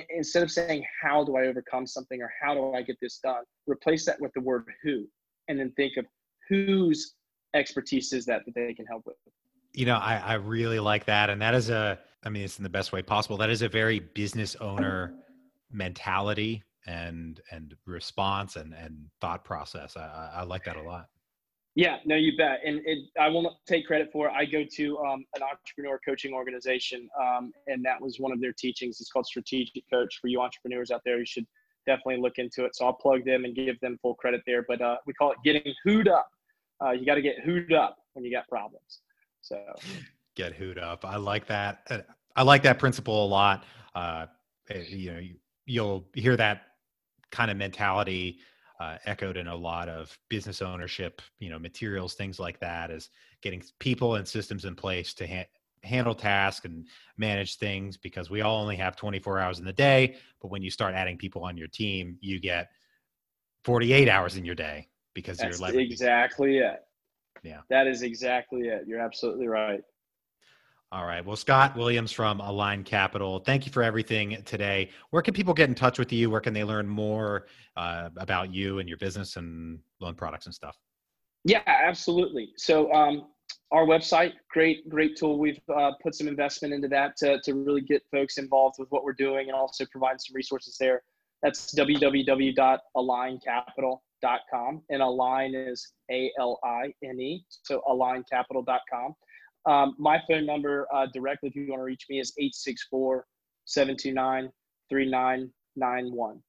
instead 0.09 0.41
of 0.41 0.49
saying 0.49 0.85
how 1.01 1.21
do 1.23 1.35
i 1.35 1.41
overcome 1.47 1.85
something? 1.85 2.21
or 2.21 2.31
how 2.41 2.53
do 2.53 2.73
i 2.73 2.81
get 2.81 2.95
this 3.01 3.19
done? 3.21 3.43
replace 3.67 4.05
that 4.05 4.19
with 4.21 4.31
the 4.33 4.39
word 4.39 4.63
who 4.81 5.05
and 5.49 5.59
then 5.59 5.71
think 5.71 5.97
of 5.97 6.05
whose 6.47 7.15
expertise 7.53 8.13
is 8.13 8.25
that 8.25 8.41
that 8.45 8.55
they 8.55 8.73
can 8.73 8.85
help 8.85 9.03
with 9.05 9.15
you 9.73 9.85
know 9.85 9.95
i, 9.95 10.17
I 10.17 10.33
really 10.35 10.79
like 10.79 11.05
that 11.05 11.29
and 11.29 11.41
that 11.41 11.53
is 11.53 11.69
a 11.69 11.99
i 12.23 12.29
mean 12.29 12.43
it's 12.43 12.57
in 12.57 12.63
the 12.63 12.69
best 12.69 12.91
way 12.91 13.01
possible 13.01 13.37
that 13.37 13.49
is 13.49 13.61
a 13.61 13.69
very 13.69 13.99
business 13.99 14.55
owner 14.57 15.13
mentality 15.71 16.63
and 16.87 17.39
and 17.51 17.75
response 17.85 18.55
and 18.55 18.73
and 18.73 19.05
thought 19.19 19.43
process 19.43 19.95
i, 19.97 20.31
I 20.35 20.43
like 20.43 20.63
that 20.65 20.77
a 20.77 20.81
lot 20.81 21.07
Yeah, 21.75 21.97
no, 22.05 22.15
you 22.15 22.35
bet. 22.37 22.59
And 22.65 22.81
it, 22.85 23.05
I 23.19 23.29
will 23.29 23.43
not 23.43 23.53
take 23.65 23.87
credit 23.87 24.09
for 24.11 24.27
it. 24.27 24.33
I 24.35 24.43
go 24.43 24.63
to 24.75 24.97
um, 24.99 25.25
an 25.35 25.41
entrepreneur 25.41 25.99
coaching 26.05 26.33
organization, 26.33 27.07
um, 27.19 27.53
and 27.67 27.83
that 27.85 28.01
was 28.01 28.19
one 28.19 28.33
of 28.33 28.41
their 28.41 28.51
teachings. 28.51 28.99
It's 28.99 29.09
called 29.09 29.25
Strategic 29.25 29.83
Coach. 29.89 30.19
For 30.21 30.27
you 30.27 30.41
entrepreneurs 30.41 30.91
out 30.91 31.01
there, 31.05 31.17
you 31.17 31.25
should 31.25 31.47
definitely 31.85 32.17
look 32.17 32.33
into 32.37 32.65
it. 32.65 32.75
So 32.75 32.85
I'll 32.85 32.93
plug 32.93 33.23
them 33.25 33.45
and 33.45 33.55
give 33.55 33.79
them 33.79 33.97
full 34.01 34.15
credit 34.15 34.41
there. 34.45 34.65
But 34.67 34.81
uh, 34.81 34.97
we 35.05 35.13
call 35.13 35.31
it 35.31 35.37
getting 35.45 35.73
hooed 35.85 36.09
up. 36.09 36.29
Uh, 36.83 36.91
you 36.91 37.05
got 37.05 37.15
to 37.15 37.21
get 37.21 37.39
hooed 37.43 37.73
up 37.73 37.97
when 38.13 38.25
you 38.25 38.31
got 38.31 38.47
problems. 38.47 39.01
So 39.41 39.57
get 40.35 40.53
hooed 40.53 40.77
up. 40.77 41.05
I 41.05 41.17
like 41.17 41.45
that. 41.47 41.81
Uh, 41.89 41.99
I 42.35 42.43
like 42.43 42.63
that 42.63 42.79
principle 42.79 43.25
a 43.25 43.27
lot. 43.27 43.65
Uh, 43.93 44.27
eh, 44.69 44.83
you 44.87 45.11
know, 45.11 45.21
you'll 45.65 46.07
hear 46.13 46.35
that 46.37 46.63
kind 47.31 47.51
of 47.51 47.57
mentality 47.57 48.39
uh, 48.79 48.97
echoed 49.05 49.37
in 49.37 49.47
a 49.47 49.55
lot 49.55 49.87
of 49.87 50.17
business 50.29 50.61
ownership, 50.61 51.21
you 51.39 51.49
know, 51.49 51.59
materials, 51.59 52.15
things 52.15 52.39
like 52.39 52.59
that, 52.59 52.89
is 52.89 53.09
getting 53.41 53.61
people 53.79 54.15
and 54.15 54.27
systems 54.27 54.65
in 54.65 54.75
place 54.75 55.13
to 55.13 55.27
ha- 55.27 55.47
handle 55.83 56.15
tasks 56.15 56.65
and 56.65 56.87
manage 57.17 57.57
things 57.57 57.95
because 57.97 58.29
we 58.29 58.41
all 58.41 58.59
only 58.59 58.75
have 58.75 58.95
24 58.95 59.39
hours 59.39 59.59
in 59.59 59.65
the 59.65 59.73
day. 59.73 60.15
But 60.41 60.49
when 60.49 60.63
you 60.63 60.71
start 60.71 60.95
adding 60.95 61.17
people 61.17 61.43
on 61.43 61.57
your 61.57 61.67
team, 61.67 62.17
you 62.21 62.39
get 62.39 62.69
48 63.65 64.09
hours 64.09 64.35
in 64.35 64.45
your 64.45 64.55
day 64.55 64.87
because 65.13 65.37
That's 65.37 65.59
you're 65.59 65.67
letting 65.67 65.81
exactly 65.81 66.57
it. 66.57 66.79
Yeah. 67.43 67.61
That 67.69 67.87
is 67.87 68.03
exactly 68.03 68.67
it. 68.67 68.83
You're 68.87 68.99
absolutely 68.99 69.47
right. 69.47 69.81
All 70.93 71.05
right. 71.05 71.25
Well, 71.25 71.37
Scott 71.37 71.77
Williams 71.77 72.11
from 72.11 72.41
Aline 72.41 72.83
Capital, 72.83 73.39
thank 73.39 73.65
you 73.65 73.71
for 73.71 73.81
everything 73.81 74.43
today. 74.43 74.89
Where 75.11 75.21
can 75.21 75.33
people 75.33 75.53
get 75.53 75.69
in 75.69 75.75
touch 75.75 75.97
with 75.97 76.11
you? 76.11 76.29
Where 76.29 76.41
can 76.41 76.53
they 76.53 76.65
learn 76.65 76.85
more 76.85 77.47
uh, 77.77 78.09
about 78.17 78.53
you 78.53 78.79
and 78.79 78.89
your 78.89 78.97
business 78.97 79.37
and 79.37 79.79
loan 80.01 80.15
products 80.15 80.47
and 80.47 80.55
stuff? 80.55 80.77
Yeah, 81.45 81.61
absolutely. 81.65 82.51
So, 82.57 82.91
um, 82.91 83.27
our 83.71 83.85
website, 83.85 84.33
great, 84.49 84.89
great 84.89 85.15
tool. 85.15 85.39
We've 85.39 85.61
uh, 85.73 85.91
put 86.03 86.13
some 86.13 86.27
investment 86.27 86.73
into 86.73 86.89
that 86.89 87.15
to, 87.17 87.39
to 87.43 87.53
really 87.53 87.79
get 87.79 88.03
folks 88.11 88.37
involved 88.37 88.75
with 88.77 88.91
what 88.91 89.05
we're 89.05 89.13
doing 89.13 89.47
and 89.47 89.55
also 89.55 89.85
provide 89.89 90.19
some 90.19 90.35
resources 90.35 90.75
there. 90.77 91.03
That's 91.41 91.73
www.alinecapital.com. 91.73 93.97
Dot 94.21 94.41
com 94.53 94.81
and 94.89 95.01
Aline 95.01 95.55
is 95.55 95.93
A 96.11 96.31
L 96.39 96.59
I 96.63 96.93
N 97.03 97.19
E. 97.19 97.43
So, 97.49 97.81
alinecapital.com. 97.87 99.15
Um, 99.65 99.95
my 99.99 100.19
phone 100.27 100.45
number 100.45 100.87
uh, 100.93 101.07
directly, 101.13 101.49
if 101.49 101.55
you 101.55 101.67
want 101.69 101.81
to 101.81 101.83
reach 101.83 102.05
me, 102.09 102.19
is 102.19 102.33
864 102.37 103.25
729 103.65 104.51
3991. 104.89 106.41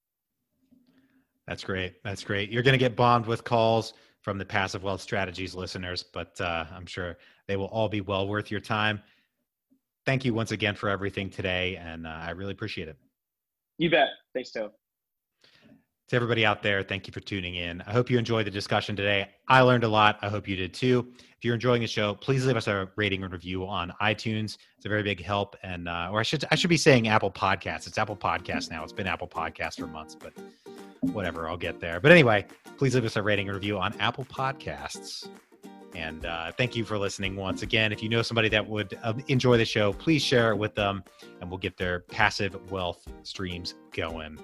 That's 1.47 1.65
great. 1.65 2.03
That's 2.05 2.25
great. 2.25 2.51
You're 2.51 2.63
going 2.63 2.73
to 2.73 2.79
get 2.79 2.97
bombed 2.97 3.27
with 3.27 3.45
calls 3.45 3.95
from 4.21 4.39
the 4.39 4.45
Passive 4.45 4.85
Wealth 4.85 5.01
Strategies 5.01 5.55
listeners, 5.55 6.03
but 6.03 6.41
uh, 6.41 6.65
I'm 6.73 6.87
sure 6.87 7.19
they 7.49 7.57
will 7.57 7.67
all 7.67 7.89
be 7.89 8.01
well 8.01 8.29
worth 8.29 8.51
your 8.51 8.61
time. 8.61 9.03
Thank 10.07 10.25
you 10.25 10.35
once 10.35 10.53
again 10.53 10.75
for 10.75 10.89
everything 10.89 11.29
today, 11.29 11.77
and 11.77 12.07
uh, 12.07 12.11
I 12.11 12.31
really 12.31 12.53
appreciate 12.53 12.89
it. 12.89 12.97
You 13.79 13.91
bet. 13.91 14.09
Thanks, 14.35 14.53
Joe. 14.53 14.71
To 16.13 16.17
everybody 16.17 16.45
out 16.45 16.63
there, 16.63 16.83
thank 16.83 17.07
you 17.07 17.13
for 17.15 17.21
tuning 17.21 17.55
in. 17.55 17.81
I 17.87 17.93
hope 17.93 18.11
you 18.11 18.19
enjoyed 18.19 18.45
the 18.45 18.51
discussion 18.51 18.95
today. 18.95 19.31
I 19.49 19.63
learned 19.63 19.83
a 19.83 19.89
lot. 19.89 20.19
I 20.21 20.29
hope 20.29 20.47
you 20.47 20.57
did 20.57 20.75
too. 20.75 21.11
If 21.19 21.43
you're 21.43 21.55
enjoying 21.55 21.81
the 21.81 21.89
show, 21.89 22.17
please 22.17 22.45
leave 22.45 22.55
us 22.59 22.67
a 22.67 22.91
rating 22.97 23.23
and 23.23 23.33
review 23.33 23.67
on 23.67 23.95
iTunes. 23.99 24.59
It's 24.77 24.85
a 24.85 24.91
very 24.91 25.03
big 25.03 25.25
help. 25.25 25.57
And 25.63 25.89
uh, 25.89 26.11
or 26.13 26.21
I 26.21 26.23
should 26.23 26.45
I 26.51 26.55
should 26.55 26.69
be 26.69 26.77
saying 26.77 27.09
Apple 27.09 27.31
Podcasts. 27.31 27.87
It's 27.87 27.97
Apple 27.97 28.15
Podcasts 28.15 28.71
now. 28.71 28.85
It's 28.85 28.93
been 28.93 29.07
Apple 29.07 29.27
Podcasts 29.27 29.81
for 29.81 29.87
months, 29.87 30.15
but 30.15 30.35
whatever, 31.01 31.49
I'll 31.49 31.57
get 31.57 31.81
there. 31.81 31.99
But 31.99 32.13
anyway, 32.13 32.45
please 32.77 32.95
leave 32.95 33.07
us 33.07 33.17
a 33.17 33.23
rating 33.23 33.49
and 33.49 33.55
review 33.55 33.79
on 33.79 33.99
Apple 33.99 34.27
Podcasts. 34.27 35.27
And 35.95 36.27
uh, 36.27 36.53
thank 36.53 36.77
you 36.77 36.85
for 36.85 36.99
listening 36.99 37.37
once 37.37 37.63
again. 37.63 37.91
If 37.91 38.03
you 38.03 38.11
know 38.11 38.21
somebody 38.21 38.51
that 38.51 38.69
would 38.69 38.99
uh, 39.03 39.15
enjoy 39.29 39.57
the 39.57 39.65
show, 39.65 39.95
please 39.95 40.23
share 40.23 40.53
it 40.53 40.57
with 40.57 40.75
them, 40.75 41.05
and 41.41 41.49
we'll 41.49 41.57
get 41.57 41.79
their 41.79 42.01
passive 42.01 42.71
wealth 42.71 43.03
streams 43.23 43.77
going. 43.93 44.39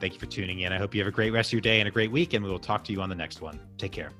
Thank 0.00 0.14
you 0.14 0.20
for 0.20 0.26
tuning 0.26 0.60
in. 0.60 0.72
I 0.72 0.78
hope 0.78 0.94
you 0.94 1.00
have 1.00 1.08
a 1.08 1.12
great 1.12 1.32
rest 1.32 1.48
of 1.48 1.52
your 1.54 1.60
day 1.60 1.80
and 1.80 1.88
a 1.88 1.92
great 1.92 2.10
week, 2.10 2.34
and 2.34 2.44
we 2.44 2.50
will 2.50 2.58
talk 2.58 2.84
to 2.84 2.92
you 2.92 3.00
on 3.00 3.08
the 3.08 3.14
next 3.14 3.40
one. 3.40 3.58
Take 3.78 3.92
care. 3.92 4.12